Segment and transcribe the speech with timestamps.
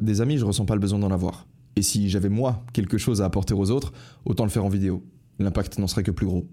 [0.00, 1.46] Des amis, je ressens pas le besoin d'en avoir.
[1.76, 3.92] Et si j'avais moi quelque chose à apporter aux autres,
[4.24, 5.04] autant le faire en vidéo.
[5.38, 6.48] L'impact n'en serait que plus gros.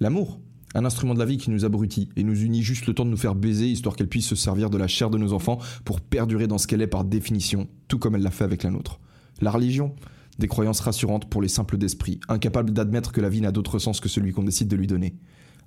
[0.00, 0.40] L'amour,
[0.74, 3.10] un instrument de la vie qui nous abrutit et nous unit juste le temps de
[3.10, 6.00] nous faire baiser histoire qu'elle puisse se servir de la chair de nos enfants pour
[6.00, 9.00] perdurer dans ce qu'elle est par définition, tout comme elle l'a fait avec la nôtre.
[9.40, 9.94] La religion,
[10.38, 14.00] des croyances rassurantes pour les simples d'esprit, incapables d'admettre que la vie n'a d'autre sens
[14.00, 15.16] que celui qu'on décide de lui donner.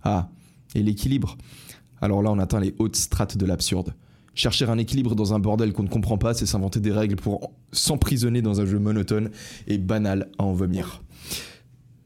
[0.03, 0.29] Ah,
[0.76, 1.38] et l'équilibre?
[1.99, 3.95] Alors là, on atteint les hautes strates de l'absurde.
[4.34, 7.52] Chercher un équilibre dans un bordel qu'on ne comprend pas, c'est s'inventer des règles pour
[7.71, 9.29] s'emprisonner dans un jeu monotone
[9.68, 11.04] et banal à en vomir.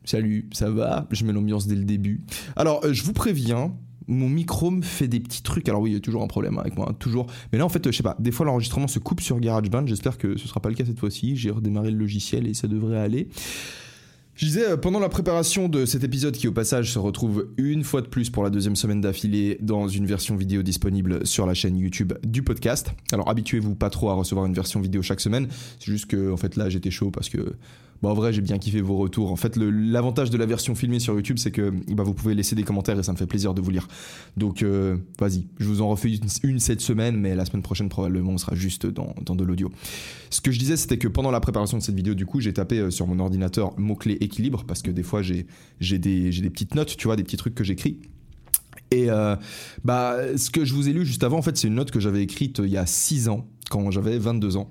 [0.05, 1.07] Salut, ça va?
[1.11, 2.23] Je mets l'ambiance dès le début.
[2.55, 3.73] Alors, euh, je vous préviens,
[4.07, 5.67] mon micro me fait des petits trucs.
[5.69, 7.27] Alors oui, il y a toujours un problème avec moi, toujours.
[7.51, 9.87] Mais là, en fait, je sais pas, des fois l'enregistrement se coupe sur GarageBand.
[9.87, 11.35] J'espère que ce sera pas le cas cette fois-ci.
[11.35, 13.29] J'ai redémarré le logiciel et ça devrait aller.
[14.35, 17.85] Je disais, euh, pendant la préparation de cet épisode qui au passage se retrouve une
[17.85, 21.53] fois de plus pour la deuxième semaine d'affilée dans une version vidéo disponible sur la
[21.53, 22.91] chaîne YouTube du podcast.
[23.13, 25.47] Alors habituez-vous pas trop à recevoir une version vidéo chaque semaine.
[25.79, 27.55] C'est juste que en fait là j'étais chaud parce que
[28.01, 29.31] Bon, en vrai, j'ai bien kiffé vos retours.
[29.31, 32.55] En fait, l'avantage de la version filmée sur YouTube, c'est que bah, vous pouvez laisser
[32.55, 33.87] des commentaires et ça me fait plaisir de vous lire.
[34.37, 36.11] Donc, euh, vas-y, je vous en refais
[36.43, 39.71] une, cette semaine, mais la semaine prochaine, probablement, on sera juste dans, dans de l'audio.
[40.29, 42.53] Ce que je disais, c'était que pendant la préparation de cette vidéo, du coup, j'ai
[42.53, 45.45] tapé euh, sur mon ordinateur mot-clé équilibre, parce que des fois, j'ai
[45.79, 47.99] des, des petites notes, tu vois, des petits trucs que j'écris.
[48.91, 49.35] Et euh,
[49.83, 51.99] bah, ce que je vous ai lu juste avant, en fait, c'est une note que
[51.99, 54.69] j'avais écrite il y a 6 ans, quand j'avais 22 ans.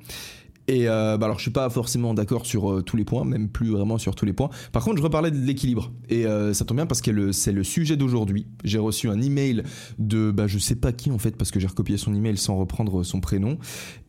[0.66, 3.48] Et euh, bah alors je suis pas forcément d'accord sur euh, tous les points, même
[3.48, 4.48] plus vraiment sur tous les points.
[4.72, 7.64] Par contre, je reparlais de l'équilibre et euh, ça tombe bien parce que c'est le
[7.64, 8.46] sujet d'aujourd'hui.
[8.64, 9.62] J'ai reçu un email
[9.98, 12.56] de bah je sais pas qui en fait parce que j'ai recopié son email sans
[12.56, 13.58] reprendre son prénom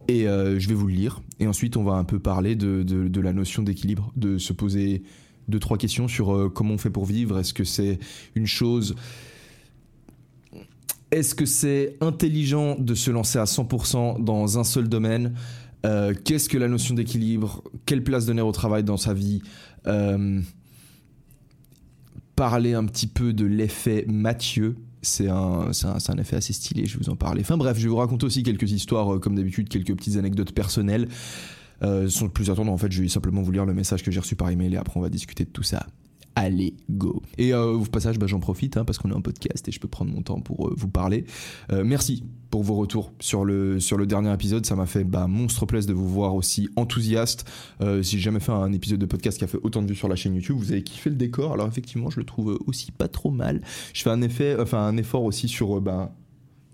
[0.07, 1.21] et je vais vous le lire.
[1.39, 4.53] Et ensuite, on va un peu parler de, de, de la notion d'équilibre, de se
[4.53, 5.01] poser
[5.47, 7.39] deux trois questions sur comment on fait pour vivre.
[7.39, 7.97] Est-ce que c'est
[8.35, 8.95] une chose
[11.11, 15.33] est-ce que c'est intelligent de se lancer à 100% dans un seul domaine?
[15.85, 17.63] Euh, qu'est-ce que la notion d'équilibre?
[17.85, 19.41] Quelle place donner au travail dans sa vie?
[19.88, 20.41] Euh,
[22.35, 24.75] Parler un petit peu de l'effet Mathieu.
[25.01, 27.41] C'est un, un, effet assez stylé, je vais vous en parler.
[27.41, 30.51] Enfin bref, je vais vous raconter aussi quelques histoires, euh, comme d'habitude, quelques petites anecdotes
[30.51, 31.07] personnelles.
[31.81, 34.35] sans plus attendre, en fait, je vais simplement vous lire le message que j'ai reçu
[34.35, 35.85] par email et après on va discuter de tout ça
[36.35, 37.22] allez, go.
[37.38, 39.79] Et euh, au passage, bah, j'en profite hein, parce qu'on est en podcast et je
[39.79, 41.25] peux prendre mon temps pour euh, vous parler.
[41.72, 44.66] Euh, merci pour vos retours sur le, dernier épisode.
[44.66, 47.50] Ça m'a fait bah, monstre plaisir de vous voir aussi enthousiaste.
[48.01, 50.07] si j'ai jamais fait un épisode de podcast qui a fait autant de vues sur
[50.07, 51.53] la chaîne YouTube, vous avez kiffé le décor.
[51.53, 53.62] Alors effectivement, je le trouve aussi pas trop mal.
[53.94, 55.81] Je fais un, un effort aussi sur...
[55.81, 56.13] Bah,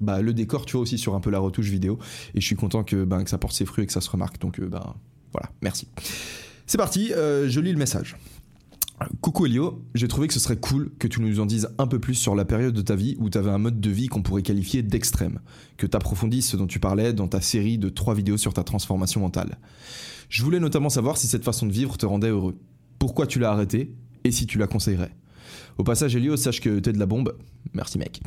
[0.02, 2.00] bah, le décor, tu vois, aussi sur un peu la retouche vidéo.
[2.34, 4.10] Et je suis content que, bah, que ça porte ses fruits et que ça se
[4.10, 4.40] remarque.
[4.40, 5.88] Donc, voilà, merci.
[6.66, 8.16] C'est parti, je lis le message.
[9.22, 12.00] Coucou Elio, j'ai trouvé que ce serait cool que tu nous en dises un peu
[12.00, 14.22] plus sur la période de ta vie où tu avais un mode de vie qu'on
[14.22, 15.40] pourrait qualifier d'extrême,
[15.78, 18.64] que tu approfondisses ce dont tu parlais dans ta série de trois vidéos sur ta
[18.64, 19.58] transformation mentale.
[20.30, 22.58] Je voulais notamment savoir si cette façon de vivre te rendait heureux,
[23.00, 25.16] pourquoi tu l'as arrêté et si tu la conseillerais?
[25.78, 27.36] Au passage Elio, sache que t'es de la bombe,
[27.74, 28.22] merci mec.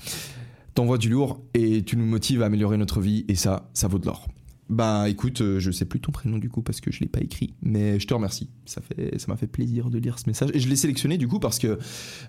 [0.75, 3.99] T'envoies du lourd et tu nous motives à améliorer notre vie et ça, ça vaut
[3.99, 4.27] de l'or.
[4.71, 7.21] Bah écoute, euh, je sais plus ton prénom du coup parce que je l'ai pas
[7.21, 8.49] écrit, mais je te remercie.
[8.65, 11.29] Ça fait, ça m'a fait plaisir de lire ce message et je l'ai sélectionné du
[11.29, 11.79] coup parce que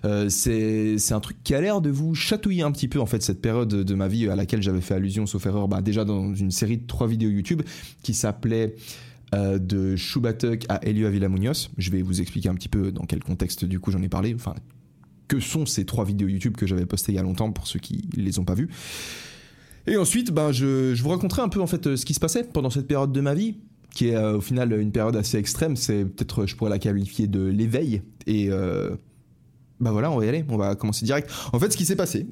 [0.04, 3.22] euh, c'est, un truc qui a l'air de vous chatouiller un petit peu en fait
[3.22, 6.34] cette période de ma vie à laquelle j'avais fait allusion sauf erreur, bah déjà dans
[6.34, 7.62] une série de trois vidéos YouTube
[8.02, 8.74] qui s'appelait
[9.34, 11.70] euh, de Shubatuk à Elio Avila Munoz.
[11.78, 14.34] Je vais vous expliquer un petit peu dans quel contexte du coup j'en ai parlé.
[14.34, 14.54] Enfin,
[15.26, 17.80] que sont ces trois vidéos YouTube que j'avais postées il y a longtemps pour ceux
[17.80, 18.68] qui les ont pas vues.
[19.86, 22.44] Et ensuite, ben, je, je, vous raconterai un peu en fait ce qui se passait
[22.44, 23.56] pendant cette période de ma vie,
[23.96, 25.76] qui est euh, au final une période assez extrême.
[25.76, 28.02] C'est peut-être, je pourrais la qualifier de l'éveil.
[28.26, 28.96] Et euh,
[29.80, 30.44] bah voilà, on va y aller.
[30.48, 31.30] On va commencer direct.
[31.52, 32.26] En fait, ce qui s'est passé.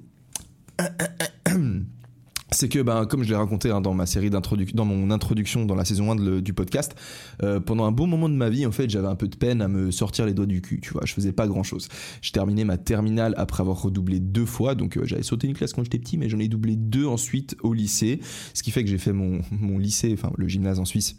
[2.55, 5.75] C'est que, ben, comme je l'ai raconté hein, dans ma série dans mon introduction dans
[5.75, 6.95] la saison 1 du podcast,
[7.43, 9.61] euh, pendant un bon moment de ma vie, en fait, j'avais un peu de peine
[9.63, 11.89] à me sortir les doigts du cul, tu vois, je faisais pas grand chose.
[12.23, 15.73] J'ai terminé ma terminale après avoir redoublé deux fois, donc euh, j'avais sauté une classe
[15.73, 18.21] quand j'étais petit, mais j'en ai doublé deux ensuite au lycée,
[18.55, 21.17] ce qui fait que j'ai fait mon, mon lycée, enfin le gymnase en Suisse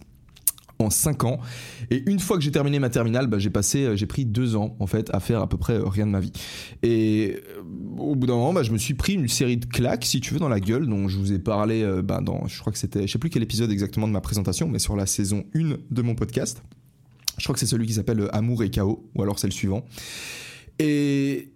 [0.80, 1.40] en 5 ans.
[1.90, 4.56] Et une fois que j'ai terminé ma terminale, bah, j'ai passé, euh, j'ai pris 2
[4.56, 6.32] ans en fait à faire à peu près euh, rien de ma vie.
[6.84, 7.62] Et euh,
[7.98, 10.34] au bout d'un moment, bah, je me suis pris une série de claques, si tu
[10.34, 13.08] veux, dans la gueule, dont je vous ai parlé bah, dans, je crois que c'était,
[13.08, 16.02] je sais plus quel épisode exactement de ma présentation, mais sur la saison 1 de
[16.02, 16.62] mon podcast.
[17.38, 19.86] Je crois que c'est celui qui s'appelle Amour et Chaos, ou alors c'est le suivant.
[20.80, 21.52] Et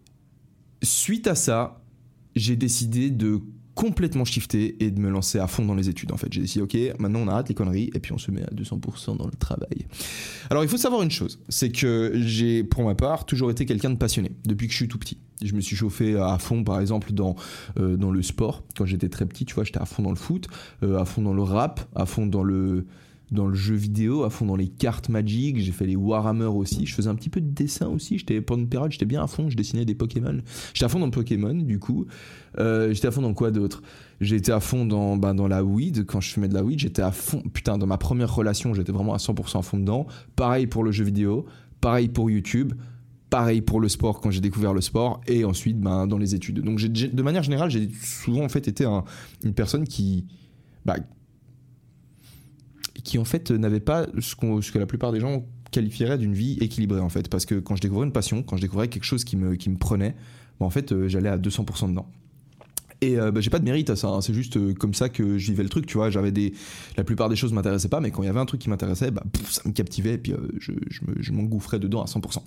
[0.81, 1.81] suite à ça,
[2.36, 3.42] j'ai décidé de
[3.79, 6.27] complètement shifté et de me lancer à fond dans les études en fait.
[6.33, 9.15] J'ai décidé ok, maintenant on arrête les conneries et puis on se met à 200%
[9.15, 9.87] dans le travail.
[10.49, 13.91] Alors il faut savoir une chose, c'est que j'ai pour ma part toujours été quelqu'un
[13.91, 15.17] de passionné depuis que je suis tout petit.
[15.41, 17.37] Je me suis chauffé à fond par exemple dans,
[17.79, 18.65] euh, dans le sport.
[18.75, 20.49] Quand j'étais très petit, tu vois, j'étais à fond dans le foot,
[20.83, 22.85] euh, à fond dans le rap, à fond dans le
[23.31, 26.85] dans le jeu vidéo, à fond dans les cartes Magic, j'ai fait les Warhammer aussi,
[26.85, 29.27] je faisais un petit peu de dessin aussi, j'étais pendant une période, j'étais bien à
[29.27, 30.39] fond, je dessinais des Pokémon.
[30.73, 32.05] J'étais à fond dans Pokémon du coup.
[32.57, 33.83] Euh, j'étais à fond dans quoi d'autre?
[34.19, 37.01] J'étais à fond dans, ben, dans la weed, quand je fumais de la weed, j'étais
[37.01, 40.07] à fond, putain, dans ma première relation, j'étais vraiment à 100% à fond dedans.
[40.35, 41.45] Pareil pour le jeu vidéo,
[41.81, 42.73] pareil pour YouTube,
[43.29, 46.61] pareil pour le sport quand j'ai découvert le sport et ensuite ben, dans les études.
[46.61, 48.85] Donc de manière générale, j'ai souvent en fait été
[49.43, 50.25] une personne qui...
[50.85, 50.95] Bah,
[53.01, 56.57] qui en fait n'avait pas ce, ce, que la plupart des gens qualifieraient d'une vie
[56.61, 57.29] équilibrée en fait.
[57.29, 59.69] Parce que quand je découvrais une passion, quand je découvrais quelque chose qui me, qui
[59.69, 60.15] me prenait,
[60.59, 62.09] bah, en fait euh, j'allais à 200% dedans.
[63.01, 64.21] Et euh, bah, j'ai pas de mérite à ça, hein.
[64.21, 66.09] c'est juste euh, comme ça que je vivais le truc, tu vois.
[66.09, 66.53] J'avais des,
[66.97, 69.11] la plupart des choses m'intéressaient pas, mais quand il y avait un truc qui m'intéressait,
[69.11, 72.41] bah, ça me captivait et puis je, je m'engouffrais dedans à 100%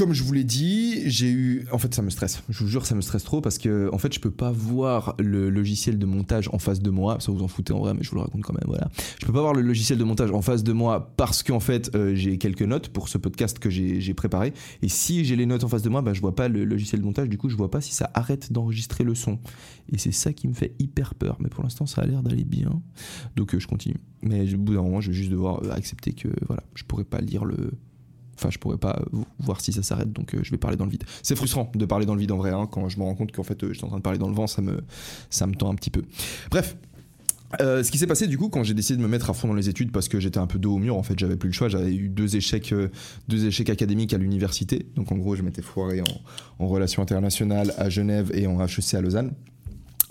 [0.00, 1.66] comme je vous l'ai dit, j'ai eu.
[1.72, 2.42] En fait, ça me stresse.
[2.48, 5.14] Je vous jure, ça me stresse trop parce que, en fait, je peux pas voir
[5.18, 7.18] le logiciel de montage en face de moi.
[7.20, 8.64] Ça vous en foutez en vrai, mais je vous le raconte quand même.
[8.66, 8.88] Voilà.
[9.20, 11.94] Je peux pas voir le logiciel de montage en face de moi parce qu'en fait,
[11.94, 14.54] euh, j'ai quelques notes pour ce podcast que j'ai préparé.
[14.80, 17.02] Et si j'ai les notes en face de moi, bah, je vois pas le logiciel
[17.02, 17.28] de montage.
[17.28, 19.38] Du coup, je vois pas si ça arrête d'enregistrer le son.
[19.92, 21.36] Et c'est ça qui me fait hyper peur.
[21.40, 22.80] Mais pour l'instant, ça a l'air d'aller bien.
[23.36, 24.00] Donc, euh, je continue.
[24.22, 27.04] Mais au bout d'un moment, je vais juste devoir euh, accepter que, voilà, je pourrais
[27.04, 27.72] pas lire le
[28.40, 29.02] Enfin, je pourrais pas
[29.38, 31.04] voir si ça s'arrête, donc euh, je vais parler dans le vide.
[31.22, 33.32] C'est frustrant de parler dans le vide en vrai, hein, quand je me rends compte
[33.32, 34.80] qu'en fait, euh, je suis en train de parler dans le vent, ça me,
[35.28, 36.04] ça me tend un petit peu.
[36.50, 36.74] Bref,
[37.60, 39.48] euh, ce qui s'est passé du coup quand j'ai décidé de me mettre à fond
[39.48, 41.48] dans les études parce que j'étais un peu dos au mur en fait j'avais plus
[41.48, 42.72] le choix j'avais eu deux échecs
[43.26, 47.74] deux échecs académiques à l'université donc en gros je m'étais foiré en, en relations internationales
[47.76, 49.32] à Genève et en HEC à Lausanne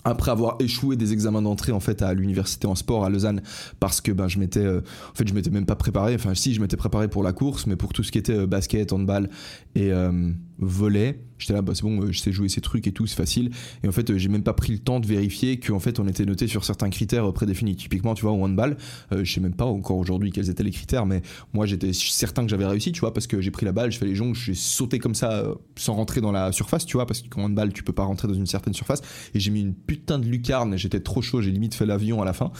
[0.04, 3.42] après avoir échoué des examens d'entrée en fait à l'université en sport à Lausanne
[3.78, 4.80] parce que ben je m'étais euh,
[5.10, 6.14] en fait je m'étais même pas préparé.
[6.14, 8.46] Enfin si je m'étais préparé pour la course mais pour tout ce qui était euh,
[8.46, 9.28] basket handball
[9.74, 12.92] et euh, volet J'étais là, bah, c'est bon, euh, je sais jouer ces trucs et
[12.92, 13.50] tout, c'est facile.
[13.82, 16.06] Et en fait, euh, j'ai même pas pris le temps de vérifier qu'en fait, on
[16.06, 17.76] était noté sur certains critères euh, prédéfinis.
[17.76, 18.76] Typiquement, tu vois, au handball,
[19.12, 21.22] euh, je sais même pas encore aujourd'hui quels étaient les critères, mais
[21.54, 23.98] moi, j'étais certain que j'avais réussi, tu vois, parce que j'ai pris la balle, je
[23.98, 25.44] fais les jongles, j'ai sauté comme ça
[25.76, 28.34] sans rentrer dans la surface, tu vois, parce qu'en handball, tu peux pas rentrer dans
[28.34, 29.00] une certaine surface.
[29.34, 32.24] Et j'ai mis une putain de lucarne, j'étais trop chaud, j'ai limite fait l'avion à
[32.26, 32.52] la fin.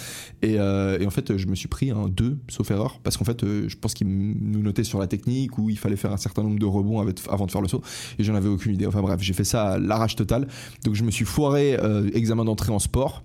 [0.43, 3.44] Et, et, en fait, je me suis pris un 2, sauf erreur, parce qu'en fait,
[3.44, 6.58] je pense qu'ils nous notaient sur la technique où il fallait faire un certain nombre
[6.58, 7.82] de rebonds avant de faire le saut.
[8.19, 8.87] Et j'en avais aucune idée.
[8.87, 10.48] Enfin bref, j'ai fait ça à l'arrache totale.
[10.84, 13.25] Donc je me suis foiré euh, examen d'entrée en sport.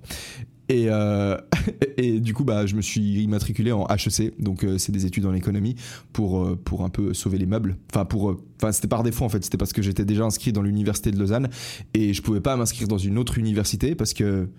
[0.67, 1.37] Et, euh,
[1.97, 5.27] et, du coup, bah, je me suis immatriculé en HEC, donc euh, c'est des études
[5.27, 5.75] en économie
[6.11, 7.77] pour pour un peu sauver les meubles.
[7.93, 10.63] Enfin pour, enfin c'était par défaut en fait, c'était parce que j'étais déjà inscrit dans
[10.63, 11.49] l'université de Lausanne
[11.93, 14.49] et je pouvais pas m'inscrire dans une autre université parce que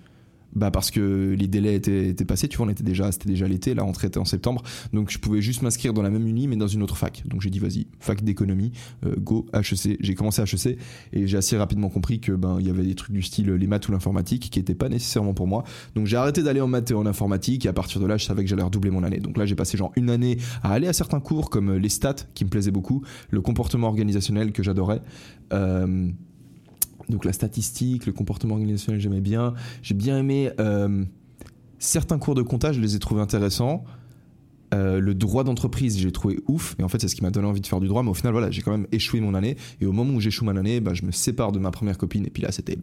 [0.57, 3.47] bah parce que les délais étaient, étaient, passés, tu vois, on était déjà, c'était déjà
[3.47, 4.63] l'été, la rentrée était en septembre,
[4.93, 7.23] donc je pouvais juste m'inscrire dans la même uni mais dans une autre fac.
[7.27, 8.73] Donc j'ai dit vas-y, fac d'économie,
[9.05, 9.99] euh, go HEC.
[10.01, 10.79] J'ai commencé HEC
[11.13, 13.67] et j'ai assez rapidement compris que ben il y avait des trucs du style les
[13.67, 15.65] maths ou l'informatique qui n'étaient pas nécessairement pour moi.
[15.95, 18.25] Donc j'ai arrêté d'aller en maths et en informatique et à partir de là je
[18.25, 19.21] savais que j'allais redoubler mon année.
[19.21, 22.15] Donc là j'ai passé genre une année à aller à certains cours comme les stats
[22.35, 25.03] qui me plaisaient beaucoup, le comportement organisationnel que j'adorais.
[25.53, 26.11] Euh,
[27.09, 29.55] donc la statistique, le comportement organisationnel, j'aimais bien.
[29.83, 31.05] J'ai bien aimé euh,
[31.79, 33.85] certains cours de comptage, je les ai trouvés intéressants.
[34.75, 36.75] Euh, le droit d'entreprise, j'ai trouvé ouf.
[36.79, 38.03] Et en fait, c'est ce qui m'a donné envie de faire du droit.
[38.03, 39.57] Mais au final, voilà, j'ai quand même échoué mon année.
[39.81, 42.27] Et au moment où j'échoue mon année, bah, je me sépare de ma première copine.
[42.27, 42.79] Et puis là, c'était,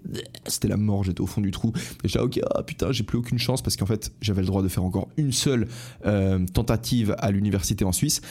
[0.47, 1.03] c'était la mort.
[1.03, 1.73] J'étais au fond du trou.
[2.03, 4.63] Et j'étais, ok, ah, putain, j'ai plus aucune chance parce qu'en fait, j'avais le droit
[4.63, 5.67] de faire encore une seule
[6.05, 8.21] euh, tentative à l'université en Suisse.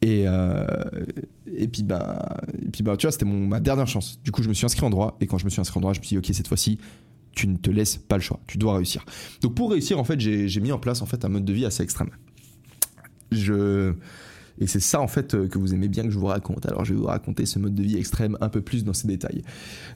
[0.00, 0.64] Et, euh,
[1.52, 4.20] et puis, bah, et puis bah, tu vois, c'était ma dernière chance.
[4.22, 5.16] Du coup, je me suis inscrit en droit.
[5.20, 6.78] Et quand je me suis inscrit en droit, je me suis dit, ok, cette fois-ci,
[7.32, 8.40] tu ne te laisses pas le choix.
[8.46, 9.04] Tu dois réussir.
[9.42, 11.52] Donc, pour réussir, en fait, j'ai, j'ai mis en place en fait un mode de
[11.52, 12.10] vie assez extrême.
[14.60, 16.66] Et c'est ça en fait que vous aimez bien que je vous raconte.
[16.66, 19.06] Alors je vais vous raconter ce mode de vie extrême un peu plus dans ses
[19.06, 19.42] détails.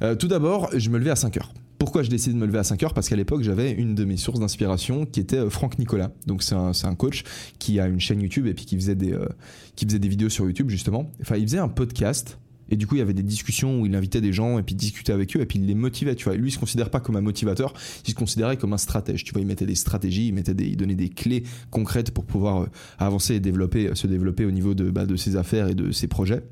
[0.02, 1.52] Euh, tout d'abord, je me levais à 5 heures.
[1.78, 2.94] Pourquoi je décidé de me lever à 5 heures?
[2.94, 6.12] Parce qu'à l'époque, j'avais une de mes sources d'inspiration qui était euh, Franck Nicolas.
[6.26, 7.24] Donc c'est un, un, coach
[7.58, 9.26] qui a une chaîne YouTube et puis qui faisait, des, euh,
[9.74, 11.10] qui faisait des vidéos sur YouTube justement.
[11.20, 12.38] Enfin, il faisait un podcast
[12.72, 14.74] Et du coup, il y avait des discussions où il invitait des gens et puis
[14.74, 16.34] discutait avec eux et puis il les motivait, tu vois.
[16.34, 17.74] Lui, il se considère pas comme un motivateur,
[18.06, 19.24] il se considérait comme un stratège.
[19.24, 22.24] Tu vois, il mettait des stratégies, il, mettait des, il donnait des clés concrètes pour
[22.24, 22.66] pouvoir euh,
[22.98, 26.08] avancer et développer, se développer au niveau de, bah, de ses affaires et de ses
[26.08, 26.42] projets.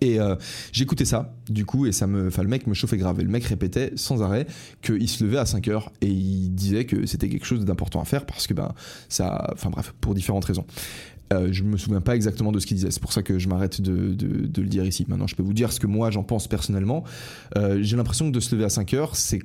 [0.00, 0.36] Et euh,
[0.70, 3.18] j'écoutais ça, du coup, et ça me, enfin, le mec me chauffait grave.
[3.20, 4.46] Et le mec répétait sans arrêt
[4.82, 8.04] qu'il se levait à 5 heures et il disait que c'était quelque chose d'important à
[8.04, 8.74] faire parce que, ben,
[9.08, 10.66] ça, enfin bref, pour différentes raisons.
[11.32, 13.48] Euh, je me souviens pas exactement de ce qu'il disait, c'est pour ça que je
[13.48, 15.04] m'arrête de, le dire ici.
[15.08, 17.04] Maintenant, je peux vous dire ce que moi j'en pense personnellement.
[17.56, 19.40] Euh, j'ai l'impression que de se lever à 5 heures, c'est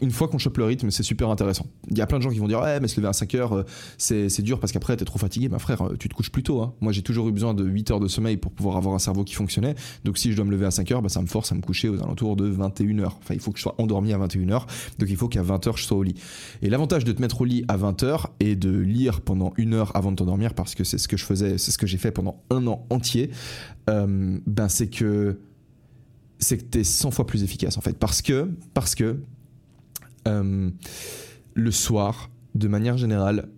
[0.00, 1.66] une fois qu'on chope le rythme, c'est super intéressant.
[1.90, 3.34] Il y a plein de gens qui vont dire Ouais, mais se lever à 5
[3.34, 3.64] heures, euh,
[3.96, 5.48] c'est, dur parce qu'après, t'es trop fatigué.
[5.48, 6.60] Ma frère, euh, tu te couches plus tôt.
[6.62, 6.74] Hein.
[6.80, 9.24] Moi, j'ai toujours eu besoin de 8 heures de sommeil pour pouvoir avoir un cerveau
[9.24, 9.74] qui fonctionnait.
[10.04, 11.60] Donc, si je dois me lever à 5 heures, bah, ça me force à me
[11.60, 13.16] coucher aux alentours de 21 heures.
[13.22, 14.66] Enfin, il faut que je sois endormi à 21 heures.
[14.98, 16.14] Donc, il faut qu'à 20 heures, je sois au lit.
[16.62, 19.74] Et l'avantage de te mettre au lit à 20 heures et de lire pendant une
[19.74, 21.98] heure avant de t'endormir, parce que c'est ce que je faisais, c'est ce que j'ai
[21.98, 23.30] fait pendant un an entier,
[23.88, 25.38] euh, ben, c'est que
[26.38, 29.20] c'est que t'es 100 fois plus efficace en fait parce que parce que
[30.28, 30.70] euh,
[31.54, 33.48] le soir, de manière générale,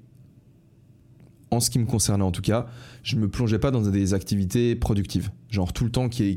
[1.50, 2.66] en ce qui me concernait en tout cas,
[3.02, 5.30] je me plongeais pas dans des activités productives.
[5.48, 6.30] Genre tout le temps qui,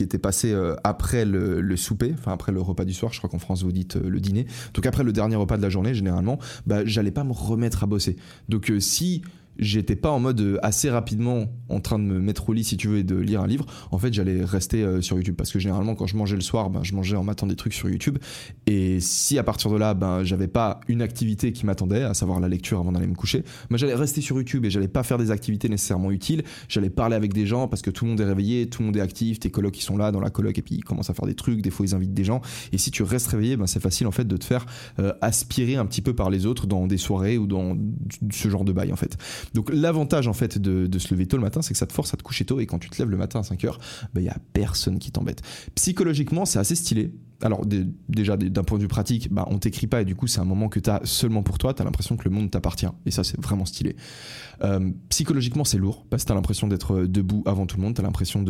[0.00, 3.38] était passé euh, après le, souper, enfin après le repas du soir, je crois qu'en
[3.38, 4.46] France vous dites euh, le dîner.
[4.74, 7.86] Donc après le dernier repas de la journée, généralement, bah, j'allais pas me remettre à
[7.86, 8.16] bosser.
[8.48, 9.22] Donc si
[9.58, 12.76] j'étais pas en mode euh, assez rapidement en train de me mettre au lit si
[12.76, 13.66] tu veux et de lire un livre.
[13.90, 15.34] En fait j'allais rester euh, sur YouTube.
[15.36, 17.74] Parce que généralement quand je mangeais le soir ben, je mangeais en m'attendant des trucs
[17.74, 18.18] sur YouTube.
[18.66, 22.40] Et si à partir de là ben j'avais pas une activité qui m'attendait à savoir
[22.40, 25.18] la lecture avant d'aller me coucher ben, j'allais rester sur YouTube et j'allais pas faire
[25.18, 26.44] des activités nécessairement utiles.
[26.68, 28.96] J'allais parler avec des gens parce que tout le monde est réveillé tout le monde
[28.96, 31.14] est actif tes colocs qui sont là dans la coloc et puis ils commencent à
[31.14, 31.62] faire des trucs.
[31.62, 32.40] Des fois ils invitent des gens.
[32.72, 34.66] Et si tu restes réveillé ben c'est facile en fait de te faire
[34.98, 37.76] euh, aspirer un petit peu par les autres dans des soirées ou dans
[38.30, 39.16] ce genre de bail en fait
[39.54, 42.12] donc l'avantage en fait de, se lever tôt le matin, c'est que ça te force
[42.14, 42.60] à te coucher tôt.
[42.60, 44.98] Et quand tu te lèves le matin à 5 heures, il bah, y a personne
[44.98, 45.42] qui t'embête.
[45.74, 47.12] Psychologiquement, c'est assez stylé.
[47.40, 47.64] Alors
[48.08, 50.02] déjà d'un point de vue pratique, bah, on t'écrit pas.
[50.02, 52.16] Et du coup c'est un moment que tu as seulement pour toi, tu as l'impression
[52.16, 52.88] que le monde t'appartient.
[53.06, 53.94] Et ça c'est vraiment stylé.
[54.64, 56.04] Euh, psychologiquement c'est lourd.
[56.10, 58.44] Parce que tu as l'impression d'être euh, debout avant tout le monde, tu as l'impression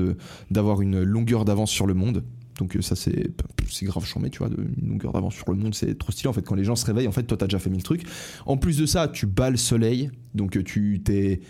[0.50, 2.24] d'avoir une longueur d'avance sur le monde
[2.58, 3.30] donc euh, ça c'est
[3.70, 6.28] c'est grave chambé, tu vois, de, une longueur d'avance sur le monde, c'est trop stylé
[6.28, 8.02] en fait quand les gens se réveillent, en fait toi t'as déjà fait mille trucs.
[8.44, 11.40] En plus de ça, tu bats le soleil, donc euh, tu t'es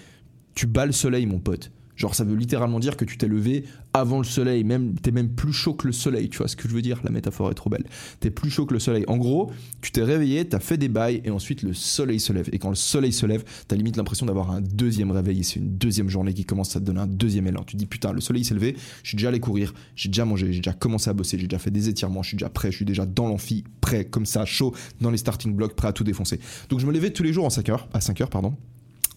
[0.55, 1.73] tu bats le soleil mon pote.
[1.99, 5.31] Genre, ça veut littéralement dire que tu t'es levé avant le soleil, même t'es même
[5.31, 7.01] plus chaud que le soleil, tu vois ce que je veux dire?
[7.03, 7.85] La métaphore est trop belle.
[8.21, 9.05] T'es plus chaud que le soleil.
[9.09, 9.51] En gros,
[9.83, 12.49] tu t'es réveillé, t'as fait des bails et ensuite le soleil se lève.
[12.53, 15.43] Et quand le soleil se lève, t'as limite l'impression d'avoir un deuxième réveil.
[15.43, 17.65] C'est une deuxième journée qui commence à te donner un deuxième élan.
[17.65, 20.53] Tu dis putain, le soleil s'est levé, je suis déjà allé courir, j'ai déjà mangé,
[20.53, 22.77] j'ai déjà commencé à bosser, j'ai déjà fait des étirements, je suis déjà prêt, je
[22.77, 26.05] suis déjà dans l'amphi, prêt comme ça, chaud dans les starting blocks, prêt à tout
[26.05, 26.39] défoncer.
[26.69, 28.55] Donc je me levais tous les jours en 5 heures, à 5 heures pardon.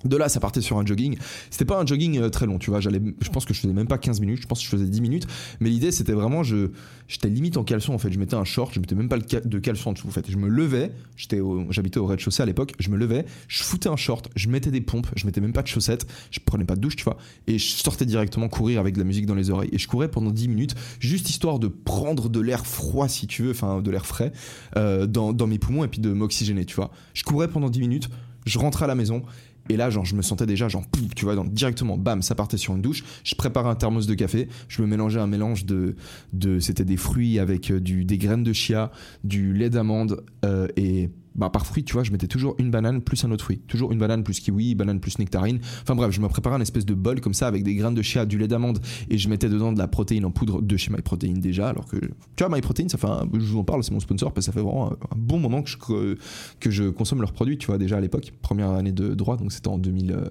[0.05, 1.17] De là, ça partait sur un jogging.
[1.49, 2.79] C'était pas un jogging euh, très long, tu vois.
[2.79, 4.41] J'allais, je pense que je faisais même pas 15 minutes.
[4.41, 5.27] Je pense que je faisais 10 minutes.
[5.59, 6.69] Mais l'idée, c'était vraiment, je,
[7.07, 8.11] j'étais limite en caleçon, en fait.
[8.11, 10.29] Je mettais un short, je mettais même pas de caleçon en dessous, en fait.
[10.29, 11.39] Je me levais, j'étais
[11.69, 12.73] j'habitais au rez-de-chaussée à l'époque.
[12.79, 15.61] Je me levais, je foutais un short, je mettais des pompes, je mettais même pas
[15.61, 17.17] de chaussettes, je prenais pas de douche, tu vois.
[17.47, 19.69] Et je sortais directement courir avec de la musique dans les oreilles.
[19.71, 23.43] Et je courais pendant 10 minutes, juste histoire de prendre de l'air froid, si tu
[23.43, 24.31] veux, enfin, de l'air frais,
[24.77, 26.91] euh, dans, dans mes poumons et puis de m'oxygéner, tu vois.
[27.13, 28.09] Je courais pendant 10 minutes,
[28.45, 29.23] je rentrais à la maison
[29.71, 30.83] et là, genre, je me sentais déjà, genre,
[31.15, 33.05] tu vois, directement, bam, ça partait sur une douche.
[33.23, 34.49] Je préparais un thermos de café.
[34.67, 35.95] Je me mélangeais un mélange de,
[36.33, 38.91] de c'était des fruits avec euh, du, des graines de chia,
[39.23, 43.01] du lait d'amande euh, et bah, par fruit, tu vois, je mettais toujours une banane
[43.01, 43.59] plus un autre fruit.
[43.67, 45.59] Toujours une banane plus kiwi, banane plus nectarine.
[45.81, 48.01] Enfin bref, je me préparais un espèce de bol comme ça avec des graines de
[48.01, 50.91] chia, du lait d'amande et je mettais dedans de la protéine en poudre de chez
[50.91, 51.69] MyProtein déjà.
[51.69, 54.45] Alors que, tu vois, MyProtein, ça fait je vous en parle, c'est mon sponsor parce
[54.45, 56.15] que ça fait vraiment un, bon moment que je,
[56.59, 58.33] que je consomme leurs produits, tu vois, déjà à l'époque.
[58.41, 60.25] Première année de droit, donc c'était en 2000, euh,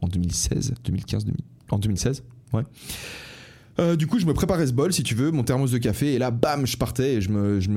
[0.00, 1.40] en 2016, 2015, 2000,
[1.70, 2.62] en 2016, ouais.
[3.80, 6.14] Euh, du coup, je me préparais ce bol, si tu veux, mon thermos de café,
[6.14, 7.20] et là, bam, je partais et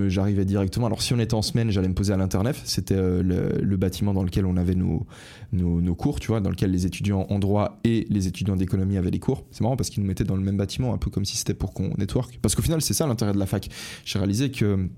[0.10, 0.88] j'arrivais directement.
[0.88, 2.60] Alors, si on était en semaine, j'allais me poser à l'internet.
[2.65, 5.05] C'était euh, le, bâtiment dans lequel on avait nos,
[5.53, 8.98] nos, nos, cours, tu vois, dans lequel les étudiants en droit et les étudiants d'économie
[8.98, 9.46] avaient les cours.
[9.51, 11.53] C'est marrant parce qu'ils nous mettaient dans le même bâtiment, un peu comme si c'était
[11.53, 12.39] pour qu'on network.
[12.41, 13.70] Parce qu'au final, c'est ça l'intérêt de la fac.
[14.05, 14.89] J'ai réalisé que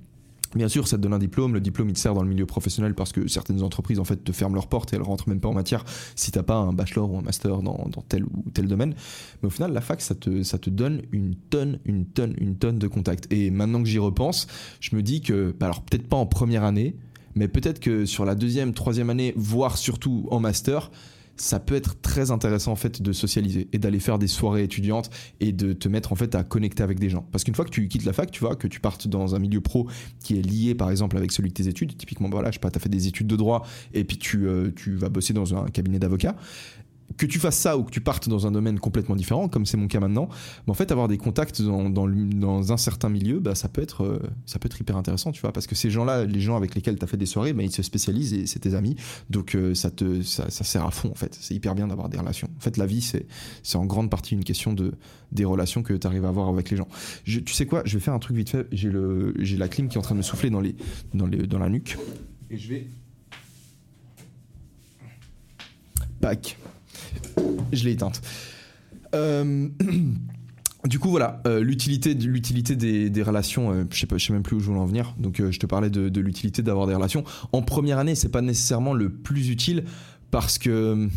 [0.56, 1.54] Bien sûr, ça te donne un diplôme.
[1.54, 4.24] Le diplôme, il te sert dans le milieu professionnel parce que certaines entreprises, en fait,
[4.24, 5.84] te ferment leurs portes et elles rentrent même pas en matière
[6.16, 8.94] si t'as pas un bachelor ou un master dans, tel ou tel domaine.
[9.42, 12.56] Mais au final, la fac, ça te, ça te donne une tonne, une tonne, une
[12.58, 13.32] tonne de contacts.
[13.32, 14.48] Et maintenant que j'y repense,
[14.80, 16.96] je me dis que, bah alors peut-être pas en première année,
[17.36, 20.92] mais peut-être que sur la deuxième, troisième année, voire surtout en master,
[21.36, 25.10] ça peut être très intéressant en fait de socialiser et d'aller faire des soirées étudiantes
[25.40, 27.28] et de te mettre en fait à connecter avec des gens.
[27.32, 29.40] Parce qu'une fois que tu quittes la fac, tu vois, que tu partes dans un
[29.40, 29.88] milieu pro
[30.20, 32.72] qui est lié par exemple avec celui de tes études, typiquement voilà, je sais pas,
[32.72, 35.56] tu as fait des études de droit et puis tu, euh, tu vas bosser dans
[35.56, 36.36] un cabinet d'avocat,
[37.18, 39.78] que tu fasses ça ou que tu partes dans un domaine complètement différent, comme c'est
[39.78, 40.28] mon cas maintenant,
[40.66, 44.04] bah, en fait, avoir des contacts dans, dans, un certain milieu, bah, ça, peut être,
[44.04, 46.76] euh, ça peut être hyper intéressant, tu vois, parce que ces gens-là, les gens avec
[46.76, 48.96] lesquels tu as fait des soirées, bah, ils se spécialisent et c'est tes amis,
[49.30, 51.38] donc euh, ça, te, ça, ça, sert à fond, en fait.
[51.40, 52.50] C'est hyper bien d'avoir des relations.
[52.58, 53.26] En fait, la vie, c'est,
[53.62, 54.94] c'est en grande partie une question de,
[55.32, 56.88] des relations que tu arrives à avoir avec les gens.
[57.26, 59.88] Tu sais quoi, je vais faire un truc vite fait, j'ai, le, j'ai la clim
[59.88, 60.76] qui est en train de me souffler dans, les,
[61.14, 61.98] dans, les, dans la nuque,
[62.50, 62.88] et je vais...
[66.22, 66.58] Pack
[67.72, 68.22] je l'ai éteinte.
[69.16, 69.70] Euh,
[70.86, 74.60] du coup, voilà, euh, l'utilité, l'utilité des, relations, euh, je sais sais même plus où
[74.60, 75.16] je voulais en venir.
[75.18, 77.24] Donc, je te parlais de, de l'utilité d'avoir des relations.
[77.52, 79.84] En première année, c'est pas nécessairement le plus utile
[80.32, 81.08] parce que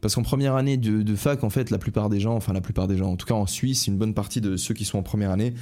[0.00, 2.62] parce qu'en première année de, de, fac, en fait, la plupart des gens, enfin la
[2.62, 4.98] plupart des gens, en tout cas en Suisse, une bonne partie de ceux qui sont
[4.98, 5.52] en première année,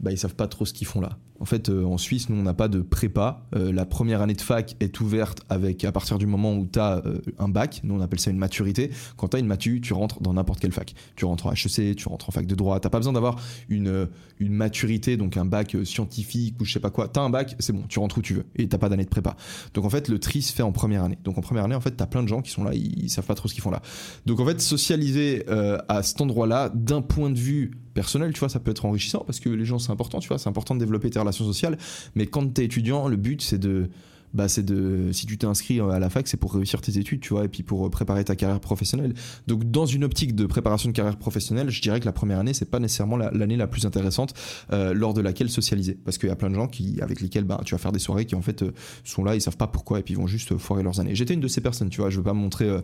[0.00, 1.18] bah, ils savent pas trop ce qu'ils font là.
[1.40, 3.42] En fait, euh, en Suisse, nous, on n'a pas de prépa.
[3.54, 6.78] Euh, la première année de fac est ouverte avec, à partir du moment où tu
[6.78, 7.80] as euh, un bac.
[7.84, 8.90] Nous, on appelle ça une maturité.
[9.16, 10.94] Quand tu as une matu, tu rentres dans n'importe quelle fac.
[11.14, 12.80] Tu rentres en HEC, tu rentres en fac de droit.
[12.80, 13.36] T'as pas besoin d'avoir
[13.68, 17.08] une, une maturité, donc un bac scientifique ou je sais pas quoi.
[17.08, 18.46] Tu as un bac, c'est bon, tu rentres où tu veux.
[18.56, 19.36] Et t'as pas d'année de prépa.
[19.74, 21.18] Donc, en fait, le tri se fait en première année.
[21.24, 23.04] Donc, en première année, en fait, tu as plein de gens qui sont là, ils,
[23.04, 23.82] ils savent pas trop ce qu'ils font là.
[24.24, 28.60] Donc, en fait, socialiser à cet endroit-là, d'un point de vue personnel, tu vois, ça
[28.60, 31.10] peut être enrichissant parce que les gens, c'est important, tu vois, c'est important de développer
[31.10, 31.78] tes relations sociales.
[32.14, 33.88] Mais quand tu es étudiant, le but, c'est de.
[34.34, 37.20] Bah, c'est de si tu t'es inscrit à la fac c'est pour réussir tes études
[37.20, 39.14] tu vois et puis pour préparer ta carrière professionnelle
[39.46, 42.52] donc dans une optique de préparation de carrière professionnelle je dirais que la première année
[42.52, 44.34] c'est pas nécessairement l'année la, plus intéressante
[44.72, 47.44] euh, lors de laquelle socialiser parce qu'il y a plein de gens qui avec lesquels
[47.44, 48.72] bah, tu vas faire des soirées qui en fait euh,
[49.04, 51.32] sont là ils savent pas pourquoi et puis ils vont juste foirer leurs années j'étais
[51.32, 52.80] une de ces personnes tu vois je veux pas montrer euh,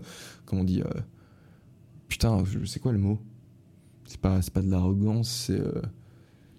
[0.47, 0.83] comment on dit
[2.09, 3.19] putain sais quoi le mot?
[4.07, 5.61] C'est pas c'est pas de l'arrogance c'est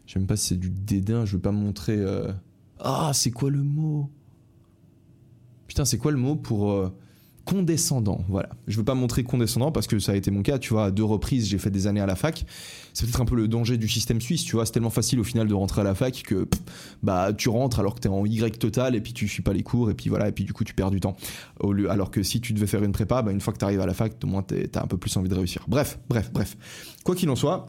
[0.06, 2.04] je sais même pas si c'est du dédain je veux pas montrer
[2.86, 4.10] ah, c'est quoi le mot?
[5.68, 6.94] Putain, c'est quoi le mot pour euh,
[7.46, 8.26] condescendant?
[8.28, 8.50] Voilà.
[8.68, 10.60] Je veux pas montrer condescendant parce que ça a été mon cas.
[10.60, 12.46] Tu vois, à deux reprises, j'ai fait des années à la fac.
[12.94, 14.44] C'est peut-être un peu le danger du système suisse.
[14.44, 16.46] Tu vois, c'est tellement facile au final de rentrer à la fac que
[17.04, 19.64] bah tu rentres alors que t'es en Y total et puis tu suis pas les
[19.64, 21.16] cours et puis voilà et puis du coup tu perds du temps.
[21.90, 23.88] Alors que si tu devais faire une prépa, bah, une fois que tu arrives à
[23.88, 25.64] la fac, au moins t'as un peu plus envie de réussir.
[25.70, 26.58] Bref, bref, bref.
[27.06, 27.66] Quoi qu'il en soit.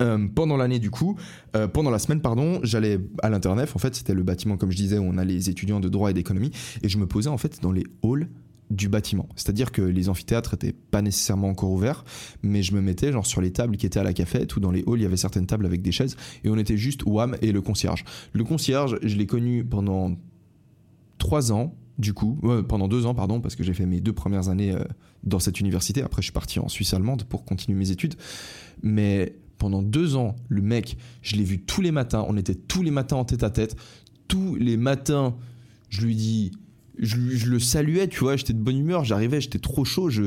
[0.00, 1.16] Euh, pendant l'année du coup,
[1.56, 3.74] euh, pendant la semaine pardon, j'allais à l'internef.
[3.74, 6.10] En fait, c'était le bâtiment comme je disais où on a les étudiants de droit
[6.10, 6.50] et d'économie,
[6.82, 8.28] et je me posais en fait dans les halls
[8.70, 9.28] du bâtiment.
[9.34, 12.04] C'est-à-dire que les amphithéâtres étaient pas nécessairement encore ouverts,
[12.42, 14.70] mais je me mettais genre sur les tables qui étaient à la cafette ou dans
[14.70, 17.36] les halls, il y avait certaines tables avec des chaises et on était juste Wam
[17.40, 18.04] et le concierge.
[18.34, 20.14] Le concierge, je l'ai connu pendant
[21.16, 24.48] trois ans, du coup, pendant deux ans, pardon, parce que j'ai fait mes deux premières
[24.48, 24.84] années euh,
[25.24, 26.02] dans cette université.
[26.02, 28.14] Après, je suis parti en Suisse allemande pour continuer mes études.
[28.82, 32.24] Mais pendant deux ans, le mec, je l'ai vu tous les matins.
[32.28, 33.76] On était tous les matins en tête à tête.
[34.28, 35.36] Tous les matins,
[35.90, 36.52] je lui dis,
[36.98, 40.24] je, le saluais, tu vois, j'étais de bonne humeur, j'arrivais, j'étais trop chaud, je,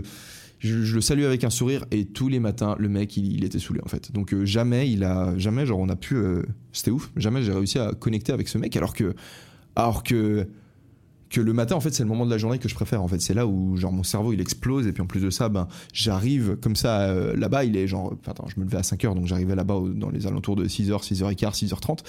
[0.63, 3.87] le saluais avec un sourire et tous les matins, le mec, il, était saoulé en
[3.87, 4.11] fait.
[4.11, 7.51] Donc euh, jamais, il a, jamais, genre, on a pu, euh, c'était ouf, jamais j'ai
[7.51, 9.15] réussi à connecter avec ce mec alors que,
[9.75, 10.47] alors que
[11.31, 13.07] que le matin en fait c'est le moment de la journée que je préfère en
[13.07, 13.21] fait.
[13.21, 15.67] C'est là où genre mon cerveau il explose et puis en plus de ça ben
[15.93, 19.27] j'arrive comme ça euh, là-bas il est genre attends je me levais à 5h donc
[19.27, 21.99] j'arrivais là-bas dans les alentours de 6h 6h15 6h30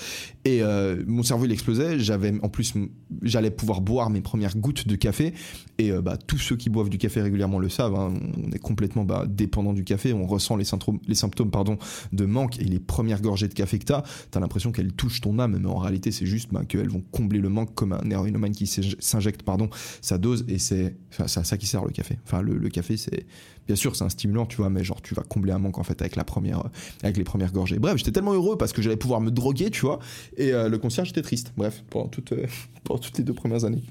[0.45, 2.01] et euh, mon cerveau il explosait.
[2.01, 2.75] J'avais en plus
[3.23, 5.35] j'allais pouvoir boire mes premières gouttes de café
[5.79, 8.13] et euh, bah, tous ceux qui boivent du café régulièrement le savent hein,
[8.45, 11.79] on est complètement bah, dépendant du café on ressent les symptômes les symptômes pardon
[12.13, 15.39] de manque et les premières gorgées de café que t'as t'as l'impression qu'elles touchent ton
[15.39, 18.53] âme mais en réalité c'est juste bah, qu'elles vont combler le manque comme un héroïnomane
[18.53, 18.67] qui
[19.13, 19.69] s'injecte pardon
[20.01, 22.19] sa dose et c'est à ça qui sert le café.
[22.25, 23.27] Enfin le, café c'est
[23.67, 25.85] bien sûr c'est un stimulant tu vois mais genre tu vas combler un manque en
[25.85, 26.63] fait avec la première
[27.03, 27.79] avec les premières gorgées.
[27.79, 29.99] Bref j'étais tellement heureux parce que j'allais pouvoir me droguer tu vois
[30.37, 31.53] et euh, le concierge était triste.
[31.57, 32.47] Bref pendant toutes euh,
[32.85, 33.83] pendant toutes les deux premières années.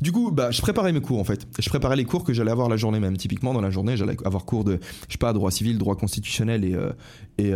[0.00, 1.46] Du coup, bah, je préparais mes cours en fait.
[1.58, 3.16] Je préparais les cours que j'allais avoir la journée même.
[3.16, 6.64] Typiquement, dans la journée, j'allais avoir cours de, je sais pas, droit civil, droit constitutionnel
[6.64, 6.90] et, euh,
[7.38, 7.52] et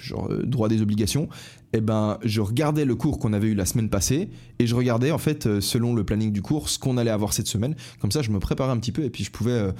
[0.00, 1.28] genre euh, droit des obligations,
[1.72, 5.10] eh ben je regardais le cours qu'on avait eu la semaine passée et je regardais
[5.10, 7.74] en fait euh, selon le planning du cours ce qu'on allait avoir cette semaine.
[8.00, 9.72] Comme ça, je me préparais un petit peu et puis je pouvais, euh,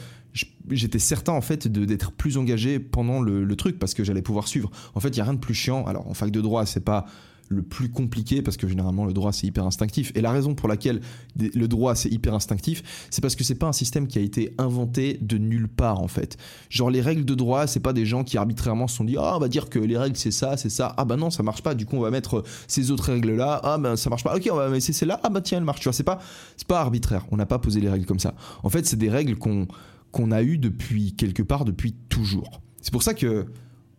[0.70, 4.70] j'étais certain en fait d'être plus engagé pendant le, truc parce que j'allais pouvoir suivre.
[4.94, 5.84] En fait, il y a rien de plus chiant.
[5.86, 7.06] Alors en fac de droit, c'est pas
[7.48, 10.12] le plus compliqué parce que généralement le droit c'est hyper instinctif.
[10.14, 11.00] Et la raison pour laquelle
[11.38, 14.54] le droit c'est hyper instinctif c'est parce que c'est pas un système qui a été
[14.58, 16.36] inventé de nulle part en fait.
[16.68, 19.36] Genre les règles de droit c'est pas des gens qui arbitrairement se sont dit ah
[19.36, 20.94] on va dire que les règles c'est ça c'est ça.
[20.96, 21.74] Ah bah non ça marche pas.
[21.74, 24.36] Du coup on va mettre ces autres règles là ah ben ça marche pas.
[24.36, 25.80] Ok on va mettre celle là ah bah tiens elle marche.
[25.80, 26.18] Tu vois c'est pas
[26.56, 27.26] c'est pas arbitraire.
[27.30, 28.34] On n'a pas posé les règles comme ça.
[28.62, 29.66] En fait c'est des règles qu'on
[30.10, 32.60] qu'on a eu depuis quelque part depuis toujours.
[32.80, 33.46] C'est pour ça que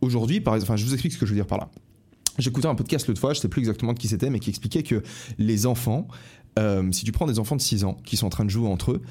[0.01, 1.69] aujourd'hui par exemple enfin je vous explique ce que je veux dire par là
[2.37, 4.83] J'écoutais un podcast l'autre fois, je sais plus exactement de qui c'était, mais qui expliquait
[4.83, 5.03] que
[5.37, 6.07] les enfants,
[6.57, 8.67] euh, si tu prends des enfants de 6 ans qui sont en train de jouer
[8.67, 9.01] entre eux,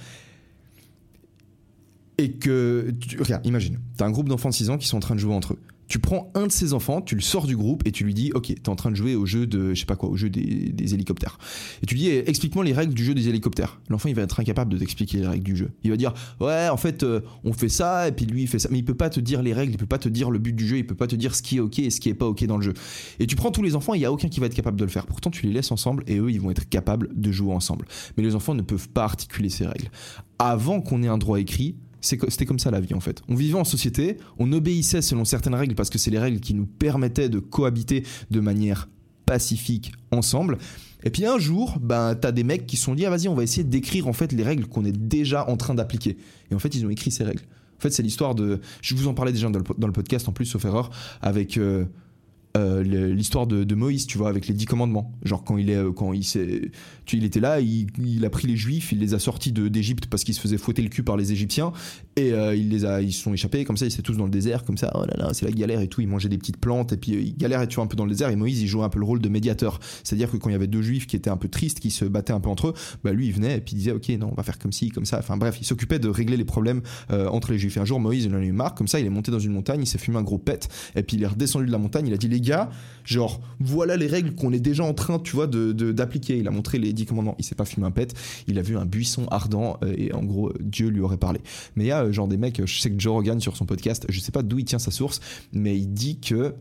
[2.18, 5.00] et que, tu, regarde, imagine, t'as un groupe d'enfants de 6 ans qui sont en
[5.00, 5.61] train de jouer entre eux.
[5.88, 8.31] Tu prends un de ces enfants, tu le sors du groupe et tu lui dis,
[8.35, 10.31] ok, t'es en train de jouer au jeu de, je sais pas quoi, au jeu
[10.31, 11.38] des, hélicoptères.
[11.83, 13.81] Et tu lui dis, eh, explique-moi les règles du jeu des hélicoptères.
[13.88, 15.70] L'enfant, il va être incapable de t'expliquer les règles du jeu.
[15.83, 18.59] Il va dire, ouais, en fait, euh, on fait ça et puis lui, il fait
[18.59, 18.68] ça.
[18.70, 20.55] Mais il peut pas te dire les règles, il peut pas te dire le but
[20.55, 22.14] du jeu, il peut pas te dire ce qui est ok et ce qui est
[22.14, 22.74] pas ok dans le jeu.
[23.18, 24.85] Et tu prends tous les enfants, il y a aucun qui va être capable de
[24.85, 25.07] le faire.
[25.07, 27.87] Pourtant, tu les laisses ensemble et eux, ils vont être capables de jouer ensemble.
[28.16, 29.90] Mais les enfants ne peuvent pas articuler ces règles.
[30.38, 33.22] Avant qu'on ait un droit écrit, c'était comme ça la vie en fait.
[33.28, 36.54] On vivait en société, on obéissait selon certaines règles parce que c'est les règles qui
[36.54, 38.88] nous permettaient de cohabiter de manière
[39.26, 40.58] pacifique ensemble.
[41.04, 43.42] Et puis un jour, ben, t'as des mecs qui sont dit, ah vas-y, on va
[43.42, 46.16] essayer d'écrire en fait les règles qu'on est déjà en train d'appliquer.
[46.50, 47.42] Et en fait, ils ont écrit ces règles.
[47.78, 48.61] En fait, c'est l'histoire de.
[48.82, 50.90] Je vous en parlais déjà dans le, podcast en plus, sauf erreur,
[51.22, 51.56] avec.
[51.56, 51.84] Euh,
[52.56, 55.12] euh, l'histoire de, Moïse, tu vois, avec les dix commandements.
[55.22, 56.70] Genre quand il est, euh, quand il s'est,
[57.12, 60.35] il était là, il, a pris les Juifs, il les a sortis d'Égypte parce qu'ils
[60.35, 61.73] se faisaient fouetter le cul par les Égyptiens
[62.16, 64.90] et euh, ils sont échappés comme ça, ils étaient tous dans le désert comme ça.
[64.94, 66.01] Oh là là, c'est la galère et tout.
[66.01, 68.37] Ils mangeaient des petites plantes et puis ils galéraient un peu dans le désert et
[68.37, 69.79] Moïse il jouait un peu le rôle de médiateur.
[70.03, 72.05] C'est-à-dire que quand il y avait deux Juifs qui étaient un peu tristes, qui se
[72.05, 74.31] battaient un peu entre eux, bah lui il venait et puis il disait ok non
[74.33, 75.18] on va faire comme ci comme ça.
[75.18, 77.77] Enfin bref, il s'occupait de régler les problèmes entre les Juifs.
[77.77, 79.38] Et un jour Moïse il en a eu marre comme ça, il est monté dans
[79.38, 81.79] une montagne, il s'est fumé un gros pet et puis il est redescendu de la
[81.79, 82.71] montagne, il a dit les gars
[83.09, 86.37] Genre, voilà les règles qu'on est déjà en train, tu vois, d'appliquer.
[86.37, 86.47] Il
[86.98, 87.37] dix commandements.
[87.38, 88.14] Il s'est pas fumé un pet.
[88.46, 91.40] Il a vu un buisson ardent euh, et en gros, Dieu lui aurait parlé.
[91.76, 93.66] Mais il y a euh, genre des mecs, je sais que Joe Rogan sur son
[93.66, 95.20] podcast, je sais pas d'où il tient sa source,
[95.52, 96.54] mais il dit que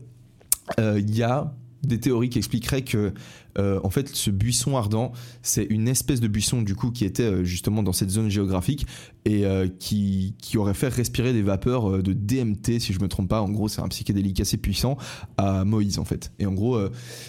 [0.78, 3.12] euh, il y a des théories qui expliqueraient que
[3.58, 7.22] euh, en fait ce buisson ardent c'est une espèce de buisson du coup qui était
[7.22, 8.86] euh, justement dans cette zone géographique
[9.24, 13.28] et euh, qui, qui, aurait fait respirer des vapeurs de DMT si je me trompe
[13.28, 14.96] pas en gros c'est un psychédélique assez puissant
[15.36, 16.78] à Moïse en fait et en gros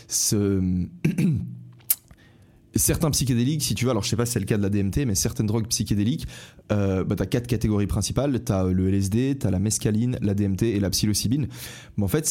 [0.07, 0.61] ce
[2.75, 4.69] certains psychédéliques, si tu veux, alors je sais pas si c'est le cas de la
[4.69, 6.27] DMT, mais certaines drogues psychédéliques,
[6.71, 8.43] euh, bah, tu as quatre catégories principales.
[8.43, 11.47] Tu as le LSD, tu as la mescaline, la DMT et la psilocybine.
[11.97, 12.25] Mais en fait,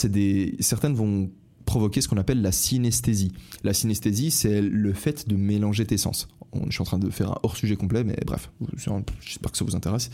[0.60, 1.30] certaines vont
[1.64, 3.32] provoquer ce qu'on appelle la synesthésie.
[3.62, 6.28] La synesthésie, c'est le fait de mélanger tes sens.
[6.66, 8.50] Je suis en train de faire un hors-sujet complet, mais bref,
[9.20, 10.10] j'espère que ça vous intéresse.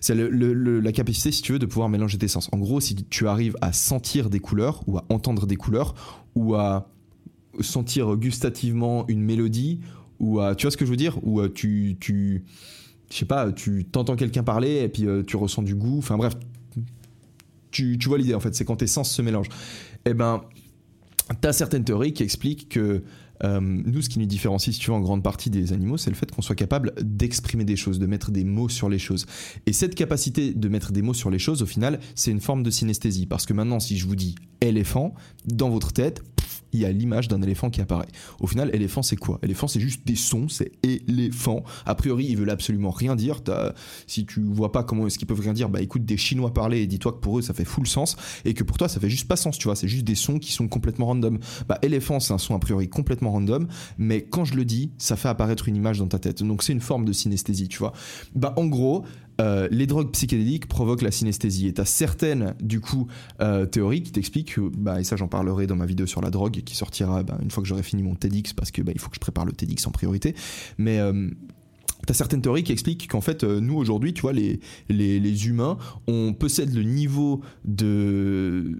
[0.00, 2.50] C'est la capacité, si tu veux, de pouvoir mélanger tes sens.
[2.52, 5.94] En gros, si tu arrives à sentir des couleurs, ou à entendre des couleurs,
[6.34, 6.90] ou à
[7.60, 9.80] sentir gustativement une mélodie,
[10.20, 10.54] ou à...
[10.54, 11.18] Tu vois ce que je veux dire?
[11.24, 11.96] Ou tu...
[12.00, 12.44] tu
[13.10, 15.98] je sais pas, tu t'entends quelqu'un parler et puis euh, tu ressens du goût.
[15.98, 16.34] Enfin bref,
[17.72, 19.48] tu, tu vois l'idée en fait, c'est quand tes sens se mélangent.
[20.04, 20.42] Eh ben,
[21.40, 23.02] T'as certaines théories qui expliquent que
[23.42, 26.10] euh, nous, ce qui nous différencie, si tu veux, en grande partie des animaux, c'est
[26.10, 29.26] le fait qu'on soit capable d'exprimer des choses, de mettre des mots sur les choses.
[29.66, 32.62] Et cette capacité de mettre des mots sur les choses, au final, c'est une forme
[32.62, 33.26] de synesthésie.
[33.26, 35.14] Parce que maintenant, si je vous dis éléphant,
[35.46, 36.22] dans votre tête,
[36.72, 38.08] il y a l'image d'un éléphant qui apparaît.
[38.40, 39.38] Au final, éléphant, c'est quoi?
[39.42, 41.64] Éléphant, c'est juste des sons, c'est éléphant.
[41.86, 43.40] A priori, ils veulent absolument rien dire.
[44.06, 46.80] Si tu vois pas comment est-ce qu'ils peuvent rien dire, bah écoute des Chinois parler
[46.80, 49.10] et dis-toi que pour eux, ça fait full sens et que pour toi, ça fait
[49.10, 49.76] juste pas sens, tu vois.
[49.76, 51.38] C'est juste des sons qui sont complètement random.
[51.68, 55.16] Bah éléphant, c'est un son a priori complètement random, mais quand je le dis, ça
[55.16, 56.42] fait apparaître une image dans ta tête.
[56.42, 57.92] Donc c'est une forme de synesthésie, tu vois.
[58.34, 59.04] Bah en gros,
[59.40, 61.66] euh, les drogues psychédéliques provoquent la synesthésie.
[61.66, 63.06] Et tu as certaines, du coup,
[63.40, 66.62] euh, théories qui t'expliquent, bah, et ça j'en parlerai dans ma vidéo sur la drogue,
[66.64, 69.08] qui sortira bah, une fois que j'aurai fini mon TEDx, parce que bah, il faut
[69.08, 70.34] que je prépare le TEDx en priorité.
[70.78, 71.28] Mais euh,
[72.06, 76.32] tu as certaines théories qui expliquent qu'en fait, nous aujourd'hui, tu vois, les humains, on
[76.32, 78.78] possède le niveau de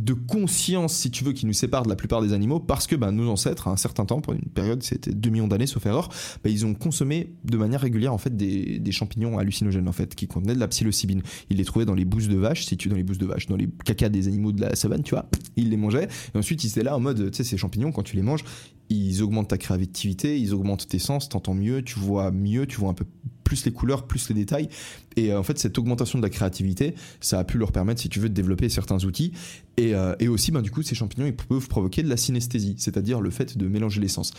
[0.00, 2.96] de conscience, si tu veux, qui nous sépare de la plupart des animaux, parce que
[2.96, 5.84] bah, nos ancêtres, à un certain temps, pour une période, c'était 2 millions d'années, sauf
[5.86, 6.08] erreur,
[6.42, 10.26] bah, ils ont consommé de manière régulière en fait des, champignons hallucinogènes en fait, qui
[10.26, 11.22] contenaient de la psilocybine.
[11.50, 13.46] Ils les trouvaient dans les bousses de vache, si tu dans les bousses de vache,
[13.46, 16.08] dans les cacas des animaux de la savane, tu vois, ils les mangeaient.
[16.34, 18.44] Et ensuite, ils étaient là en mode, tu sais, ces champignons, quand tu les manges,
[18.90, 22.90] ils augmentent ta créativité, ils augmentent tes sens, t'entends mieux, tu vois mieux, tu vois
[22.90, 23.04] un peu
[23.44, 24.68] plus les couleurs, plus les détails.
[25.16, 28.08] Et euh, en fait, cette augmentation de la créativité, ça a pu leur permettre, si
[28.08, 29.32] tu veux, de développer certains outils.
[29.78, 32.76] Et, euh, et aussi, ben, du coup, ces champignons, ils peuvent provoquer de la synesthésie,
[32.78, 34.32] c'est-à-dire le fait de mélanger les sens.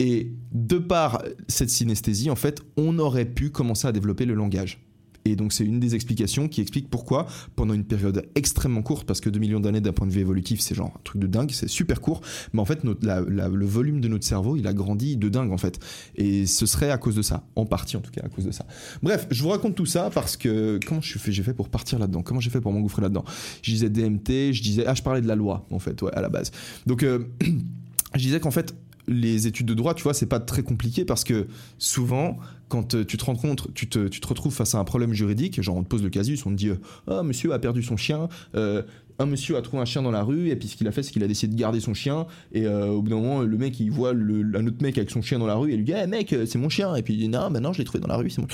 [0.00, 4.85] Et de par cette synesthésie, en fait, on aurait pu commencer à développer le langage.
[5.26, 9.20] Et donc c'est une des explications qui explique pourquoi, pendant une période extrêmement courte, parce
[9.20, 11.50] que 2 millions d'années d'un point de vue évolutif, c'est genre un truc de dingue,
[11.52, 12.20] c'est super court,
[12.52, 15.80] mais en fait le volume de notre cerveau, il a grandi de dingue en fait.
[16.14, 18.52] Et ce serait à cause de ça, en partie en tout cas à cause de
[18.52, 18.66] ça.
[19.02, 22.22] Bref, je vous raconte tout ça parce que comment j'ai fait, fait pour partir là-dedans?
[22.22, 23.24] Comment j'ai fait pour m'engouffrer là-dedans?
[23.62, 26.28] Je disais DMT, je disais ah je parlais de la loi en fait, à la
[26.28, 26.52] base.
[26.86, 27.24] Donc euh,
[28.14, 28.74] je disais qu'en fait
[29.08, 31.46] les études de droit, tu vois, c'est pas très compliqué parce que
[31.78, 32.38] souvent,
[32.68, 35.60] quand euh, tu te compte, tu te, tu te retrouves face à un problème juridique,
[35.62, 36.70] genre on te pose le casus, on te dit
[37.06, 38.82] Ah, monsieur a perdu son chien, euh,
[39.18, 41.02] un monsieur a trouvé un chien dans la rue, et puis ce qu'il a fait,
[41.02, 43.80] c'est qu'il a décidé de garder son chien, et au bout d'un moment, le mec,
[43.80, 45.94] il voit un autre mec avec son chien dans la rue, et il lui dit
[45.96, 48.08] Eh mec, c'est mon chien, et puis il dit Non, maintenant je l'ai trouvé dans
[48.08, 48.48] la rue, c'est mon.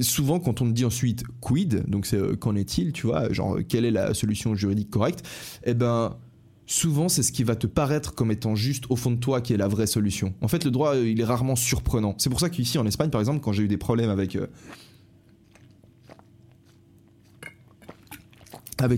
[0.00, 3.84] Souvent, quand on te dit ensuite quid, donc c'est qu'en est-il, tu vois, genre quelle
[3.84, 5.26] est la solution juridique correcte,
[5.64, 6.16] eh ben
[6.68, 9.54] souvent c'est ce qui va te paraître comme étant juste au fond de toi qui
[9.54, 10.34] est la vraie solution.
[10.40, 12.14] En fait, le droit, euh, il est rarement surprenant.
[12.18, 14.46] C'est pour ça qu'ici en Espagne, par exemple, quand j'ai eu des problèmes avec euh,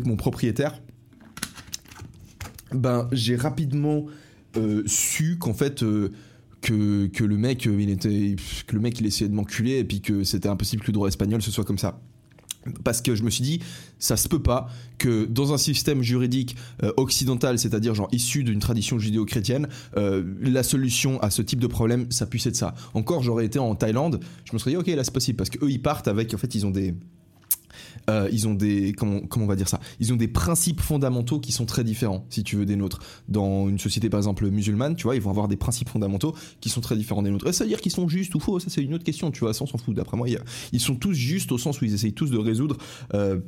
[0.05, 0.83] mon propriétaire,
[2.73, 4.05] ben j'ai rapidement
[4.57, 5.85] euh, su qu'en fait
[6.61, 10.01] que, que, le mec il était que le mec il essayait de m'enculer et puis
[10.01, 12.01] que c'était impossible que le droit espagnol ce soit comme ça
[12.85, 13.61] parce que je me suis dit
[13.99, 14.69] ça se peut pas
[14.99, 20.63] que dans un système juridique euh, occidental c'est-à-dire genre issu d'une tradition judéo-chrétienne euh, la
[20.63, 22.75] solution à ce type de problème ça puisse être ça.
[22.95, 25.37] Encore j'aurais été en Thaïlande je me serais dit ok là c'est possible.
[25.37, 26.95] Parce que eux ils partent avec en fait ils ont des
[28.11, 29.81] euh, ils ont des comment, on va dire ça?
[30.01, 33.01] Ils ont des principes fondamentaux qui sont très différents, si tu veux, des nôtres.
[33.29, 36.69] Dans une société par exemple musulmane, tu vois, ils vont avoir des principes fondamentaux qui
[36.69, 37.47] sont très différents des nôtres.
[37.47, 39.41] Et ça veut dire qu'ils sont justes ou faux Ça c'est une autre question, tu
[39.41, 39.55] vois.
[39.55, 39.95] Ça on s'en fout.
[39.95, 40.27] D'après moi,
[40.73, 42.77] ils sont tous justes au sens où ils essayent tous de résoudre.
[43.15, 43.41] Euh,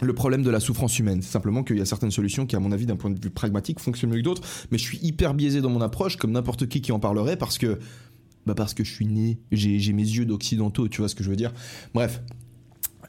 [0.00, 1.22] le problème de la souffrance humaine.
[1.22, 3.30] C'est simplement qu'il y a certaines solutions qui, à mon avis, d'un point de vue
[3.30, 4.42] pragmatique, fonctionnent mieux que d'autres.
[4.70, 7.58] Mais je suis hyper biaisé dans mon approche, comme n'importe qui qui en parlerait, parce
[7.58, 7.78] que,
[8.46, 11.30] bah parce que je suis né, j'ai mes yeux d'occidentaux, tu vois ce que je
[11.30, 11.52] veux dire?
[11.94, 12.22] Bref,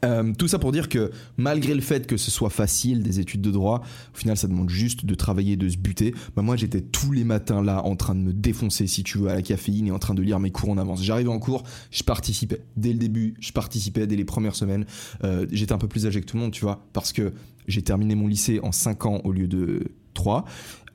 [0.05, 3.41] euh, tout ça pour dire que malgré le fait que ce soit facile des études
[3.41, 3.83] de droit,
[4.13, 6.13] au final ça demande juste de travailler, de se buter.
[6.35, 9.29] Bah moi j'étais tous les matins là en train de me défoncer si tu veux
[9.29, 11.03] à la caféine et en train de lire mes cours en avance.
[11.03, 12.61] J'arrivais en cours, je participais.
[12.77, 14.85] Dès le début, je participais dès les premières semaines.
[15.23, 17.33] Euh, j'étais un peu plus âgé que tout le monde, tu vois, parce que
[17.67, 20.45] j'ai terminé mon lycée en 5 ans au lieu de 3.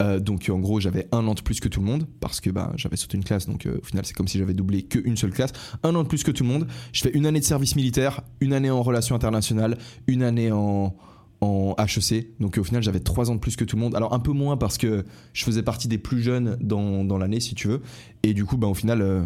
[0.02, 2.50] Euh, donc en gros j'avais un an de plus que tout le monde parce que
[2.50, 5.16] bah, j'avais sauté une classe donc euh, au final c'est comme si j'avais doublé qu'une
[5.16, 5.52] seule classe.
[5.82, 6.66] Un an de plus que tout le monde.
[6.92, 10.96] Je fais une année de service militaire, une année en relations internationales, une année en
[11.44, 12.38] en HEC.
[12.40, 13.94] Donc au final, j'avais trois ans de plus que tout le monde.
[13.94, 17.40] Alors un peu moins parce que je faisais partie des plus jeunes dans, dans l'année,
[17.40, 17.82] si tu veux.
[18.22, 19.24] Et du coup, bah, au final, euh,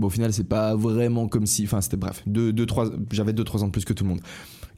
[0.00, 1.64] au final, c'est pas vraiment comme si.
[1.64, 2.22] Enfin, c'était bref.
[2.26, 2.66] Deux, deux,
[3.10, 4.20] j'avais deux, trois ans de plus que tout le monde.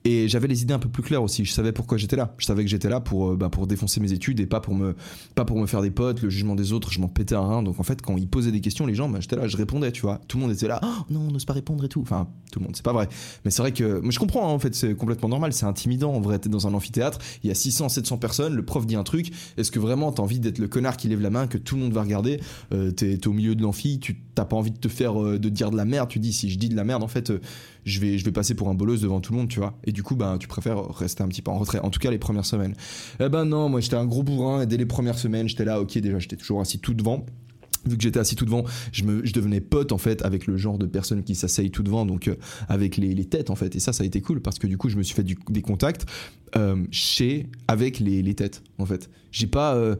[0.07, 1.47] Et j'avais les idées un peu plus claires aussi.
[1.47, 2.35] Je savais pourquoi j'étais là.
[2.37, 4.75] Je savais que j'étais là pour, euh, bah, pour défoncer mes études et pas pour,
[4.75, 4.95] me,
[5.35, 6.21] pas pour me faire des potes.
[6.21, 7.63] Le jugement des autres, je m'en pétais un rein.
[7.63, 9.93] Donc en fait, quand ils posaient des questions, les gens, bah, j'étais là, je répondais,
[9.93, 10.21] tu vois.
[10.29, 12.03] Tout le monde était là, oh, non, on n'ose pas répondre et tout.
[12.03, 13.09] Enfin, tout le monde, c'est pas vrai.
[13.47, 14.03] Mais c'est vrai que.
[14.05, 15.55] Mais je comprends, hein, en fait, c'est complètement normal.
[15.55, 16.13] C'est intimidant.
[16.13, 18.97] En vrai, t'es dans un amphithéâtre, il y a 600, 700 personnes, le prof dit
[18.97, 19.33] un truc.
[19.57, 21.83] Est-ce que vraiment t'as envie d'être le connard qui lève la main, que tout le
[21.83, 22.41] monde va regarder?
[22.75, 25.23] Euh, T'es au milieu de l'amphi, tu t'as pas envie de te faire.
[25.23, 26.11] Euh, de dire de la merde.
[26.11, 27.33] Tu dis, si je dis de la merde, en fait
[27.85, 29.79] je vais, je vais passer pour un bolos devant tout le monde, tu vois.
[29.85, 31.81] Et du coup, ben, tu préfères rester un petit peu en retrait.
[31.81, 32.75] En tout cas, les premières semaines.
[33.21, 35.81] Eh ben non, moi j'étais un gros bourrin et dès les premières semaines, j'étais là,
[35.81, 37.25] ok, déjà j'étais toujours assis tout devant
[37.87, 40.57] vu que j'étais assis tout devant, je, me, je devenais pote en fait avec le
[40.57, 42.37] genre de personnes qui s'asseyent tout devant, donc euh,
[42.69, 43.77] avec les, les, têtes en fait.
[43.77, 45.63] Et ça, ça a été cool parce que du coup, je me suis fait des
[45.63, 46.07] contacts
[46.57, 49.11] euh, chez avec les, les, têtes en fait.
[49.33, 49.97] J'ai pas, euh,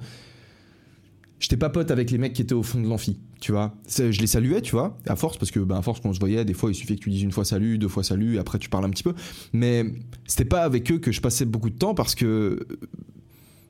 [1.45, 3.75] j'étais pas pote avec les mecs qui étaient au fond de l'amphi tu vois.
[3.87, 6.47] Je les saluais, tu vois, à force, parce que, ben, à force qu'on se voyait,
[6.47, 8.71] des fois, il suffit que tu dises une fois salut, deux fois salut, après tu
[8.71, 9.13] parles un petit peu.
[9.53, 9.85] Mais
[10.27, 12.67] c'était pas avec eux que je passais beaucoup de temps parce que.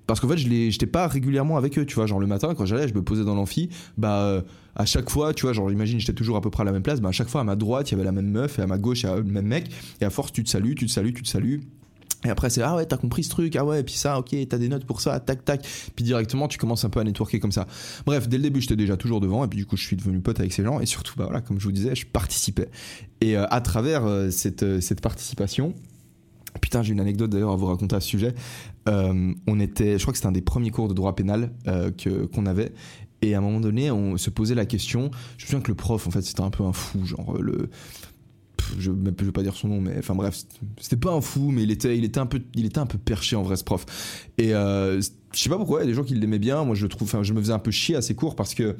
[0.06, 2.06] Parce qu'en fait, je n'étais pas régulièrement avec eux, tu vois.
[2.06, 4.44] Genre le matin, quand j'allais, je me posais dans l'amphi, bah,
[4.76, 6.82] à chaque fois, tu vois, genre, j'imagine, j'étais toujours à peu près à la même
[6.84, 8.62] place, bah, à chaque fois, à ma droite, il y avait la même meuf, et
[8.62, 10.76] à ma gauche, il y avait le même mec, et à force, tu te salues,
[10.76, 11.62] tu te salues, tu te salues.
[12.24, 14.34] Et après, c'est ah ouais, t'as compris ce truc, ah ouais, et puis ça, ok,
[14.48, 15.66] t'as des notes pour ça, tac, tac.
[15.94, 17.66] Puis directement, tu commences un peu à networker comme ça.
[18.06, 20.20] Bref, dès le début, j'étais déjà toujours devant, et puis du coup, je suis devenu
[20.20, 22.68] pote avec ces gens, et surtout, bah voilà, comme je vous disais, je participais.
[23.20, 25.74] Et euh, à travers euh, cette, euh, cette participation,
[26.60, 28.34] putain, j'ai une anecdote d'ailleurs à vous raconter à ce sujet.
[28.86, 32.46] on était, je crois que c'était un des premiers cours de droit pénal que qu'on
[32.46, 32.72] avait,
[33.22, 35.10] et à un moment donné, on se posait la question.
[35.38, 37.70] Je me souviens que le prof, en fait, c'était un peu un fou, genre le
[38.78, 40.42] je ne vais pas dire son nom, mais enfin bref,
[40.80, 42.98] c'était pas un fou, mais il était, il était un peu, il était un peu
[42.98, 43.84] perché en vrai ce prof.
[44.38, 46.64] Et euh, je sais pas pourquoi, il y a des gens qui l'aimaient bien.
[46.64, 48.76] Moi, je trouve, je me faisais un peu chier à ses cours parce que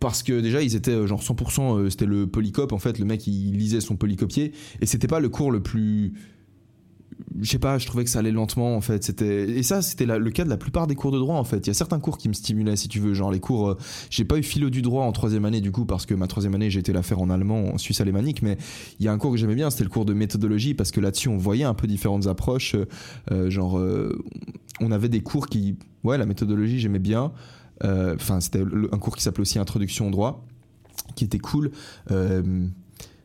[0.00, 3.04] parce que déjà ils étaient euh, genre 100% euh, c'était le polycope en fait le
[3.04, 6.14] mec il lisait son polycopier et c'était pas le cours le plus
[7.40, 9.22] je sais pas, je trouvais que ça allait lentement en fait.
[9.22, 11.58] Et ça c'était le cas de la plupart des cours de droit en fait.
[11.58, 13.70] Il y a certains cours qui me stimulaient si tu veux, genre les cours.
[13.70, 13.78] Euh,
[14.10, 16.54] j'ai pas eu philo du droit en troisième année du coup parce que ma troisième
[16.54, 18.56] année j'ai été la faire en allemand, en suisse alémanique, mais
[18.98, 21.00] il y a un cours que j'aimais bien, c'était le cours de méthodologie parce que
[21.00, 22.74] là-dessus on voyait un peu différentes approches.
[22.74, 22.86] Euh,
[23.30, 23.80] euh, genre
[24.80, 27.32] on avait des cours qui, ouais, la méthodologie j'aimais bien.
[27.82, 30.46] Enfin c'était un cours qui s'appelait aussi Introduction au droit,
[31.16, 31.72] qui était cool.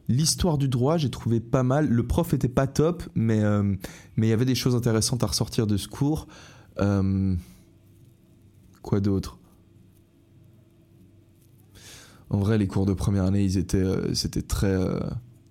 [0.10, 1.90] L'histoire du droit, j'ai trouvé pas mal.
[1.90, 3.76] Le prof était pas top, mais euh,
[4.18, 6.28] il y avait des choses intéressantes à ressortir de ce cours.
[6.80, 7.36] Euh,
[8.82, 9.38] quoi d'autre?
[12.30, 14.78] En vrai, les cours de première année, ils étaient, euh, c'était très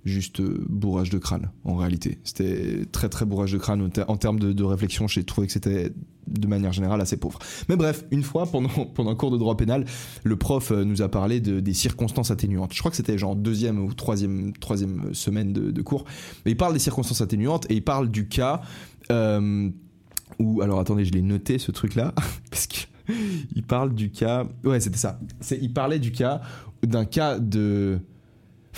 [0.06, 2.18] juste euh, bourrage de crâne, en réalité.
[2.24, 3.82] C'était très très bourrage de crâne.
[3.82, 5.92] En ter- En termes de, réflexion, j'ai trouvé que c'était
[6.26, 7.38] de manière générale assez pauvre.
[7.68, 8.70] Mais bref, une fois, pendant,
[9.10, 9.84] un cours de droit pénal,
[10.24, 12.72] le prof euh, nous a parlé de, des circonstances atténuantes.
[12.72, 14.52] Je crois que c'était genre deuxième ou troisième,
[15.12, 16.04] semaine de, cours.
[16.46, 18.60] Et il parle des circonstances atténuantes et il parle du cas
[19.10, 19.70] euh,
[20.38, 20.62] où...
[20.62, 22.14] Alors attendez, je l'ai noté ce truc-là,
[22.50, 22.78] parce que...
[23.54, 24.46] Il parle du cas...
[24.64, 25.20] Ouais, c'était ça.
[25.60, 26.40] Il parlait du cas
[26.82, 28.00] d'un cas de...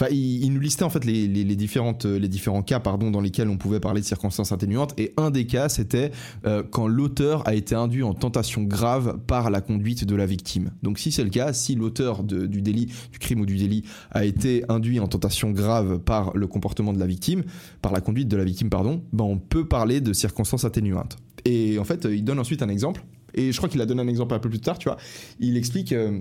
[0.01, 3.57] Enfin, il, nous listait en fait les, différentes, les différents cas pardon, dans lesquels on
[3.57, 4.95] pouvait parler de circonstances atténuantes.
[4.97, 6.13] Et un des cas, c'était
[6.47, 10.71] euh, quand l'auteur a été induit en tentation grave par la conduite de la victime.
[10.85, 13.83] Donc si c'est le cas, si l'auteur du délit, du crime ou du délit
[14.13, 17.43] a été induit en tentation grave par le comportement de la victime,
[17.83, 21.17] par la conduite de la victime, pardon, ben on peut parler de circonstances atténuantes.
[21.45, 23.03] Et en fait, il donne ensuite un exemple.
[23.35, 24.97] Et je crois qu'il a donné un exemple un peu plus tard, tu vois.
[25.41, 25.93] Il explique...
[25.93, 26.21] euh,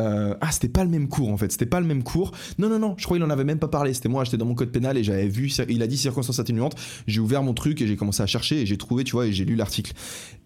[0.00, 2.32] euh, ah, c'était pas le même cours en fait, c'était pas le même cours.
[2.58, 3.94] Non, non, non, je crois qu'il en avait même pas parlé.
[3.94, 6.74] C'était moi, j'étais dans mon code pénal et j'avais vu, il a dit circonstances atténuantes.
[7.06, 9.32] J'ai ouvert mon truc et j'ai commencé à chercher et j'ai trouvé, tu vois, et
[9.32, 9.92] j'ai lu l'article.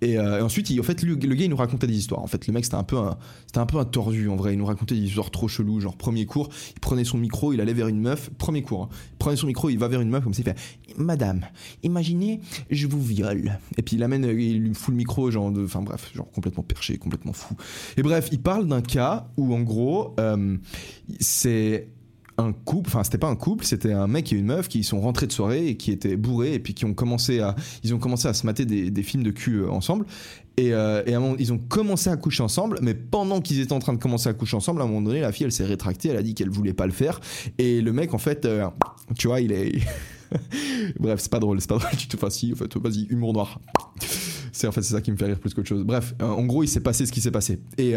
[0.01, 2.23] Et, euh, et ensuite, il, en fait, le gars, il nous racontait des histoires.
[2.23, 4.55] En fait, le mec, c'était un peu un, c'était un peu un tordu en vrai.
[4.55, 5.81] Il nous racontait des histoires trop cheloues.
[5.81, 8.31] Genre, premier cours, il prenait son micro, il allait vers une meuf.
[8.39, 8.89] Premier cours, hein.
[9.13, 10.57] il prenait son micro, il va vers une meuf comme ça, il fait
[10.97, 11.47] Madame,
[11.83, 13.59] imaginez, je vous viole.
[13.77, 16.99] Et puis il amène, il lui fout le micro, genre, enfin bref, genre complètement perché,
[16.99, 17.55] complètement fou.
[17.97, 20.57] Et bref, il parle d'un cas où en gros, euh,
[21.21, 21.89] c'est
[22.39, 25.01] un couple, enfin c'était pas un couple, c'était un mec et une meuf qui sont
[25.01, 27.99] rentrés de soirée et qui étaient bourrés et puis qui ont commencé à, ils ont
[27.99, 30.07] commencé à se mater des, films de cul euh, ensemble.
[30.57, 33.61] Et, euh, et à un moment, ils ont commencé à coucher ensemble, mais pendant qu'ils
[33.61, 35.53] étaient en train de commencer à coucher ensemble, à un moment donné, la fille, elle
[35.53, 37.21] s'est rétractée, elle a dit qu'elle voulait pas le faire.
[37.59, 38.67] Et le mec, en fait, euh,
[39.17, 39.79] tu vois, il est.
[40.99, 42.17] Bref, c'est pas drôle, c'est pas drôle du tout.
[42.17, 43.61] Enfin, si, en fait, vas-y, humour noir.
[44.51, 45.85] C'est en fait c'est ça qui me fait rire plus qu'autre chose.
[45.85, 47.61] Bref, en gros, il s'est passé ce qui s'est passé.
[47.77, 47.95] Et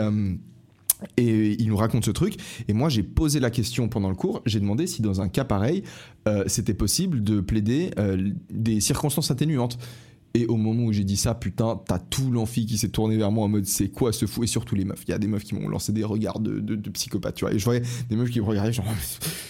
[1.18, 2.36] et il nous raconte ce truc.
[2.68, 4.42] Et moi, j'ai posé la question pendant le cours.
[4.46, 5.84] J'ai demandé si dans un cas pareil,
[6.28, 9.78] euh, c'était possible de plaider euh, des circonstances atténuantes.
[10.34, 13.32] Et au moment où j'ai dit ça, putain, t'as tout l'amphi qui s'est tourné vers
[13.32, 14.44] moi en mode c'est quoi ce fou?
[14.44, 15.04] Et surtout les meufs.
[15.08, 17.54] Il y a des meufs qui m'ont lancé des regards de, psychopathe, tu vois.
[17.54, 18.86] Et je voyais des meufs qui me regardaient, genre,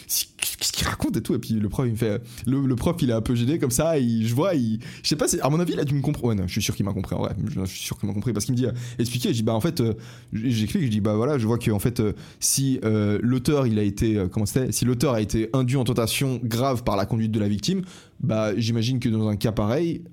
[0.08, 1.34] qu'est-ce qu'il raconte et tout?
[1.34, 2.22] Et puis le prof, il me fait.
[2.46, 3.98] Le, prof, il est un peu gêné comme ça.
[3.98, 6.30] Et je vois, je sais pas, à mon avis, il a dû me comprendre.
[6.30, 7.36] Ouais, non, je suis sûr qu'il m'a compris en vrai.
[7.48, 9.30] Je, suis sûr qu'il m'a compris parce qu'il me dit euh, expliquez.
[9.30, 9.94] Je dis bah en fait, euh,
[10.34, 10.84] j'explique.
[10.84, 13.84] Je dis bah voilà, je vois que en fait, euh, si euh, l'auteur, il a
[13.84, 14.18] été.
[14.18, 14.72] euh, comment c'était?
[14.72, 17.84] Si l'auteur a été induit en tentation grave par la conduite de la victime,
[18.22, 20.04] bah j'imagine que dans un cas pareil,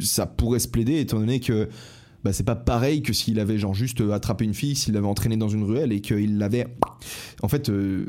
[0.00, 1.68] ça pourrait se plaider étant donné que
[2.24, 5.06] bah, c'est pas pareil que s'il avait genre juste euh, attrapé une fille, s'il l'avait
[5.06, 6.66] entraînée dans une ruelle et qu'il l'avait
[7.42, 8.06] en fait euh,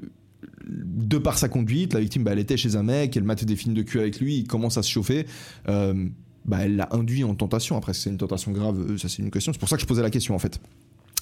[0.67, 3.55] de par sa conduite, la victime bah, elle était chez un mec, elle mate des
[3.55, 5.25] films de cul avec lui, il commence à se chauffer.
[5.67, 6.07] euh,
[6.45, 7.77] bah, elle l'a induit en tentation.
[7.77, 9.53] Après, c'est une tentation grave, ça c'est une question.
[9.53, 10.59] C'est pour ça que je posais la question en fait.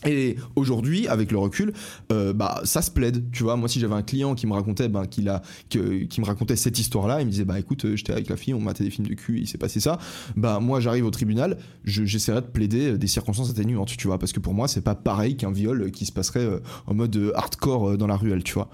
[0.06, 1.74] Et aujourd'hui, avec le recul,
[2.12, 3.32] euh, bah ça se plaide.
[3.32, 6.78] Tu vois, moi si j'avais un client qui me racontait, ben qui me racontait cette
[6.78, 9.08] histoire-là, il me disait bah écoute, euh, j'étais avec la fille, on matait des films
[9.08, 9.98] de cul, il s'est passé ça.
[10.36, 14.20] Bah moi j'arrive au tribunal, je- j'essaierai de plaider euh, des circonstances atténuantes, tu vois,
[14.20, 16.48] parce que pour moi c'est pas pareil qu'un viol qui se passerait
[16.86, 18.70] en mode hardcore dans la ruelle, tu vois.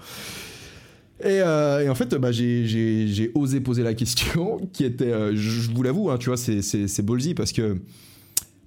[1.24, 1.40] Et,
[1.88, 6.28] en fait, bah, j'ai- osé poser la question qui était, je, vous l'avoue, hein, tu
[6.28, 7.76] vois, c'est ballsy parce que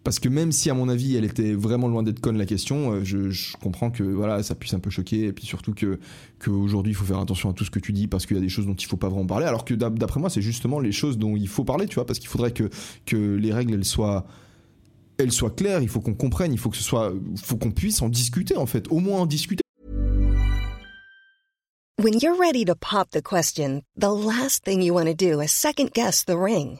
[0.08, 2.94] parce que même si à mon avis elle était vraiment loin d'être conne la question,
[2.94, 6.00] euh, je, comprends que voilà ça puisse un peu choquer et puis surtout que
[6.40, 8.42] qu'aujourd'hui il faut faire attention à tout ce que tu dis parce qu'il y a
[8.42, 10.80] des choses dont il faut pas vraiment parler alors que d'ap- d'après moi c'est justement
[10.80, 12.70] les choses dont il faut parler tu vois parce qu'il faudrait que
[13.06, 14.26] que les règles elles soient
[15.18, 17.12] elles soient claires, il faut qu'on comprenne, il faut que ce soit
[17.44, 19.62] faut qu'on puisse en discuter en fait, au moins en discuter.
[22.02, 25.52] When you're ready to pop the question, the last thing you want to do is
[25.52, 26.80] second guess the ring.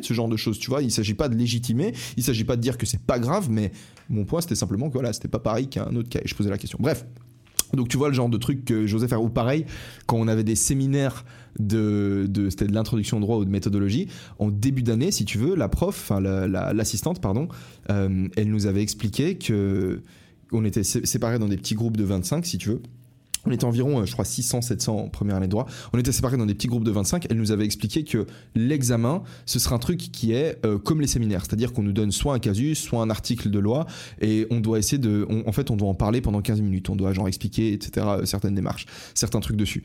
[0.00, 0.82] De ce genre de choses, tu vois.
[0.82, 3.72] Il s'agit pas de légitimer, il s'agit pas de dire que c'est pas grave, mais
[4.08, 6.20] mon point c'était simplement que voilà, c'était pas pareil qu'un autre cas.
[6.24, 6.78] Et je posais la question.
[6.80, 7.06] Bref.
[7.72, 9.22] Donc tu vois le genre de truc que faire.
[9.22, 9.64] Ou pareil,
[10.06, 11.24] quand on avait des séminaires
[11.58, 14.06] de, de c'était de l'introduction au droit ou de méthodologie,
[14.38, 17.48] en début d'année, si tu veux, la prof, enfin la- la- l'assistante, pardon,
[17.90, 20.02] euh, elle nous avait expliqué que
[20.52, 22.82] on était sé- séparés dans des petits groupes de 25, si tu veux.
[23.46, 25.66] On était environ, euh, je crois, 600, 700 en première année de droit.
[25.92, 27.26] On était séparés dans des petits groupes de 25.
[27.30, 31.06] Elle nous avait expliqué que l'examen, ce sera un truc qui est euh, comme les
[31.06, 31.44] séminaires.
[31.44, 33.86] C'est-à-dire qu'on nous donne soit un casus, soit un article de loi,
[34.20, 35.26] et on doit essayer de.
[35.28, 36.88] on- en fait, on doit en parler pendant 15 minutes.
[36.90, 39.82] On doit, genre, expliquer, etc., euh, certaines démarches, certains trucs dessus.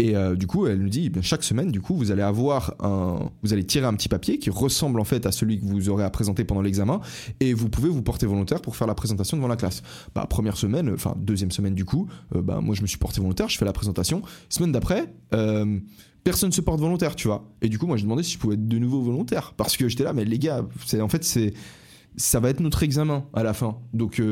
[0.00, 2.74] Et euh, du coup, elle nous dit, eh chaque semaine, du coup, vous allez avoir
[2.80, 5.90] un, vous allez tirer un petit papier qui ressemble en fait à celui que vous
[5.90, 7.02] aurez à présenter pendant l'examen,
[7.38, 9.82] et vous pouvez vous porter volontaire pour faire la présentation devant la classe.
[10.14, 13.20] Bah, première semaine, enfin deuxième semaine du coup, euh, bah, moi je me suis porté
[13.20, 14.22] volontaire, je fais la présentation.
[14.48, 15.78] Semaine d'après, euh,
[16.24, 17.52] personne se porte volontaire, tu vois.
[17.60, 19.86] Et du coup, moi je demandais si je pouvais être de nouveau volontaire, parce que
[19.86, 20.64] j'étais là, mais les gars,
[20.98, 21.52] en fait c'est,
[22.16, 24.22] ça va être notre examen à la fin, donc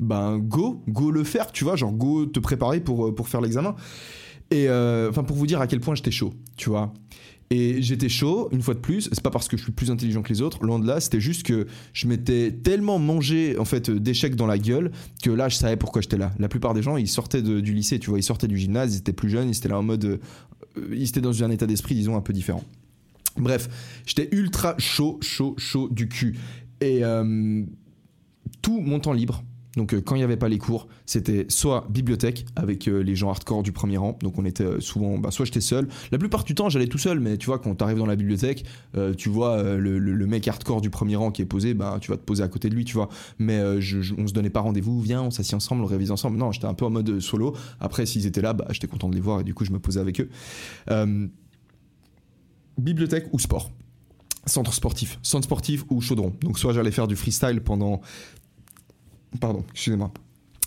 [0.00, 3.76] ben go, go le faire, tu vois, genre go te préparer pour pour faire l'examen.
[4.50, 6.92] Et euh, enfin, pour vous dire à quel point j'étais chaud, tu vois.
[7.50, 10.22] Et j'étais chaud, une fois de plus, c'est pas parce que je suis plus intelligent
[10.22, 13.90] que les autres, loin de là, c'était juste que je m'étais tellement mangé en fait
[13.90, 14.90] d'échecs dans la gueule
[15.22, 16.32] que là je savais pourquoi j'étais là.
[16.38, 18.98] La plupart des gens ils sortaient du lycée, tu vois, ils sortaient du gymnase, ils
[18.98, 20.04] étaient plus jeunes, ils étaient là en mode.
[20.04, 20.18] Euh,
[20.92, 22.64] ils étaient dans un état d'esprit, disons, un peu différent.
[23.36, 23.68] Bref,
[24.06, 26.36] j'étais ultra chaud, chaud, chaud du cul.
[26.80, 27.62] Et euh,
[28.62, 29.44] tout mon temps libre,
[29.76, 33.16] donc euh, quand il n'y avait pas les cours, c'était soit bibliothèque avec euh, les
[33.16, 34.18] gens hardcore du premier rang.
[34.22, 35.88] Donc on était euh, souvent, bah, soit j'étais seul.
[36.12, 38.16] La plupart du temps j'allais tout seul, mais tu vois quand tu arrives dans la
[38.16, 38.64] bibliothèque,
[39.16, 42.22] tu vois le, mec hardcore du premier rang qui est posé, bah tu vas te
[42.22, 43.08] poser à côté de lui, tu vois.
[43.38, 46.38] Mais je, on se donnait pas rendez-vous, viens, on s'assied ensemble, on révise ensemble.
[46.38, 47.54] Non, j'étais un peu en mode solo.
[47.80, 49.78] Après s'ils étaient là, bah, j'étais content de les voir et du coup je me
[49.78, 50.28] posais avec eux.
[52.78, 53.70] bibliothèque ou sport?
[54.46, 56.34] Centre sportif, centre sportif ou chaudron.
[56.42, 58.02] Donc soit j'allais faire du freestyle pendant
[59.40, 60.12] Pardon, excusez-moi.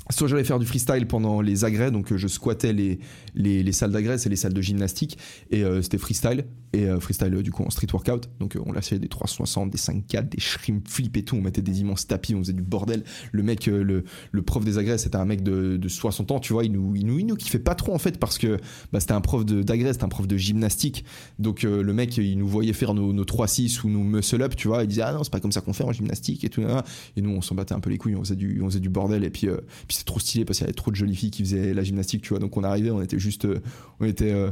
[0.10, 3.00] Soit j'allais faire du freestyle pendant les agrès, donc euh, je squattais les,
[3.36, 5.18] les, salles d'agrès, c'est les salles de gymnastique,
[5.52, 9.00] et euh, c'était freestyle, et euh, freestyle du coup en street workout, donc on lâchait
[9.00, 12.40] des 360, des 5-4, des shrimp flip et tout, on mettait des immenses tapis, on
[12.40, 13.04] faisait du bordel.
[13.32, 16.54] Le mec, le, le prof des agrès, c'était un mec de, de, 60 ans, tu
[16.54, 18.58] vois, il nous, il nous, il nous kiffait pas trop en fait, parce que
[18.94, 21.04] bah, c'était un prof d'agrès, c'était un prof de gymnastique,
[21.38, 24.70] donc le mec, il nous voyait faire nos, nos 3-6 ou nos muscle up, tu
[24.70, 26.62] vois, il disait ah non, c'est pas comme ça qu'on fait en gymnastique et tout,
[26.62, 28.90] et nous on s'en battait un peu les couilles, on faisait du, on faisait du
[28.90, 29.48] bordel, et puis,
[29.88, 31.84] puis c'est trop stylé parce qu'il y avait trop de jolies filles qui faisaient la
[31.84, 32.40] gymnastique, tu vois.
[32.40, 33.60] Donc on arrivait, on était juste, euh,
[34.00, 34.52] on était, euh,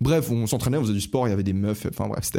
[0.00, 2.30] bref, on s'entraînait, on faisait du sport, il y avait des meufs, enfin bref,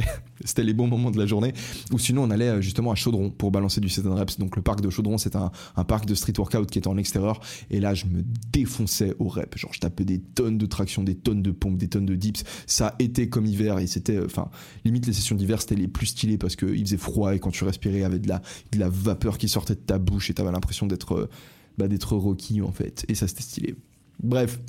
[0.44, 1.54] c'était les bons moments de la journée.
[1.92, 4.38] Ou sinon, on allait euh, justement à Chaudron pour balancer du set reps.
[4.38, 6.98] Donc le parc de Chaudron, c'est un, un, parc de street workout qui était en
[6.98, 7.40] extérieur.
[7.72, 8.24] Et là, je me
[8.54, 9.58] défonçais au rep.
[9.58, 12.44] Genre, je tapais des tonnes de traction, des tonnes de pompes, des tonnes de dips.
[12.68, 14.50] Ça était comme hiver et c'était, enfin,
[14.84, 17.64] limite les sessions d'hiver, c'était les plus stylées parce qu'il faisait froid et quand tu
[17.64, 18.42] respirais, il y avait de la,
[18.72, 21.30] de la vapeur qui sortait de ta bouche et t'avais l'impression d'être
[21.78, 23.06] bah, d'être Rocky en fait.
[23.08, 23.76] Et ça c'était stylé.
[24.24, 24.60] Bref,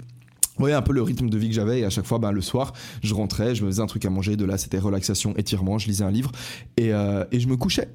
[0.56, 2.32] vous voyez un peu le rythme de vie que j'avais et à chaque fois bah,
[2.32, 5.34] le soir je rentrais, je me faisais un truc à manger, de là c'était relaxation,
[5.36, 6.32] étirement, je lisais un livre
[6.76, 7.92] et, euh, et, je me couchais.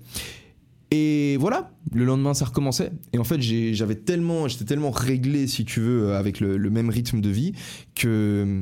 [0.92, 2.92] Et voilà, le lendemain ça recommençait.
[3.14, 6.90] Et en fait j'avais tellement, j'étais tellement réglé si tu veux avec le, le, même
[6.90, 7.54] rythme de vie
[7.96, 8.62] que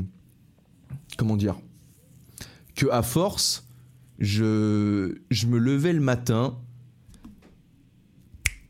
[1.18, 1.58] comment dire,
[2.76, 3.66] que à force
[4.20, 6.58] je, je me levais le matin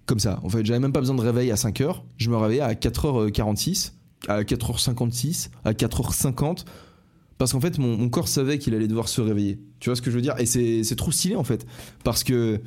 [0.10, 0.39] comme ça.
[0.43, 2.01] En fait, j'avais même pas besoin de réveil à 5h.
[2.18, 3.91] Je me réveillais à 4h46,
[4.28, 6.66] à 4h56, à 4h50.
[7.38, 9.60] Parce qu'en fait, mon, corps savait qu'il allait devoir se réveiller.
[9.80, 10.34] Tu vois ce que je veux dire?
[10.39, 11.66] Et c'est trop stylé en fait.
[12.03, 12.60] Parce que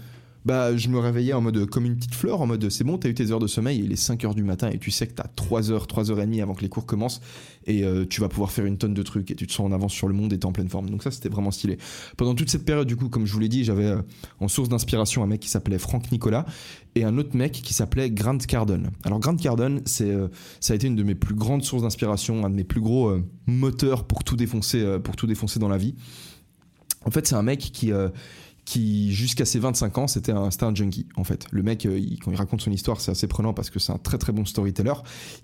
[0.44, 3.08] bah, je me réveillais en mode comme une petite fleur, en mode c'est bon, t'as
[3.08, 5.12] eu tes heures de sommeil, il est 5 heures du matin et tu sais que
[5.12, 7.20] t'as 3 heures, 3 heures et demie avant que les cours commencent
[7.66, 9.72] et euh, tu vas pouvoir faire une tonne de trucs et tu te sens en
[9.72, 10.90] avance sur le monde et t'es en pleine forme.
[10.90, 11.78] Donc ça, c'était vraiment stylé.
[12.16, 14.02] Pendant toute cette période, du coup, comme je vous l'ai dit, j'avais euh,
[14.40, 16.44] en source d'inspiration un mec qui s'appelait Frank Nicolas
[16.94, 18.90] et un autre mec qui s'appelait Grant Cardone.
[19.04, 20.28] Alors Grant Cardone, euh,
[20.60, 23.16] ça a été une de mes plus grandes sources d'inspiration, un de mes plus gros
[23.46, 25.94] moteurs pour tout défoncer, pour tout défoncer dans la vie.
[27.04, 27.90] En fait, c'est un mec qui,
[28.64, 31.46] qui jusqu'à ses 25 ans c'était un, un junkie en fait.
[31.50, 33.98] Le mec euh, quand il raconte son histoire c'est assez prenant parce que c'est un
[33.98, 34.94] très très bon storyteller.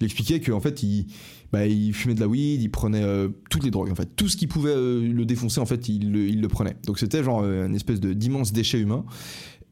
[0.01, 1.07] Il expliquait qu'en fait il,
[1.53, 4.09] bah, il fumait de la weed il prenait euh, toutes les drogues en fait.
[4.15, 6.77] Tout ce qui pouvait euh, le défoncer en fait il, le prenait.
[6.87, 9.05] Donc c'était genre une espèce d'immense déchet humain.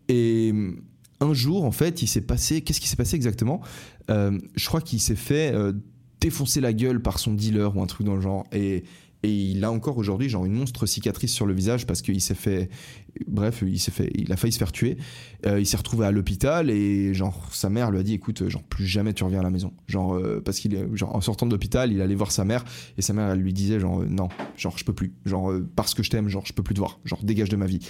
[0.08, 0.52] Et
[1.20, 3.60] un jour en fait il s'est passé qu'est-ce qui s'est passé exactement?
[4.08, 5.54] Je crois qu'il s'est fait
[6.20, 8.44] défoncer la gueule par son dealer ou un truc dans le genre.
[8.52, 8.84] Et
[9.26, 12.36] et il a encore aujourd'hui genre une monstre cicatrice sur le visage parce qu'il s'est
[12.36, 12.70] fait
[13.26, 14.98] bref il s'est fait il a failli se faire tuer.
[15.46, 18.62] Euh, il s'est retrouvé à l'hôpital et genre sa mère lui a dit écoute genre
[18.62, 19.72] plus jamais tu reviens à la maison.
[19.88, 22.64] Genre euh, parce qu'il genre en sortant de l'hôpital il allait voir sa mère
[22.96, 25.12] et sa mère lui disait genre euh, non genre je peux plus.
[25.24, 27.00] Genre parce que je t'aime genre je peux plus te voir.
[27.04, 27.80] Genre dégage de ma vie.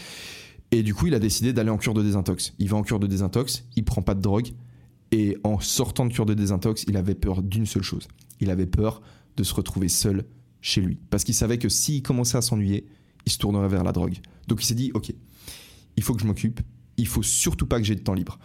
[0.70, 2.54] Et du coup il a décidé d'aller en cure de désintox.
[2.58, 4.48] Il va en cure de désintox il prend pas de drogue
[5.12, 8.08] et en sortant de cure de désintox il avait peur d'une seule chose.
[8.40, 9.02] Il avait peur
[9.36, 10.24] de se retrouver seul
[10.66, 10.98] chez lui.
[11.10, 12.86] Parce qu'il savait que s'il commençait à s'ennuyer,
[13.24, 14.16] il se tournerait vers la drogue.
[14.48, 15.12] Donc il s'est dit, ok,
[15.96, 16.60] il faut que je m'occupe,
[16.96, 18.38] il faut surtout pas que j'ai de temps libre.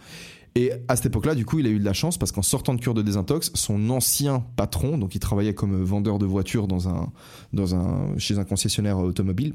[0.54, 2.74] Et à cette époque-là, du coup, il a eu de la chance parce qu'en sortant
[2.74, 6.88] de cure de désintox, son ancien patron, donc il travaillait comme vendeur de voitures dans
[6.88, 7.10] un,
[7.52, 9.54] dans un, chez un concessionnaire automobile,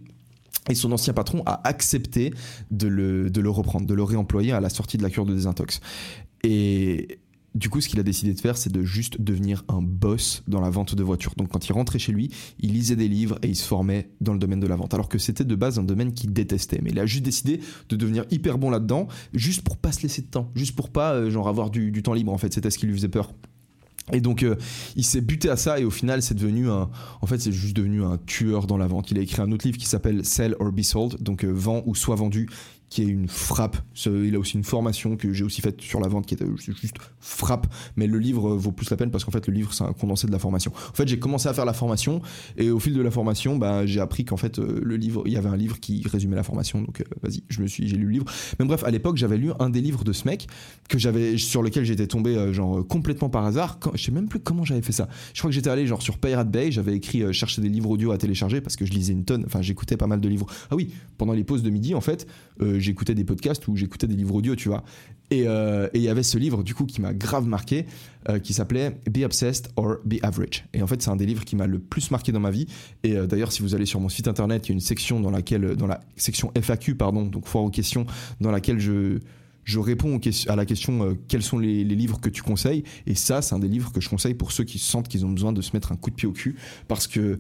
[0.69, 2.33] et son ancien patron a accepté
[2.71, 5.33] de le, de le reprendre, de le réemployer à la sortie de la cure de
[5.33, 5.79] désintox.
[6.43, 7.19] Et
[7.57, 10.61] du coup, ce qu'il a décidé de faire, c'est de juste devenir un boss dans
[10.61, 11.33] la vente de voitures.
[11.37, 12.29] Donc, quand il rentrait chez lui,
[12.59, 14.93] il lisait des livres et il se formait dans le domaine de la vente.
[14.93, 16.79] Alors que c'était de base un domaine qu'il détestait.
[16.83, 20.21] Mais il a juste décidé de devenir hyper bon là-dedans, juste pour pas se laisser
[20.21, 22.53] de temps, juste pour pas, euh, genre, avoir du, temps libre, en fait.
[22.53, 23.33] C'était ce qui lui faisait peur.
[24.13, 24.55] Et donc euh,
[24.95, 26.89] il s'est buté à ça et au final c'est devenu un
[27.19, 29.11] en fait c'est juste devenu un tueur dans la vente.
[29.11, 31.83] Il a écrit un autre livre qui s'appelle Sell or Be Sold donc euh, vend
[31.85, 32.47] ou soit vendu
[32.89, 33.77] qui est une frappe.
[34.05, 36.97] Il a aussi une formation que j'ai aussi faite sur la vente qui était juste
[37.19, 37.67] frappe.
[37.95, 40.27] Mais le livre vaut plus la peine parce qu'en fait, le livre, c'est un condensé
[40.27, 40.71] de la formation.
[40.73, 42.21] En fait, j'ai commencé à faire la formation
[42.57, 45.33] et au fil de la formation, bah, j'ai appris qu'en fait, euh, le livre, il
[45.33, 46.81] y avait un livre qui résumait la formation.
[46.81, 48.25] Donc, euh, vas-y, je me suis, j'ai lu le livre.
[48.59, 50.47] Mais bref, à l'époque, j'avais lu un des livres de ce mec
[50.87, 53.79] que j'avais, sur lequel j'étais tombé, euh, genre, complètement par hasard.
[53.79, 55.09] Quand, je sais même plus comment j'avais fait ça.
[55.33, 58.11] Je crois que j'étais allé, genre, sur Pirate Bay, j'avais écrit chercher des livres audio
[58.11, 59.43] à télécharger parce que je lisais une tonne.
[59.45, 60.47] Enfin, j'écoutais pas mal de livres.
[60.71, 62.27] Ah oui, pendant les pauses de midi, en fait,
[62.79, 64.83] j'écoutais des podcasts ou j'écoutais des livres audio, tu vois.
[65.33, 67.85] Euh, et il y avait ce livre, du coup, qui m'a grave marqué,
[68.29, 70.65] euh, qui s'appelait Be Obsessed or Be Average.
[70.73, 72.67] Et en fait, c'est un des livres qui m'a le plus marqué dans ma vie.
[73.03, 75.19] Et euh, d'ailleurs, si vous allez sur mon site internet, il y a une section
[75.19, 78.05] dans laquelle, dans la section FAQ, pardon, donc foire aux questions,
[78.41, 79.19] dans laquelle je
[79.63, 80.17] je réponds
[80.47, 83.59] à la question quels sont les, les, livres que tu conseilles et ça c'est un
[83.59, 85.91] des livres que je conseille pour ceux qui sentent qu'ils ont besoin de se mettre
[85.91, 86.55] un coup de pied au cul
[86.87, 87.37] parce que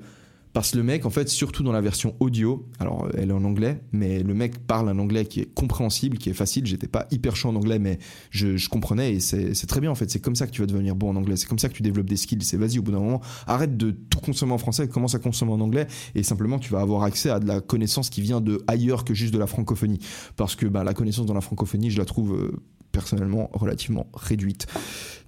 [0.57, 3.33] parce que le mec, en fait, surtout dans la version audio, alors euh, elle est
[3.33, 6.65] en anglais, mais le mec parle un anglais qui est compréhensible, qui est facile.
[6.65, 7.99] J'étais pas hyper chaud en anglais, mais
[8.31, 10.09] je, comprenais et c'est très bien en fait.
[10.09, 11.35] C'est comme ça que tu vas devenir bon en anglais.
[11.35, 12.41] C'est comme ça que tu développes des skills.
[12.41, 15.51] C'est vas-y, au bout d'un moment, arrête de tout consommer en français, commence à consommer
[15.51, 15.85] en anglais
[16.15, 19.13] et simplement tu vas avoir accès à de la connaissance qui vient de ailleurs que
[19.13, 19.99] juste de la francophonie.
[20.37, 22.33] Parce que bah, la connaissance dans la francophonie, je la trouve.
[22.33, 22.51] Euh,
[22.93, 24.65] personnellement relativement réduite.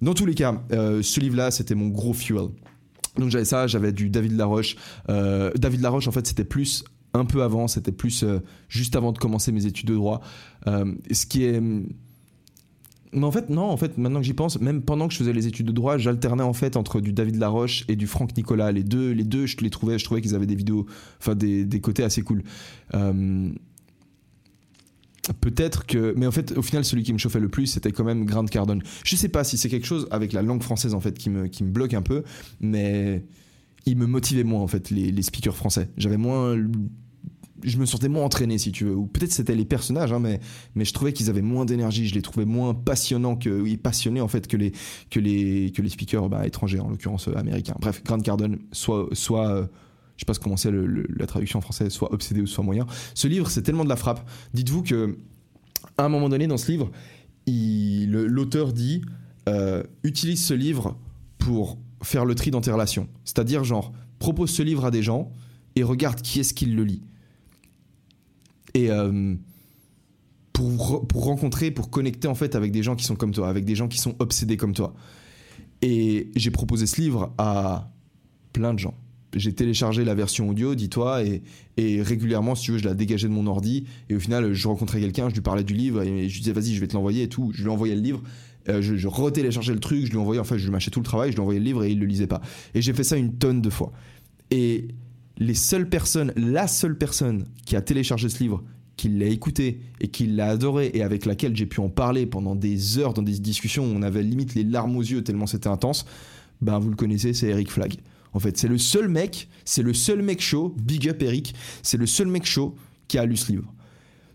[0.02, 2.48] Dans tous les cas, euh, ce livre-là, c'était mon gros fuel.
[3.20, 4.76] Donc j'avais ça, j'avais du David Laroche.
[5.08, 9.12] Euh, David Laroche, en fait, c'était plus un peu avant, c'était plus euh, juste avant
[9.12, 10.20] de commencer mes études de droit.
[10.66, 11.60] Euh, ce qui est.
[13.12, 15.32] Mais en fait, non, en fait, maintenant que j'y pense, même pendant que je faisais
[15.32, 18.70] les études de droit, j'alternais en fait entre du David Laroche et du Franck Nicolas.
[18.70, 20.86] Les deux, les deux, je les trouvais, je trouvais qu'ils avaient des vidéos,
[21.18, 22.44] enfin des, des côtés assez cool.
[25.40, 28.04] Peut-être que mais en fait au final celui qui me chauffait le plus c'était quand
[28.04, 28.82] même Grant Cardone.
[29.04, 31.46] Je sais pas si c'est quelque chose avec la langue française en fait qui me,
[31.46, 32.24] qui me bloque un peu
[32.60, 33.24] mais
[33.86, 35.88] il me motivait moins en fait les, speakers français.
[35.96, 36.56] J'avais moins
[37.62, 38.94] je me sentais moins entraîné si tu veux.
[38.94, 40.40] Ou peut-être c'était les personnages hein, mais
[40.74, 42.08] mais je trouvais qu'ils avaient moins d'énergie.
[42.08, 44.72] Je les trouvais moins passionnants que passionnés en fait que les
[45.10, 47.76] que les que les speakers bah, étrangers en l'occurrence euh, américains.
[47.80, 49.66] Bref Grant Cardone soit soit euh,
[50.20, 52.86] je sais pas comment c'est la traduction en français, soit obsédé ou soit moyen.
[53.14, 54.28] Ce livre, c'est tellement de la frappe.
[54.52, 55.16] Dites-vous que
[55.96, 56.90] à un moment donné dans ce livre,
[57.46, 59.00] l'auteur dit
[59.48, 60.98] euh, utilise ce livre
[61.38, 63.08] pour faire le tri dans tes relations.
[63.24, 65.32] C'est-à-dire genre propose ce livre à des gens
[65.74, 67.02] et regarde qui est-ce qui le lit.
[68.74, 69.34] Et euh,
[70.52, 73.64] pour, pour rencontrer, pour connecter en fait avec des gens qui sont comme toi, avec
[73.64, 74.92] des gens qui sont obsédés comme toi.
[75.80, 77.90] Et j'ai proposé ce livre à
[78.52, 78.94] plein de gens
[79.34, 83.32] j'ai téléchargé la version audio, dis-toi, et, régulièrement, si tu veux, je la dégageais de
[83.32, 86.34] mon ordi, et au final, je rencontrais quelqu'un, je lui parlais du livre, et je
[86.34, 87.50] lui disais, vas-y, je vais te l'envoyer et tout.
[87.54, 88.22] Je lui envoyais le livre,
[88.68, 91.04] euh, je, je retéléchargeais le truc, je lui envoyais, enfin, je lui mâchais tout le
[91.04, 92.40] travail, je lui envoyais le livre et il le lisait pas.
[92.74, 93.92] Et j'ai fait ça une tonne de fois.
[94.50, 94.88] Et
[95.38, 98.62] les seules personnes, la seule personne qui a téléchargé ce livre,
[98.96, 102.54] qui l'a écouté et qui l'a adoré et avec laquelle j'ai pu en parler pendant
[102.54, 105.68] des heures dans des discussions où on avait limite les larmes aux yeux tellement c'était
[105.68, 106.04] intense,
[106.60, 107.94] ben vous le connaissez, c'est Eric Flagg.
[108.32, 111.96] En fait, c'est le seul mec, c'est le seul mec chaud, big up Eric, c'est
[111.96, 112.74] le seul mec chaud
[113.08, 113.72] qui a lu ce livre.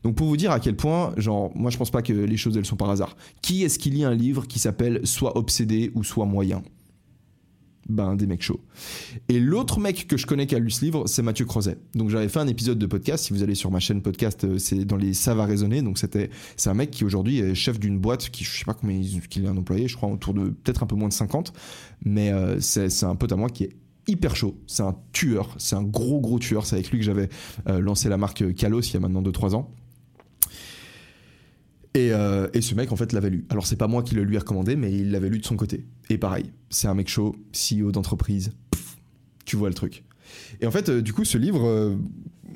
[0.04, 2.56] Donc pour vous dire à quel point, genre, moi je pense pas que les choses
[2.58, 3.18] elles sont par hasard.
[3.42, 6.62] Qui est-ce qui lit un livre qui s'appelle Soit obsédé ou soit moyen?
[7.90, 8.62] Ben, des mecs chauds.
[9.30, 11.78] Et l'autre mec que je connais qui a lu ce livre, c'est Mathieu Crozet.
[11.94, 13.26] Donc j'avais fait un épisode de podcast.
[13.26, 15.82] Si vous allez sur ma chaîne podcast, euh, c'est dans les Ça va raisonner.
[15.84, 18.74] Donc c'était, c'est un mec qui aujourd'hui est chef d'une boîte qui, je sais pas
[18.76, 21.54] combien il a un employé, je crois autour de peut-être un peu moins de 50.
[22.06, 23.76] Mais euh, c'est un pote à moi qui est
[24.08, 24.58] hyper chaud.
[24.68, 25.56] C'est un tueur.
[25.58, 26.66] C'est un gros, gros tueur.
[26.66, 27.30] C'est avec lui que j'avais
[27.68, 29.72] euh, lancé la marque Kalos il y a maintenant 2-3 ans.
[31.98, 33.46] Euh, et, ce mec, en fait, l'avait lu.
[33.50, 35.56] Alors, c'est pas moi qui le lui ai recommandé, mais il l'avait lu de son
[35.56, 35.86] côté.
[36.10, 38.52] Et pareil, c'est un mec chaud, CEO d'entreprise.
[39.46, 40.04] Tu vois le truc.
[40.60, 41.98] Et en fait, euh, du coup, ce livre,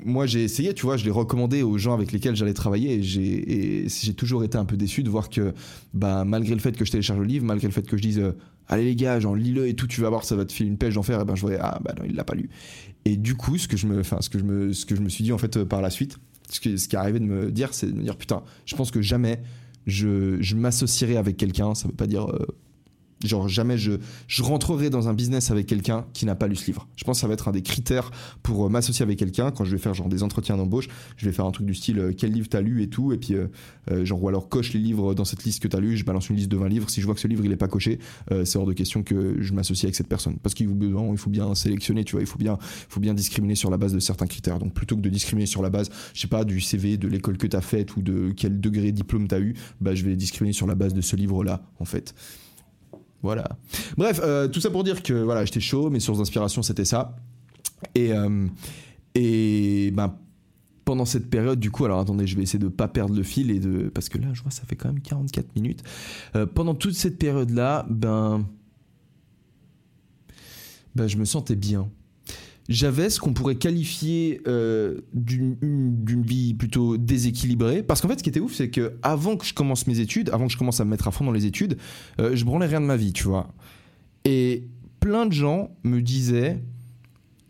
[0.05, 2.93] moi, j'ai essayé, tu vois, je l'ai recommandé aux gens avec lesquels j'allais travailler.
[2.93, 5.53] Et j'ai toujours été un peu déçu de voir que,
[5.93, 8.23] bah, malgré le fait que je télécharge le livre, malgré le fait que je dise
[8.69, 10.77] allez les gars, genre lis-le et tout, tu vas voir, ça va te filer une
[10.77, 11.19] pêche d'enfer.
[11.19, 12.49] Et ben je voyais, ah bah non, il l'a pas lu.
[13.05, 15.09] Et du coup, ce que je me, ce que je me, ce que je me
[15.09, 16.17] suis dit en fait euh, par la suite,
[16.49, 19.01] ce, qui est arrivé de me dire, c'est de me dire putain, je pense que
[19.01, 19.41] jamais
[19.87, 21.75] je, je m'associerai avec quelqu'un.
[21.75, 22.45] Ça veut pas dire euh,
[23.23, 23.93] Genre jamais je,
[24.27, 26.87] je rentrerai dans un business avec quelqu'un qui n'a pas lu ce livre.
[26.95, 28.11] Je pense que ça va être un des critères
[28.43, 30.87] pour euh, m'associer avec quelqu'un quand je vais faire genre des entretiens d'embauche.
[31.17, 33.17] Je vais faire un truc du style euh, quel livre t'as lu et tout et
[33.17, 35.97] puis euh, genre ou alors coche les livres dans cette liste que t'as lu.
[35.97, 36.89] Je balance une liste de 20 livres.
[36.89, 37.99] Si je vois que ce livre il est pas coché,
[38.45, 41.53] c'est hors de question que je m'associe avec cette personne parce qu'il faut, faut bien
[41.55, 44.59] sélectionner, tu vois, il faut bien, faut bien discriminer sur la base de certains critères.
[44.59, 47.37] Donc plutôt que de discriminer sur la base, je sais pas du CV, de l'école
[47.37, 50.67] que t'as faite ou de quel degré diplôme t'as eu, bah je vais discriminer sur
[50.67, 52.13] la base de ce livre là en fait.
[53.21, 53.47] Voilà.
[53.97, 57.15] Bref, euh, tout ça pour dire que voilà, j'étais chaud, mes sources d'inspiration c'était ça.
[57.95, 58.47] Et, euh,
[59.15, 60.15] et ben,
[60.85, 63.51] pendant cette période, du coup, alors attendez, je vais essayer de pas perdre le fil
[63.51, 63.89] et de.
[63.89, 65.83] Parce que là, je vois, ça fait quand même 44 minutes.
[66.35, 68.45] Euh, pendant toute cette période-là, ben.
[70.95, 71.87] Ben, je me sentais bien
[72.69, 77.81] j'avais ce qu'on pourrait qualifier euh, d'une vie plutôt déséquilibrée.
[77.81, 80.29] Parce qu'en fait, ce qui était ouf, c'est que avant que je commence mes études,
[80.29, 81.77] avant que je commence à me mettre à fond dans les études,
[82.21, 83.51] euh, je branlais rien de ma vie, tu vois.
[84.23, 84.67] Et
[84.99, 86.63] plein de gens me disaient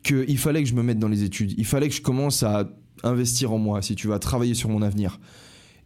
[0.04, 1.54] qu'il fallait que je me mette dans les études.
[1.58, 2.70] Il fallait que je commence à
[3.04, 5.20] investir en moi, si tu vas travailler sur mon avenir.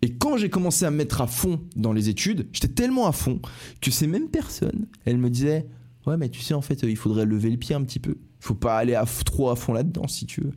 [0.04, 3.12] Et quand j'ai commencé à me mettre à fond dans les études, j'étais tellement à
[3.12, 3.40] fond
[3.82, 5.66] que ces mêmes personnes, elles me disaient
[6.06, 8.56] Ouais, mais tu sais, en fait, il faudrait lever le pied un petit peu faut
[8.56, 10.52] pas aller à, trop à fond là-dedans si tu veux.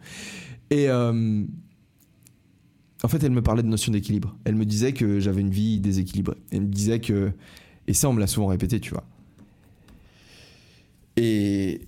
[0.70, 1.45] Et euh,
[3.03, 4.37] en fait, elle me parlait de notion d'équilibre.
[4.45, 6.37] Elle me disait que j'avais une vie déséquilibrée.
[6.51, 7.32] Elle me disait que.
[7.87, 9.05] Et ça, on me l'a souvent répété, tu vois.
[11.16, 11.82] Et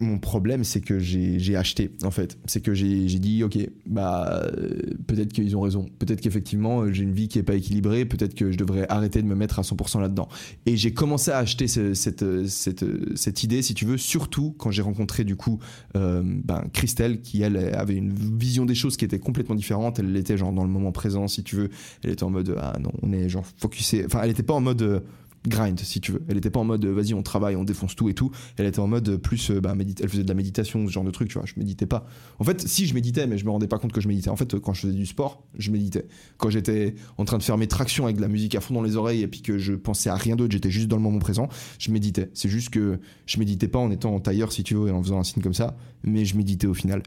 [0.00, 2.38] mon problème, c'est que j'ai acheté, en fait.
[2.46, 5.86] C'est que j'ai dit, ok, bah, euh, peut-être qu'ils ont raison.
[5.98, 8.04] Peut-être qu'effectivement, euh, j'ai une vie qui est pas équilibrée.
[8.04, 10.28] Peut-être que je devrais arrêter de me mettre à 100% là-dedans.
[10.66, 12.84] Et j'ai commencé à acheter cette, cette,
[13.16, 15.58] cette, idée, si tu veux, surtout quand j'ai rencontré, du coup,
[15.96, 19.98] euh, ben, Christelle, qui, elle, avait une vision des choses qui était complètement différente.
[19.98, 21.70] Elle était, genre, dans le moment présent, si tu veux.
[22.04, 24.04] Elle était en mode, ah non, on est, genre, focusé.
[24.06, 25.02] Enfin, elle était pas en mode
[25.46, 26.22] grind si tu veux.
[26.28, 28.30] Elle était pas en mode vas-y on travaille, on défonce tout et tout.
[28.56, 31.10] Elle était en mode plus euh, bah, elle faisait de la méditation, ce genre de
[31.10, 31.46] truc, tu vois.
[31.46, 32.06] Je méditais pas.
[32.38, 34.30] En fait, si je méditais, mais je me rendais pas compte que je méditais.
[34.30, 36.06] En fait, quand je faisais du sport, je méditais.
[36.36, 38.82] Quand j'étais en train de faire mes tractions avec de la musique à fond dans
[38.82, 41.18] les oreilles et puis que je pensais à rien d'autre, j'étais juste dans le moment
[41.18, 42.30] présent, je méditais.
[42.34, 45.02] C'est juste que je méditais pas en étant en tailleur si tu veux et en
[45.02, 47.02] faisant un signe comme ça, mais je méditais au final.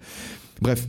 [0.62, 0.88] Bref,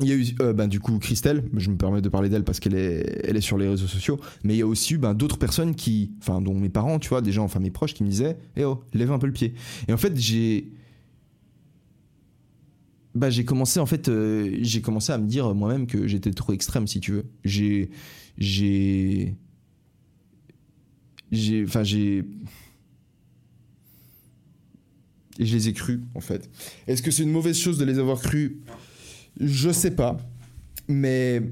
[0.00, 2.44] il y a eu euh, ben, du coup Christelle, je me permets de parler d'elle
[2.44, 4.98] parce qu'elle est, elle est sur les réseaux sociaux, mais il y a aussi eu
[4.98, 7.94] ben, d'autres personnes qui, enfin dont mes parents, tu vois, des gens, enfin mes proches
[7.94, 9.54] qui me disaient, eh oh, lève un peu le pied.
[9.88, 10.70] Et en fait j'ai,
[13.14, 16.52] bah, j'ai commencé en fait, euh, j'ai commencé à me dire moi-même que j'étais trop
[16.52, 17.24] extrême si tu veux.
[17.44, 17.90] J'ai,
[18.36, 19.34] j'ai,
[21.32, 22.24] j'ai, enfin j'ai
[25.38, 26.50] et je les ai crus en fait.
[26.86, 28.56] Est-ce que c'est une mauvaise chose de les avoir crus?
[29.40, 30.16] Je sais pas.
[30.88, 31.42] Mais.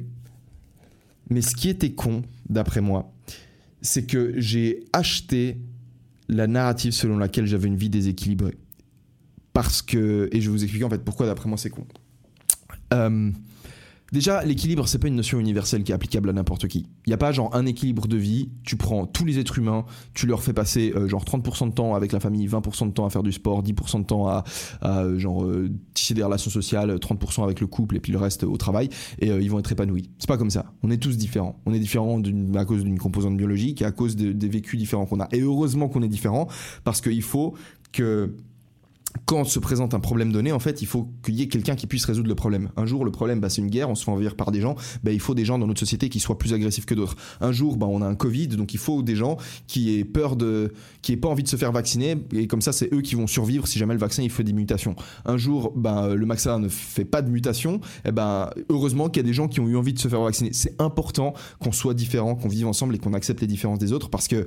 [1.41, 3.13] Ce qui était con, d'après moi,
[3.83, 5.59] c'est que j'ai acheté
[6.29, 8.57] la narrative selon laquelle j'avais une vie déséquilibrée.
[9.53, 10.29] Parce que.
[10.33, 11.87] Et je vous expliquer en fait pourquoi, d'après moi, c'est con.
[12.93, 13.31] Euh,
[14.15, 16.87] Déjà, l'équilibre, c'est pas une notion universelle qui est applicable à n'importe qui.
[17.05, 19.87] Il n'y a pas genre un équilibre de vie, tu prends tous les êtres humains,
[20.15, 23.07] tu leur fais passer euh, genre 30% de temps avec la famille, 20% de temps
[23.07, 24.45] à faire du sport, 10% de temps à,
[24.85, 28.45] euh, genre euh, tisser des relations sociales, 30% avec le couple et puis le reste
[28.45, 28.89] au travail
[29.19, 30.09] et ils vont être épanouis.
[30.21, 30.67] C'est pas comme ça.
[30.85, 31.61] On est tous différents.
[31.67, 32.23] On est différents
[32.55, 35.29] à cause d'une composante biologique et à cause des vécus différents qu'on a.
[35.33, 36.47] Et heureusement qu'on est différents
[36.85, 37.55] parce qu'il faut
[37.91, 38.37] que
[39.27, 41.87] quand se présente un problème donné, en fait, il faut qu'il y ait quelqu'un qui
[41.87, 42.71] puisse résoudre le problème.
[42.77, 44.75] Un jour, le problème, bah, c'est une guerre, on se fait envahir par des gens,
[45.03, 47.17] bah, il faut des gens dans notre société qui soient plus agressifs que d'autres.
[47.41, 49.37] Un jour, bah, on a un Covid, donc il faut des gens
[49.67, 52.73] qui aient peur de, qui aient pas envie de se faire vacciner, et comme ça,
[52.73, 54.97] c'est eux qui vont survivre si jamais le vaccin il fait des mutations.
[55.25, 59.23] Un jour, bah, le vaccin ne fait pas de mutation, et eh ben, heureusement qu'il
[59.23, 60.51] y a des gens qui ont eu envie de se faire vacciner.
[60.53, 64.11] C'est important qu'on soit différents, qu'on vive ensemble et qu'on accepte les différences des autres,
[64.11, 64.47] parce que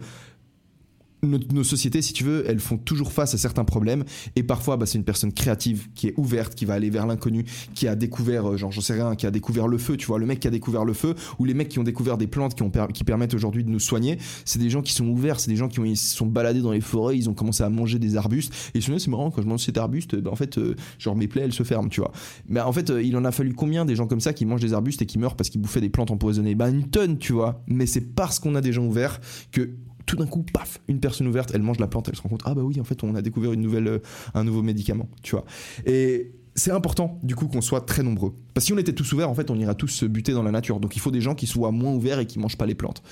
[1.23, 4.03] nos, sociétés, si tu veux, elles font toujours face à certains problèmes.
[4.35, 7.45] Et parfois, bah, c'est une personne créative qui est ouverte, qui va aller vers l'inconnu,
[7.73, 10.19] qui a découvert, euh, genre, j'en sais rien, qui a découvert le feu, tu vois,
[10.19, 12.55] le mec qui a découvert le feu, ou les mecs qui ont découvert des plantes
[12.55, 14.17] qui, ont qui permettent aujourd'hui de nous soigner.
[14.45, 16.81] C'est des gens qui sont ouverts, c'est des gens qui ils sont baladés dans les
[16.81, 18.53] forêts, ils ont commencé à manger des arbustes.
[18.73, 21.15] Et je me c'est marrant, quand je mange cet arbuste, bah, en fait, euh, genre,
[21.15, 22.11] mes plaies, elles se ferment, tu vois.
[22.47, 24.61] Mais en fait, euh, il en a fallu combien des gens comme ça qui mangent
[24.61, 26.55] des arbustes et qui meurent parce qu'ils bouffaient des plantes empoisonnées?
[26.55, 27.63] Bah, une tonne, tu vois.
[27.67, 29.19] Mais c'est parce qu'on a des gens ouverts
[29.51, 29.69] que
[30.07, 32.41] tout d'un coup, paf, une personne ouverte, elle mange la plante, elle se rend compte,
[32.45, 33.99] ah bah oui, en fait, on a découvert une nouvelle, euh,
[34.33, 35.45] un nouveau médicament, tu vois.
[35.85, 38.33] Et c'est important, du coup, qu'on soit très nombreux.
[38.53, 40.43] Parce que si on était tous ouverts, en fait, on ira tous se buter dans
[40.43, 40.79] la nature.
[40.79, 43.03] Donc il faut des gens qui soient moins ouverts et qui mangent pas les plantes.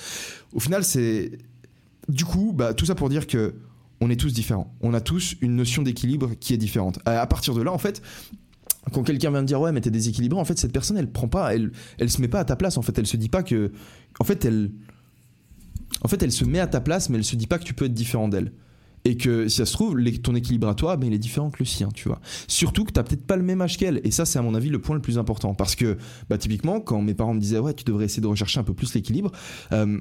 [0.53, 1.37] Au final, c'est.
[2.07, 3.55] Du coup, bah, tout ça pour dire que
[4.01, 4.73] on est tous différents.
[4.81, 6.99] On a tous une notion d'équilibre qui est différente.
[7.05, 8.01] À partir de là, en fait,
[8.91, 11.27] quand quelqu'un vient me dire ouais mais t'es déséquilibré en fait cette personne elle prend
[11.27, 13.41] pas elle elle se met pas à ta place en fait elle se dit pas
[13.41, 13.71] que
[14.19, 14.69] en fait elle
[16.01, 17.73] en fait, elle se met à ta place, mais elle se dit pas que tu
[17.73, 18.51] peux être différent d'elle.
[19.07, 21.57] Et que si ça se trouve, ton équilibre à toi, ben, il est différent que
[21.59, 22.19] le sien, tu vois.
[22.47, 24.01] Surtout que tu n'as peut-être pas le même âge qu'elle.
[24.03, 25.53] Et ça, c'est à mon avis le point le plus important.
[25.53, 28.59] Parce que, bah, typiquement, quand mes parents me disaient, ouais, tu devrais essayer de rechercher
[28.59, 29.31] un peu plus l'équilibre,
[29.73, 29.99] euh,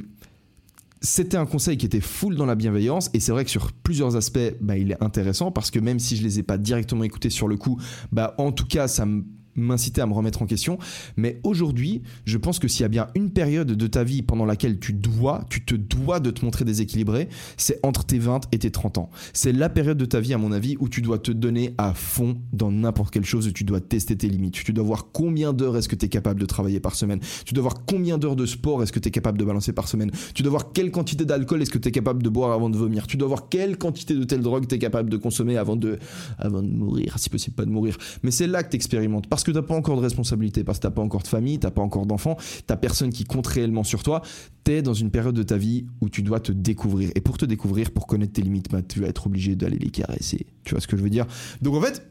[1.04, 4.16] c'était un conseil qui était full dans la bienveillance et c'est vrai que sur plusieurs
[4.16, 7.28] aspects, bah, il est intéressant parce que même si je les ai pas directement écoutés
[7.28, 7.78] sur le coup,
[8.10, 9.24] bah, en tout cas, ça me
[9.56, 10.78] m'inciter à me remettre en question.
[11.16, 14.44] Mais aujourd'hui, je pense que s'il y a bien une période de ta vie pendant
[14.44, 18.58] laquelle tu dois, tu te dois de te montrer déséquilibré, c'est entre tes 20 et
[18.58, 19.10] tes 30 ans.
[19.32, 21.94] C'est la période de ta vie, à mon avis, où tu dois te donner à
[21.94, 24.54] fond dans n'importe quelle chose, où tu dois tester tes limites.
[24.54, 27.20] Tu dois voir combien d'heures est-ce que tu es capable de travailler par semaine.
[27.44, 29.88] Tu dois voir combien d'heures de sport est-ce que tu es capable de balancer par
[29.88, 30.10] semaine.
[30.34, 32.76] Tu dois voir quelle quantité d'alcool est-ce que tu es capable de boire avant de
[32.76, 33.06] vomir.
[33.06, 35.98] Tu dois voir quelle quantité de telle drogue tu es capable de consommer avant de,
[36.38, 37.96] avant de mourir, si possible pas de mourir.
[38.22, 39.28] Mais c'est là que tu expérimentes.
[39.28, 41.70] Parce que tu pas encore de responsabilité parce que t'as pas encore de famille, t'as
[41.70, 42.36] pas encore d'enfants,
[42.66, 44.22] t'as personne qui compte réellement sur toi.
[44.64, 47.10] T'es dans une période de ta vie où tu dois te découvrir.
[47.14, 49.90] Et pour te découvrir, pour connaître tes limites, bah, tu vas être obligé d'aller les
[49.90, 50.46] caresser.
[50.64, 51.26] Tu vois ce que je veux dire?
[51.62, 52.06] Donc en fait,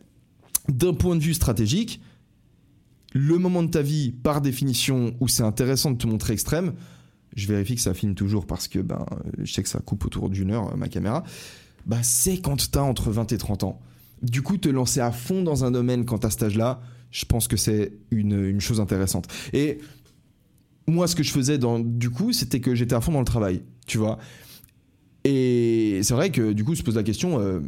[0.70, 2.02] d'un point de vue stratégique,
[3.14, 6.74] le moment de ta vie, par définition, où c'est intéressant de te montrer extrême,
[7.36, 9.06] je vérifie que ça filme toujours parce que ben,
[9.40, 11.24] je sais que ça coupe autour d'une heure ma caméra,
[11.86, 13.80] bah, c'est quand t'as entre 20 et 30 ans.
[14.22, 16.82] Du coup, te lancer à fond dans un domaine quand t'as cet âge-là,
[17.14, 19.28] je pense que c'est une, chose intéressante.
[19.54, 19.78] Et
[20.88, 23.62] moi, ce que je faisais du coup, c'était que j'étais à fond dans le travail,
[23.86, 24.18] tu vois.
[25.24, 27.40] Et c'est vrai que du coup, se pose la question.
[27.40, 27.62] Euh,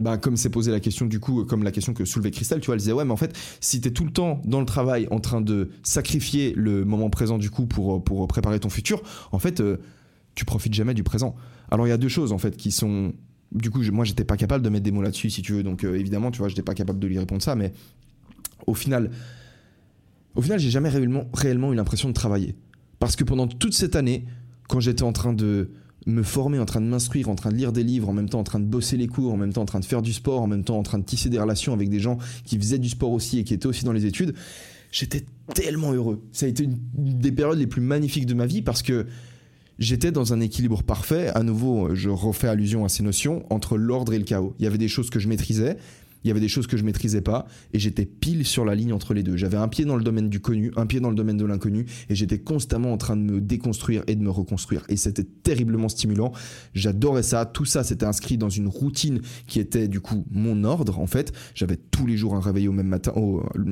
[0.00, 2.66] bah, comme c'est posé la question, du coup, comme la question que soulevait Christelle, tu
[2.66, 5.08] vois, elle disait, ouais, mais en fait, si t'es tout le temps dans le travail
[5.10, 9.02] en train de sacrifier le moment présent, du coup, pour, pour préparer ton futur,
[9.32, 9.78] en fait, euh,
[10.34, 11.36] tu profites jamais du présent.
[11.70, 13.12] Alors, il y a deux choses, en fait, qui sont.
[13.50, 15.62] Du coup, moi, j'étais pas capable de mettre des mots là-dessus, si tu veux.
[15.62, 17.72] Donc, euh, évidemment, tu vois, j'étais pas capable de lui répondre ça, mais
[18.68, 19.10] au final,
[20.34, 22.54] au final, j'ai jamais réellement, réellement eu l'impression de travailler.
[22.98, 24.24] Parce que pendant toute cette année,
[24.68, 25.70] quand j'étais en train de
[26.06, 28.40] me former, en train de m'instruire, en train de lire des livres, en même temps
[28.40, 30.40] en train de bosser les cours, en même temps en train de faire du sport,
[30.40, 32.88] en même temps en train de tisser des relations avec des gens qui faisaient du
[32.88, 34.34] sport aussi et qui étaient aussi dans les études,
[34.90, 36.22] j'étais tellement heureux.
[36.32, 39.06] Ça a été une des périodes les plus magnifiques de ma vie parce que
[39.78, 41.28] j'étais dans un équilibre parfait.
[41.34, 44.54] À nouveau, je refais allusion à ces notions entre l'ordre et le chaos.
[44.58, 45.76] Il y avait des choses que je maîtrisais,
[46.24, 48.92] il y avait des choses que je maîtrisais pas et j'étais pile sur la ligne
[48.92, 49.36] entre les deux.
[49.36, 51.86] J'avais un pied dans le domaine du connu, un pied dans le domaine de l'inconnu
[52.08, 55.88] et j'étais constamment en train de me déconstruire et de me reconstruire et c'était terriblement
[55.88, 56.32] stimulant.
[56.74, 60.98] J'adorais ça, tout ça c'était inscrit dans une routine qui était du coup mon ordre
[60.98, 61.32] en fait.
[61.54, 63.12] J'avais tous les jours un réveil au même matin,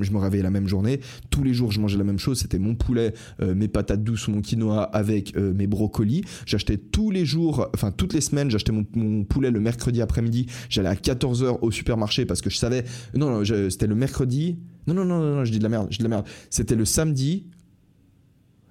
[0.00, 2.58] je me réveillais la même journée, tous les jours je mangeais la même chose, c'était
[2.58, 6.22] mon poulet, euh, mes patates douces ou mon quinoa avec euh, mes brocolis.
[6.46, 10.46] J'achetais tous les jours, enfin toutes les semaines, j'achetais mon, mon poulet le mercredi après-midi,
[10.68, 12.84] j'allais à 14h au supermarché parce que je savais.
[13.14, 14.58] Non, non, c'était le mercredi.
[14.86, 16.26] Non, non, non, non, je dis de la merde, je dis de la merde.
[16.50, 17.46] C'était le samedi.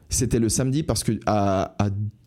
[0.07, 1.75] C'était le samedi parce que à,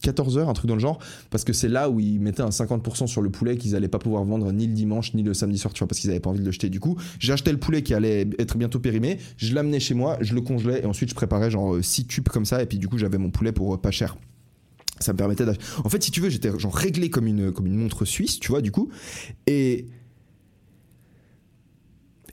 [0.03, 0.99] 14h, un truc dans le genre,
[1.31, 3.99] parce que c'est là où ils mettaient un 50% sur le poulet qu'ils allaient pas
[3.99, 6.31] pouvoir vendre ni le dimanche ni le samedi soir, tu vois, parce qu'ils avaient pas
[6.31, 6.71] envie de le jeter.
[6.71, 6.97] Du coup,
[7.29, 10.83] acheté le poulet qui allait être bientôt périmé, je l'amenais chez moi, je le congelais
[10.83, 13.31] et ensuite je préparais genre 6 tubes comme ça et puis du coup j'avais mon
[13.31, 14.17] poulet pour euh, pas cher
[15.01, 15.65] ça me permettait d'acheter.
[15.85, 18.49] En fait, si tu veux, j'étais genre réglé comme une, comme une montre suisse, tu
[18.49, 18.91] vois, du coup.
[19.47, 19.87] Et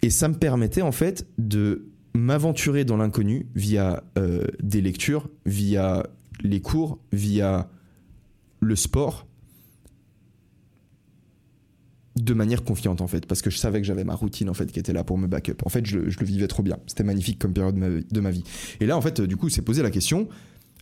[0.06, 6.06] et ça me permettait en fait de m'aventurer dans l'inconnu via euh, des lectures, via
[6.42, 7.72] les cours, via
[8.60, 9.26] le sport,
[12.18, 14.72] de manière confiante en fait, parce que je savais que j'avais ma routine en fait
[14.72, 15.64] qui était là pour me backup.
[15.66, 16.78] En fait, je, le vivais trop bien.
[16.86, 18.44] C'était magnifique comme période de ma, vie.
[18.80, 20.30] Et là, en fait, du coup, c'est posé la question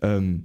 [0.03, 0.35] euh,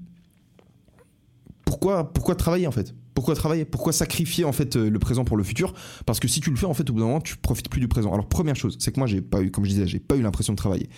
[1.64, 2.94] pourquoi, pourquoi travailler en fait?
[3.18, 5.74] Pourquoi travailler Pourquoi sacrifier en fait euh, le présent pour le futur?
[6.06, 7.80] Parce que si tu le fais en fait au bout d'un moment, tu profites plus
[7.80, 8.12] du présent.
[8.12, 10.22] Alors première chose, c'est que moi j'ai pas eu, comme je disais, j'ai pas eu
[10.22, 10.88] l'impression de travailler.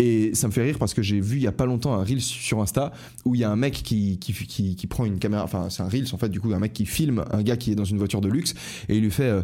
[0.00, 2.02] Et ça me fait rire parce que j'ai vu il y a pas longtemps un
[2.02, 2.90] reels sur Insta
[3.24, 6.18] où il y a un mec qui prend une caméra, enfin c'est un reels en
[6.18, 8.28] fait du coup un mec qui filme un gars qui est dans une voiture de
[8.28, 8.54] luxe
[8.88, 9.42] et il lui fait euh,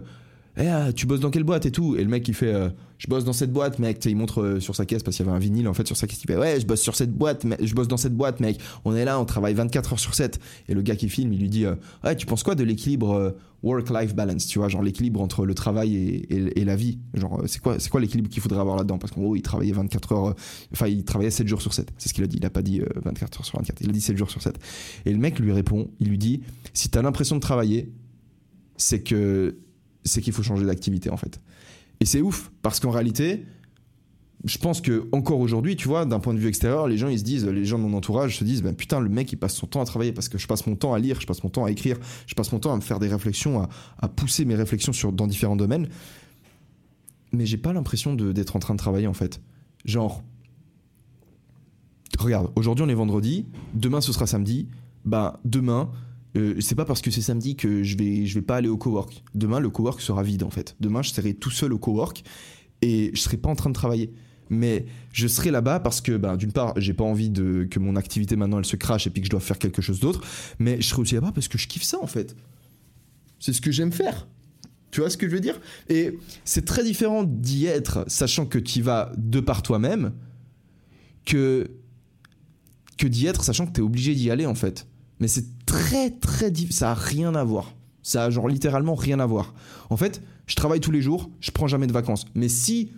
[0.59, 1.97] eh, ah, tu bosses dans quelle boîte et tout?
[1.97, 4.61] Et le mec il fait euh, je bosse dans cette boîte mec, il montre euh,
[4.61, 6.27] sur sa caisse parce qu'il y avait un vinyle en fait sur sa caisse, il
[6.27, 8.59] fait ouais, je bosse sur cette boîte, mais je bosse dans cette boîte mec.
[8.87, 11.41] On est là, on travaille 24 heures sur 7 et le gars qui filme, il
[11.41, 15.21] lui dit euh, ouais, tu penses quoi de l'équilibre work-life balance, tu vois, genre l'équilibre
[15.21, 17.01] entre le travail et, la vie.
[17.15, 18.97] Genre c'est quoi c'est quoi l'équilibre qu'il faudrait avoir là-dedans?
[18.97, 20.35] Parce qu'en gros, il travaillait 24 heures
[20.73, 21.93] enfin il travaillait 7 jours sur 7.
[21.99, 23.93] C'est ce qu'il a dit, il a pas dit 24 heures sur 24, il a
[23.93, 24.59] dit 7 jours sur 7.
[25.05, 26.41] Et le mec lui répond, il lui dit
[26.73, 27.93] si tu as l'impression de travailler,
[28.79, 29.57] c'est que
[30.07, 31.41] c'est qu'il faut changer d'activité en fait.
[32.01, 33.45] Et c'est ouf parce qu'en réalité,
[34.45, 37.19] je pense que encore aujourd'hui, tu vois, d'un point de vue extérieur, les gens ils
[37.19, 39.55] se disent, les gens de mon entourage se disent, ben putain, le mec il passe
[39.55, 41.51] son temps à travailler parce que je passe mon temps à lire, je passe mon
[41.51, 43.67] temps à écrire, je passe mon temps à me faire des réflexions,
[43.99, 45.89] à, pousser mes réflexions sur dans différents domaines.
[47.33, 49.41] Mais j'ai pas l'impression d'être en train de travailler en fait.
[49.85, 50.23] Genre,
[52.19, 54.69] regarde, aujourd'hui on est vendredi, demain ce sera samedi,
[55.05, 55.91] bah demain
[56.37, 58.77] Euh, c'est pas parce que c'est samedi que je vais, je vais pas aller au
[58.77, 59.23] cowork.
[59.35, 60.77] Demain, le cowork sera vide en fait.
[60.81, 62.23] Demain, je serai tout seul au cowork
[62.83, 64.13] et je serai pas en train de travailler.
[64.49, 67.97] Mais je serai là-bas parce que, ben, d'une part, j'ai pas envie de, que mon
[67.97, 70.21] activité maintenant elle se crache et puis que je dois faire quelque chose d'autre.
[70.59, 72.37] Mais je serai aussi là-bas parce que je kiffe ça en fait.
[73.41, 74.29] C'est ce que j'aime faire.
[74.93, 75.61] Tu vois ce que je veux dire?
[75.89, 80.13] Et c'est très différent d'y être, sachant que tu y vas de par toi-même,
[81.25, 81.69] que,
[82.97, 84.87] que d'y être, sachant que tu es obligé d'y aller en fait.
[85.19, 87.75] Mais c'est très très difficile, ça a rien à voir.
[88.03, 89.53] Ça a genre littéralement rien à voir.
[89.91, 92.25] En fait, je travaille tous les jours, je prends jamais de vacances.
[92.35, 92.93] Mais si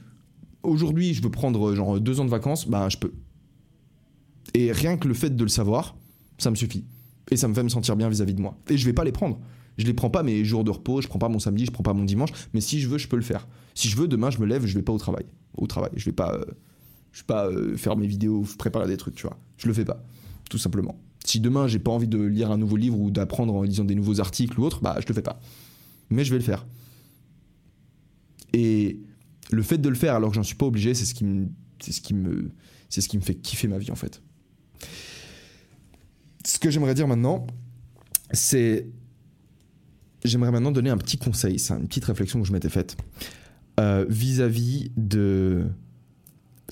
[0.62, 3.12] aujourd'hui je veux prendre genre deux ans de vacances, bah je peux.
[4.54, 5.96] Et rien que le fait de le savoir,
[6.36, 6.84] ça me suffit.
[7.30, 8.56] Et ça me fait me sentir bien vis-à-vis de moi.
[8.68, 9.38] Et je vais pas les prendre.
[9.76, 11.84] Je les prends pas mes jours de repos, je prends pas mon samedi, je prends
[11.84, 13.46] pas mon dimanche, mais si je veux, je peux le faire.
[13.74, 15.24] Si je veux, demain, je me lève, je vais pas au travail.
[15.56, 16.44] Au travail, je vais pas, euh,
[17.12, 19.38] je vais pas euh, faire mes vidéos, préparer des trucs, tu vois.
[19.56, 20.02] Je le fais pas,
[20.50, 20.98] tout simplement.
[21.28, 23.94] Si demain, j'ai pas envie de lire un nouveau livre ou d'apprendre en lisant des
[23.94, 25.38] nouveaux articles ou autre, bah, je le fais pas.
[26.08, 26.66] Mais je vais le faire.
[28.54, 29.00] Et
[29.50, 31.48] le fait de le faire alors que j'en suis pas obligé, c'est ce qui me,
[31.80, 32.50] c'est ce qui me,
[32.88, 34.22] c'est ce qui me fait kiffer ma vie en fait.
[36.46, 37.46] Ce que j'aimerais dire maintenant,
[38.32, 38.86] c'est
[40.24, 42.96] j'aimerais maintenant donner un petit conseil, c'est une petite réflexion que je m'étais faite
[43.78, 45.66] euh, vis-à-vis de.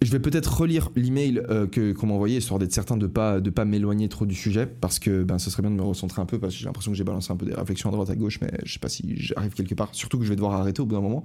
[0.03, 3.40] Je vais peut-être relire l'email euh, que qu'on m'a envoyé histoire d'être certain de pas
[3.40, 6.20] de pas m'éloigner trop du sujet parce que ben ce serait bien de me recentrer
[6.20, 8.11] un peu parce que j'ai l'impression que j'ai balancé un peu des réflexions à droite
[8.11, 10.53] à gauche mais je sais pas si j'arrive quelque part surtout que je vais devoir
[10.53, 11.24] arrêter au bout d'un moment.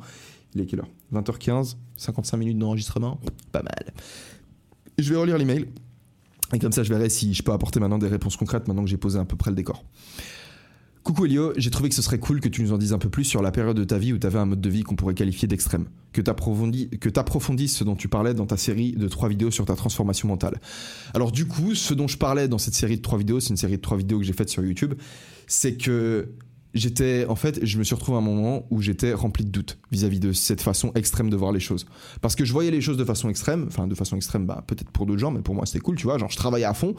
[0.56, 0.90] Il est quelle heure?
[1.14, 3.20] 20h15, 55 minutes d'enregistrement,
[3.52, 3.94] pas mal.
[4.98, 5.66] Je vais relire l'email
[6.54, 8.90] et comme ça je verrai si je peux apporter maintenant des réponses concrètes maintenant que
[8.90, 9.84] j'ai posé à peu près le décor.
[11.04, 13.10] Coucou Elio, j'ai trouvé que ce serait cool que tu nous en dises un peu
[13.10, 14.96] plus sur la période de ta vie où tu avais un mode de vie qu'on
[14.96, 15.86] pourrait qualifier d'extrême.
[16.14, 19.76] Que tu approfondisses ce dont tu parlais dans ta série de trois vidéos sur ta
[19.76, 20.62] transformation mentale.
[21.16, 23.58] Alors du coup, ce dont je parlais dans cette série de trois vidéos, c'est une
[23.58, 24.94] série de trois vidéos que j'ai faite sur YouTube,
[25.48, 26.30] c'est que
[26.74, 29.78] j'étais en fait je me suis retrouvé à un moment où j'étais rempli de doutes
[29.92, 31.86] vis-à-vis de cette façon extrême de voir les choses.
[32.22, 34.90] Parce que je voyais les choses de façon extrême enfin de façon extrême bah peut-être
[34.92, 36.96] pour d'autres gens mais pour moi c'était cool tu vois genre je travaillais à fond.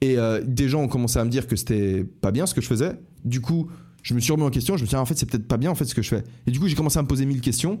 [0.00, 2.60] Et euh, des gens ont commencé à me dire que c'était pas bien ce que
[2.60, 2.98] je faisais.
[3.24, 3.70] Du coup
[4.02, 5.46] je me suis remis en question je me suis dit ah, en fait c'est peut-être
[5.46, 6.24] pas bien en fait ce que je fais.
[6.46, 7.80] Et du coup j'ai commencé à me poser mille questions.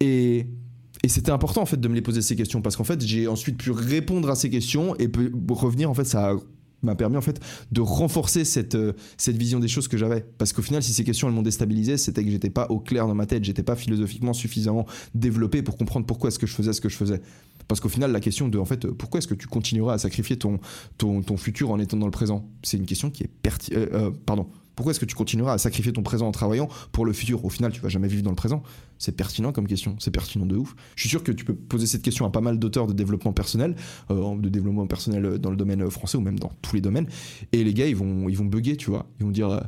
[0.00, 0.46] Et
[1.04, 2.60] et c'était important en fait de me les poser ces questions.
[2.60, 5.10] Parce qu'en fait j'ai ensuite pu répondre à ces questions et
[5.48, 6.34] revenir en fait ça
[6.82, 7.40] m'a permis en fait
[7.72, 10.24] de renforcer cette, euh, cette vision des choses que j'avais.
[10.38, 13.06] Parce qu'au final, si ces questions elles m'ont déstabilisé, c'était que j'étais pas au clair
[13.06, 16.72] dans ma tête, j'étais pas philosophiquement suffisamment développé pour comprendre pourquoi est-ce que je faisais
[16.72, 17.20] ce que je faisais.
[17.66, 20.36] Parce qu'au final, la question de en fait, pourquoi est-ce que tu continueras à sacrifier
[20.36, 20.58] ton,
[20.96, 23.78] ton, ton futur en étant dans le présent, c'est une question qui est pertinente.
[23.78, 24.46] Euh, euh, pardon,
[24.78, 27.44] pourquoi est-ce que tu continueras à sacrifier ton présent en travaillant pour le futur?
[27.44, 28.62] Au final, tu vas jamais vivre dans le présent.
[28.96, 30.76] C'est pertinent comme question, c'est pertinent de ouf.
[30.94, 33.32] Je suis sûr que tu peux poser cette question à pas mal d'auteurs de développement
[33.32, 33.74] personnel,
[34.12, 37.08] euh, de développement personnel dans le domaine français ou même dans tous les domaines.
[37.50, 39.06] Et les gars, ils vont, ils vont bugger, tu vois.
[39.18, 39.60] Ils vont dire euh,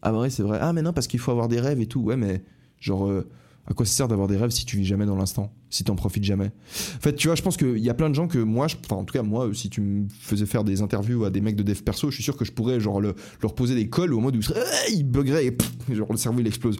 [0.00, 0.60] Ah, ouais, c'est vrai.
[0.62, 2.02] Ah, mais non, parce qu'il faut avoir des rêves et tout.
[2.02, 2.44] Ouais, mais
[2.78, 3.08] genre.
[3.08, 3.28] Euh,
[3.66, 5.94] à quoi ça sert d'avoir des rêves si tu vis jamais dans l'instant Si t'en
[5.94, 6.46] profites jamais?
[6.46, 8.96] En fait, tu vois, je pense qu'il y a plein de gens que moi, enfin,
[8.96, 11.62] en tout cas, moi, si tu me faisais faire des interviews à des mecs de
[11.62, 14.36] dev perso, je suis sûr que je pourrais genre leur poser des cols au mode
[14.36, 14.40] où
[14.90, 16.76] ils buggeraient et genre le cerveau il explose.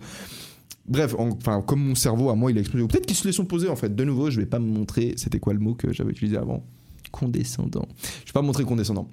[0.87, 3.45] Bref, enfin, comme mon cerveau à moi il a explosé, peut-être qu'ils se les sont
[3.45, 3.95] posés en fait.
[3.95, 6.67] De nouveau, je vais pas me montrer, c'était quoi le mot que j'avais utilisé avant?
[7.13, 7.87] Condescendant.
[8.25, 9.09] Je vais pas me montrer condescendant.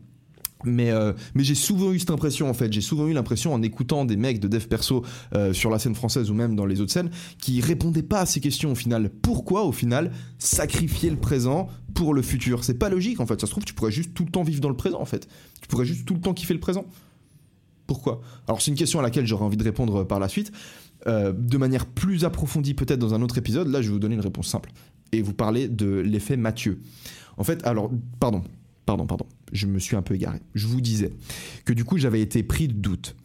[0.65, 3.61] Mais, euh, mais j'ai souvent eu cette impression en fait, j'ai souvent eu l'impression en
[3.61, 6.81] écoutant des mecs de dev perso euh, sur la scène française ou même dans les
[6.81, 9.09] autres scènes qui répondaient pas à ces questions au final.
[9.09, 12.65] Pourquoi au final sacrifier le présent pour le futur?
[12.65, 14.59] C'est pas logique en fait, ça se trouve tu pourrais juste tout le temps vivre
[14.59, 15.29] dans le présent en fait.
[15.61, 16.85] Tu pourrais juste tout le temps kiffer le présent.
[17.87, 18.19] Pourquoi?
[18.47, 20.51] Alors c'est une question à laquelle j'aurais envie de répondre par la suite,
[21.07, 23.69] euh, de manière plus approfondie peut-être dans un autre épisode.
[23.69, 24.71] Là je vais vous donner une réponse simple
[25.13, 26.81] et vous parler de l'effet Mathieu.
[27.37, 27.89] En fait, alors,
[28.19, 28.43] pardon,
[28.89, 30.39] pardon, pardon, je me suis un peu égaré.
[30.55, 31.11] Je vous disais
[31.63, 33.15] que du coup, j'avais été pris de doute.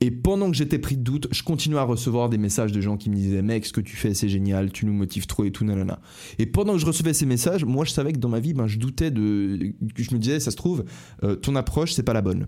[0.00, 2.96] Et pendant que j'étais pris de doute, je continuais à recevoir des messages de gens
[2.96, 5.50] qui me disaient Mec, ce que tu fais, c'est génial, tu nous motives trop et
[5.50, 5.98] tout, nanana.
[6.38, 8.68] Et pendant que je recevais ces messages, moi, je savais que dans ma vie, ben,
[8.68, 9.74] je doutais de.
[9.96, 10.84] Je me disais, ça se trouve,
[11.24, 12.46] euh, ton approche, c'est pas la bonne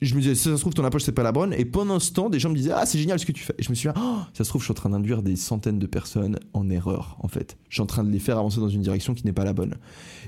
[0.00, 1.52] je me disais, ça se trouve, ton approche, c'est pas la bonne.
[1.52, 3.54] Et pendant ce temps, des gens me disaient, ah, c'est génial ce que tu fais.
[3.58, 5.36] Et je me suis dit, oh, ça se trouve, je suis en train d'induire des
[5.36, 7.58] centaines de personnes en erreur, en fait.
[7.68, 9.52] Je suis en train de les faire avancer dans une direction qui n'est pas la
[9.52, 9.76] bonne.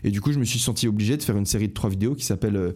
[0.03, 2.15] Et du coup, je me suis senti obligé de faire une série de trois vidéos
[2.15, 2.73] qui s'appelle euh,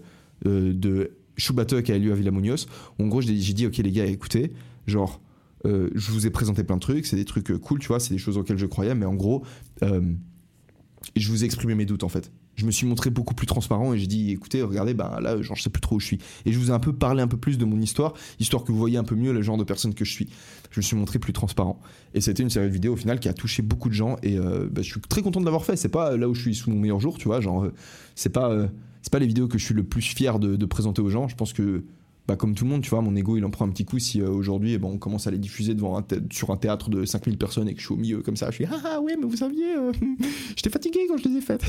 [0.46, 2.66] euh, de Chubata qui a eu lieu à Villamonios.
[2.98, 4.52] En gros, j'ai dit, ok, les gars, écoutez,
[4.86, 5.20] genre,
[5.66, 8.14] euh, je vous ai présenté plein de trucs, c'est des trucs cool, tu vois, c'est
[8.14, 9.44] des choses auxquelles je croyais, mais en gros,
[9.82, 13.94] je vous ai exprimé mes doutes, en fait je me suis montré beaucoup plus transparent
[13.94, 16.18] et j'ai dit écoutez regardez bah là genre je sais plus trop où je suis.
[16.44, 18.72] Et je vous ai un peu parlé un peu plus de mon histoire histoire que
[18.72, 20.28] vous voyez un peu mieux le genre de personne que je suis.
[20.72, 21.80] Je me suis montré plus transparent.
[22.14, 24.36] Et c'était une série de vidéos au final qui a touché beaucoup de gens et
[24.36, 25.76] euh, bah, je suis très content de l'avoir fait.
[25.76, 27.72] C'est pas là où je suis sous mon meilleur jour tu vois genre euh,
[28.16, 28.66] c'est pas euh,
[29.02, 31.28] c'est pas les vidéos que je suis le plus fier de, présenter aux gens.
[31.28, 31.84] Je pense que
[32.28, 33.98] bah, comme tout le monde, tu vois, mon ego il en prend un petit coup
[33.98, 36.90] si euh, aujourd'hui eh ben, on commence à les diffuser devant un sur un théâtre
[36.90, 38.50] de 5000 personnes et que je suis au milieu comme ça.
[38.50, 39.92] Je suis ah, ah ouais, mais vous saviez, euh,
[40.56, 41.64] j'étais fatigué quand je les ai faites.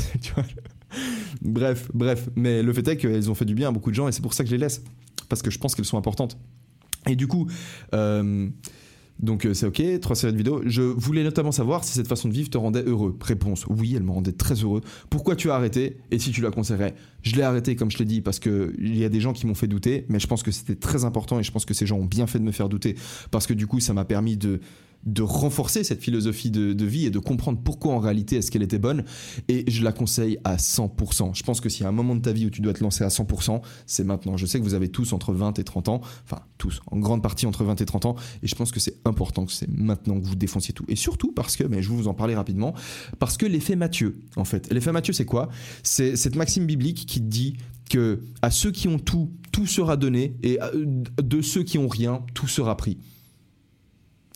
[1.42, 2.30] bref, bref.
[2.36, 4.22] Mais le fait est qu'elles ont fait du bien à beaucoup de gens et c'est
[4.22, 4.84] pour ça que je les laisse.
[5.30, 6.38] Parce que je pense qu'elles sont importantes.
[7.08, 7.48] Et du coup,
[7.94, 8.50] euh,
[9.20, 10.62] donc euh, c'est ok, trois séries de vidéos.
[10.66, 13.18] Je voulais notamment savoir si cette façon de vivre te rendait heureux.
[13.22, 14.82] Réponse oui, elle me rendait très heureux.
[15.10, 16.96] Pourquoi tu as arrêté et si tu la conseillerais?
[17.22, 19.46] Je l'ai arrêté comme je l'ai dit parce que il y a des gens qui
[19.46, 21.86] m'ont fait douter, mais je pense que c'était très important et je pense que ces
[21.86, 22.96] gens ont bien fait de me faire douter
[23.32, 24.62] parce que du coup ça m'a permis de
[25.06, 28.80] de renforcer cette philosophie de, vie et de comprendre pourquoi en réalité est-ce qu'elle était
[28.80, 29.04] bonne.
[29.48, 31.36] Et je la conseille à 100%.
[31.36, 32.84] Je pense que s'il y a un moment de ta vie où tu dois te
[32.84, 34.38] lancer à 100%, c'est maintenant.
[34.38, 37.24] Je sais que vous avez tous entre 20 et 30 ans, enfin tous, en grande
[37.24, 40.20] partie entre 20 et 30 ans, et je pense que c'est important que c'est maintenant
[40.20, 40.86] que vous défonciez tout.
[40.88, 42.74] Et surtout parce que, mais je vais vous en parler rapidement,
[43.20, 44.72] parce que l'effet Mathieu, en fait.
[44.72, 45.50] L'effet Mathieu, c'est quoi?
[45.84, 47.58] C'est cette maxime biblique qui dit
[47.90, 50.60] que à ceux qui ont tout, tout sera donné, et
[51.22, 52.98] de ceux qui ont rien, tout sera pris.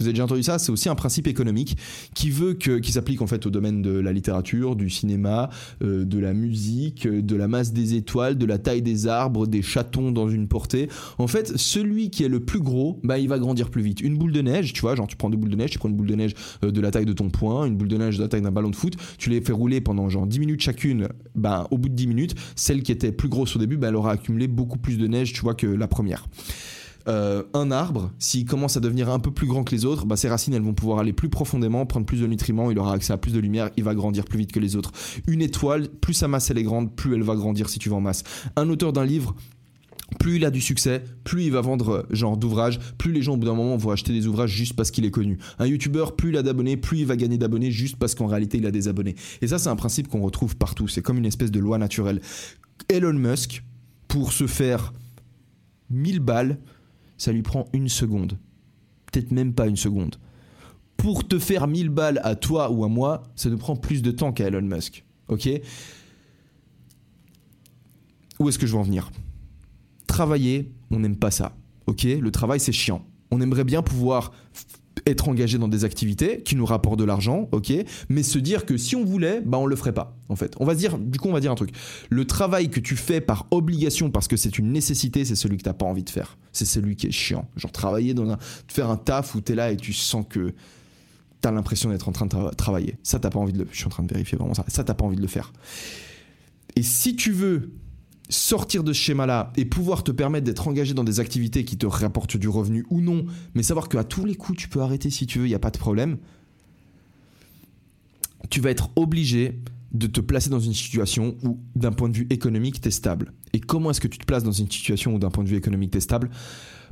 [0.04, 1.78] Vous avez déjà entendu ça C'est aussi un principe économique
[2.14, 5.49] qui veut que, qui s'applique en fait au domaine de la littérature, du cinéma,
[5.82, 9.47] euh, de la musique, euh, de la masse des étoiles, de la taille des arbres,
[9.47, 10.89] des chatons dans une portée.
[11.20, 14.01] En fait, celui qui est le plus gros, bah, il va grandir plus vite.
[14.01, 15.88] Une boule de neige, tu vois, genre tu prends deux boules de neige, tu prends
[15.88, 16.34] une boule de neige
[16.66, 18.51] euh, de la taille de ton poing, une boule de neige de la taille d'un
[18.51, 21.08] ballon de foot, tu les fais rouler pendant genre 10 minutes chacune.
[21.34, 23.95] Bah, au bout de 10 minutes, celle qui était plus grosse au début, bah, elle
[23.95, 26.28] aura accumulé beaucoup plus de neige, tu vois, que la première.
[27.08, 30.16] Euh, un arbre, s'il commence à devenir un peu plus grand que les autres, bah,
[30.16, 33.12] ses racines elles vont pouvoir aller plus profondément, prendre plus de nutriments, il aura accès
[33.12, 34.91] à plus de lumière, il va grandir plus vite que les autres.
[35.28, 37.97] Une étoile, plus sa masse elle est grande, plus elle va grandir si tu vas
[37.97, 38.24] en masse.
[38.56, 39.36] Un auteur d'un livre,
[40.20, 43.34] plus il a du succès, plus il va vendre euh, genre d'ouvrages, plus les gens
[43.34, 45.39] au bout d'un moment vont acheter des ouvrages juste parce qu'il est connu.
[45.60, 48.60] Un youtubeur, plus il a d'abonnés, plus il va gagner d'abonnés juste parce qu'en réalité
[48.60, 49.16] il a des abonnés.
[49.41, 52.22] Et ça c'est un principe qu'on retrouve partout, c'est comme une espèce de loi naturelle.
[52.88, 53.64] Elon Musk,
[54.08, 54.93] pour se faire
[55.89, 56.60] 1000 balles,
[57.18, 58.38] ça lui prend une seconde.
[59.11, 60.18] Peut-être même pas une seconde.
[60.97, 64.11] Pour te faire 1000 balles à toi ou à moi, ça nous prend plus de
[64.11, 65.03] temps qu'à Elon Musk.
[65.28, 65.49] Ok?
[68.39, 69.11] Où est-ce que je veux en venir?
[70.07, 71.55] Travailler, on n'aime pas ça.
[71.88, 72.03] Ok?
[72.03, 73.05] Le travail, c'est chiant.
[73.32, 74.32] On aimerait bien pouvoir
[75.06, 77.74] être engagé dans des activités qui nous rapportent de l'argent, ok,
[78.10, 80.56] mais se dire que si on voulait, bah on le ferait pas, en fait.
[80.60, 81.72] On va dire, du coup, on va dire un truc.
[82.10, 85.64] Le travail que tu fais par obligation parce que c'est une nécessité, c'est celui que
[85.64, 86.38] t'as pas envie de faire.
[86.52, 87.48] C'est celui qui est chiant.
[87.58, 88.38] Genre travailler dans un,
[88.68, 90.54] faire un taf où t'es là et tu sens que
[91.41, 92.98] t'as l'impression d'être en train de travailler.
[93.04, 93.68] Ça, t'as pas envie de le.
[93.72, 94.64] Je suis en train de vérifier vraiment ça.
[94.68, 95.52] Ça, t'as pas envie de le faire.
[96.76, 97.72] Et si tu veux
[98.34, 101.86] sortir de ce schéma-là et pouvoir te permettre d'être engagé dans des activités qui te
[101.86, 105.26] rapportent du revenu ou non, mais savoir qu'à tous les coups tu peux arrêter si
[105.26, 106.18] tu veux, il n'y a pas de problème,
[108.50, 109.60] tu vas être obligé
[109.94, 113.34] de te placer dans une situation où d'un point de vue économique tu es stable.
[113.54, 115.58] Et comment est-ce que tu te places dans une situation où d'un point de vue
[115.58, 116.32] économique tu es stable?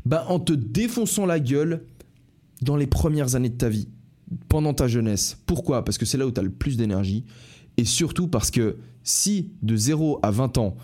[0.05, 1.83] Bah, En te défonçant la gueule
[2.61, 3.87] dans les premières années de ta vie,
[4.49, 5.37] pendant ta jeunesse.
[5.45, 5.83] Pourquoi?
[5.83, 7.25] Parce que c'est là où tu as le plus d'énergie.
[7.77, 10.75] Et surtout parce que si de 0 à 20 ans,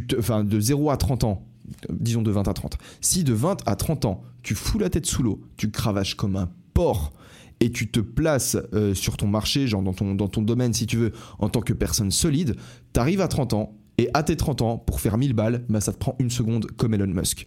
[0.00, 1.46] de 0 à 30 ans,
[1.90, 5.06] disons de 20 à 30, si de 20 à 30 ans, tu fous la tête
[5.06, 7.12] sous l'eau, tu cravaches comme un porc
[7.60, 11.12] et tu te places euh, sur ton marché, genre dans ton, domaine si tu veux,
[11.38, 12.56] en tant que personne solide,
[12.92, 15.92] t'arrives à 30 ans et à tes 30 ans, pour faire 1000 balles, bah, ça
[15.92, 17.46] te prend une seconde comme Elon Musk.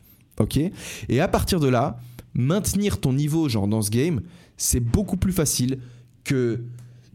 [1.09, 1.99] Et à partir de là,
[2.33, 4.21] maintenir ton niveau genre dans ce game,
[4.55, 5.79] c'est beaucoup plus facile
[6.23, 6.63] que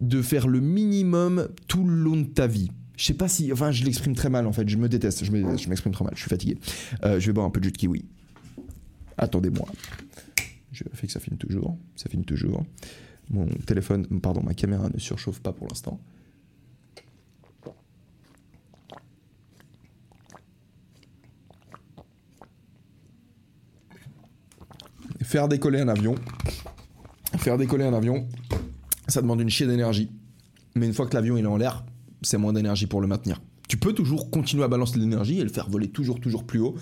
[0.00, 2.70] de faire le minimum tout le long de ta vie
[3.02, 3.52] je sais pas si.
[3.52, 4.68] Enfin, je l'exprime très mal en fait.
[4.68, 5.24] Je me déteste.
[5.24, 6.14] Je m'exprime trop mal.
[6.14, 6.56] Je suis fatigué.
[7.02, 8.04] Euh, je vais boire un peu de jus de kiwi.
[9.18, 9.66] Attendez-moi.
[10.70, 11.76] Je fais que ça filme toujours.
[11.96, 12.64] Ça filme toujours.
[13.28, 15.98] Mon téléphone, pardon, ma caméra ne surchauffe pas pour l'instant.
[25.22, 26.14] Faire décoller un avion.
[27.38, 28.28] Faire décoller un avion,
[29.08, 30.12] ça demande une chier d'énergie.
[30.76, 31.84] Mais une fois que l'avion est en l'air,
[32.22, 33.40] c'est moins d'énergie pour le maintenir.
[33.68, 36.60] Tu peux toujours continuer à balancer de l'énergie et le faire voler toujours, toujours plus
[36.60, 36.74] haut,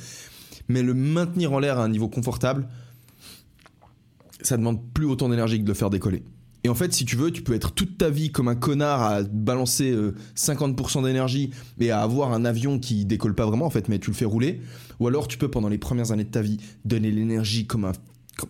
[0.68, 2.68] mais le maintenir en l'air à un niveau confortable,
[4.42, 6.22] ça demande plus autant d'énergie que de le faire décoller.
[6.62, 9.02] Et en fait, si tu veux, tu peux être toute ta vie comme un connard
[9.02, 9.96] à balancer
[10.36, 13.98] 50% euh, d'énergie et à avoir un avion qui décolle pas vraiment, en fait, mais
[13.98, 14.60] tu le fais rouler.
[14.98, 17.92] Ou alors, tu peux, pendant les premières années de ta vie, donner l'énergie comme un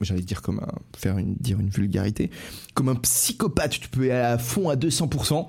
[0.01, 2.31] j'allais dire comme un, faire une, dire une vulgarité,
[2.75, 5.47] comme un psychopathe, tu peux aller à fond à 200%,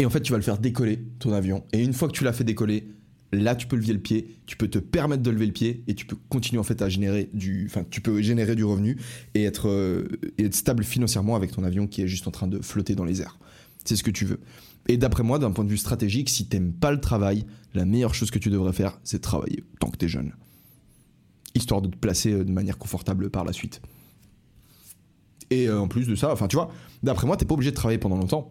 [0.00, 1.62] et en fait, tu vas le faire décoller, ton avion.
[1.74, 2.88] Et une fois que tu l'as fait décoller,
[3.32, 5.94] là, tu peux lever le pied, tu peux te permettre de lever le pied et
[5.94, 8.96] tu peux continuer en fait à générer du, enfin, tu peux générer du revenu
[9.34, 10.08] et être, euh,
[10.52, 13.38] stable financièrement avec ton avion qui est juste en train de flotter dans les airs.
[13.84, 14.40] C'est ce que tu veux.
[14.88, 17.44] Et d'après moi, d'un point de vue stratégique, si t'aimes pas le travail,
[17.74, 20.32] la meilleure chose que tu devrais faire, c'est travailler tant que tu es jeune.
[21.54, 23.82] histoire de te placer de manière confortable par la suite.
[25.50, 26.70] Et en plus de ça, enfin tu vois,
[27.02, 28.50] d'après moi, t'es pas obligé de travailler pendant longtemps.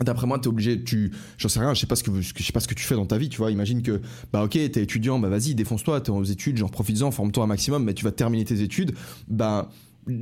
[0.00, 2.52] D'après moi, t'es obligé, tu, j'en sais rien, je sais pas ce que, je sais
[2.52, 3.50] pas ce que tu fais dans ta vie, tu vois.
[3.50, 4.00] Imagine que,
[4.32, 7.84] bah ok, t'es étudiant, bah vas-y, défonce-toi, t'es aux études, genre profites-en, forme-toi un maximum,
[7.84, 8.94] mais tu vas terminer tes études,
[9.28, 9.70] bah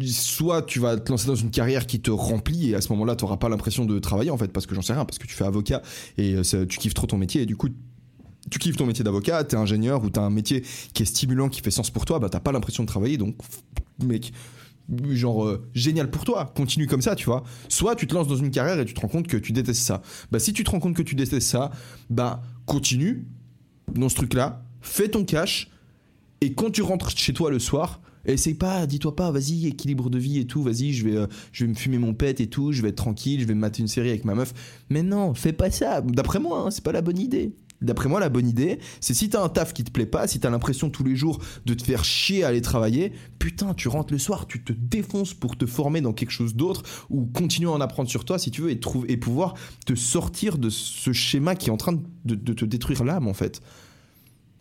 [0.05, 3.16] soit tu vas te lancer dans une carrière qui te remplit et à ce moment-là,
[3.16, 5.35] t'auras pas l'impression de travailler en fait, parce que j'en sais rien, parce que tu
[5.35, 5.83] fais avocat
[6.18, 7.68] et euh, tu kiffes trop ton métier et du coup
[8.51, 10.62] tu kiffes ton métier d'avocat, t'es ingénieur ou t'as un métier
[10.95, 13.37] qui est stimulant, qui fait sens pour toi, bah t'as pas l'impression de travailler, donc
[14.05, 14.33] mec,
[15.11, 17.45] genre euh, génial pour toi, continue comme ça, tu vois.
[17.68, 19.83] Soit tu te lances dans une carrière et tu te rends compte que tu détestes
[19.83, 20.03] ça.
[20.30, 21.70] Bah si tu te rends compte que tu détestes ça,
[22.11, 23.26] bah continue
[23.95, 25.70] dans ce truc-là, fais ton cash
[26.41, 30.18] et quand tu rentres chez toi le soir, essaye pas, dis-toi pas, vas-y, équilibre de
[30.18, 32.72] vie et tout, vas-y, je vais, euh, je vais me fumer mon pet et tout,
[32.72, 34.53] je vais être tranquille, je vais me mater une série avec ma meuf.
[34.91, 36.01] Mais non, fais pas ça.
[36.01, 37.53] D'après moi, hein, c'est pas la bonne idée.
[37.83, 40.41] D'après moi, la bonne idée, c'est si t'as un taf qui te plaît pas, si
[40.41, 44.12] t'as l'impression tous les jours de te faire chier à aller travailler, putain, tu rentres
[44.12, 47.74] le soir, tu te défonces pour te former dans quelque chose d'autre ou continuer à
[47.74, 49.55] en apprendre sur toi si tu veux et, et pouvoir
[49.87, 53.61] te sortir de ce schéma qui est en train de, te détruire l'âme en fait.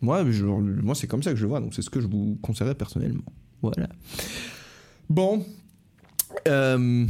[0.00, 2.38] Moi, moi c'est comme ça que je le vois, donc c'est ce que je vous
[2.42, 3.24] conseillerais personnellement.
[3.62, 3.88] Voilà.
[5.08, 5.44] Bon.
[6.48, 7.06] Euh,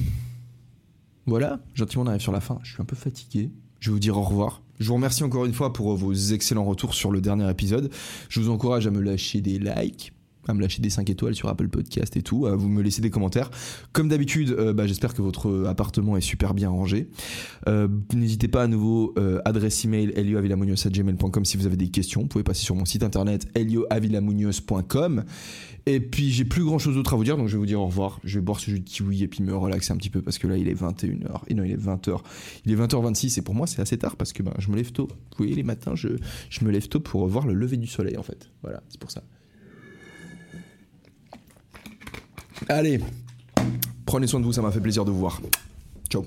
[1.26, 2.58] voilà, gentiment on arrive sur la fin.
[2.62, 3.50] Je suis un peu fatigué.
[3.80, 4.61] Je vais vous dire au revoir.
[4.80, 7.90] Je vous remercie encore une fois pour vos excellents retours sur le dernier épisode.
[8.28, 10.11] Je vous encourage à me lâcher des likes,
[10.48, 13.00] à me lâcher des 5 étoiles sur Apple Podcast et tout, à vous me laisser
[13.00, 13.50] des commentaires.
[13.92, 17.08] Comme d'habitude, euh, bah, j'espère que votre appartement est super bien rangé.
[17.68, 22.22] Euh, n'hésitez pas à nouveau, euh, adresse email elioavilamonios.gmail.com si vous avez des questions.
[22.22, 25.24] Vous pouvez passer sur mon site internet elioavilamonios.com.
[25.86, 27.80] Et puis j'ai plus grand chose d'autre à vous dire, donc je vais vous dire
[27.80, 28.20] au revoir.
[28.22, 30.38] Je vais boire ce jus de kiwi et puis me relaxer un petit peu parce
[30.38, 31.42] que là il est 21h.
[31.48, 32.20] Et non, il est 20h.
[32.64, 34.92] Il est 20h26 et pour moi c'est assez tard parce que ben, je me lève
[34.92, 35.08] tôt.
[35.08, 36.08] Vous voyez, les matins, je,
[36.50, 38.50] je me lève tôt pour voir le lever du soleil en fait.
[38.62, 39.24] Voilà, c'est pour ça.
[42.68, 43.00] Allez,
[44.06, 45.40] prenez soin de vous, ça m'a fait plaisir de vous voir.
[46.08, 46.24] Ciao.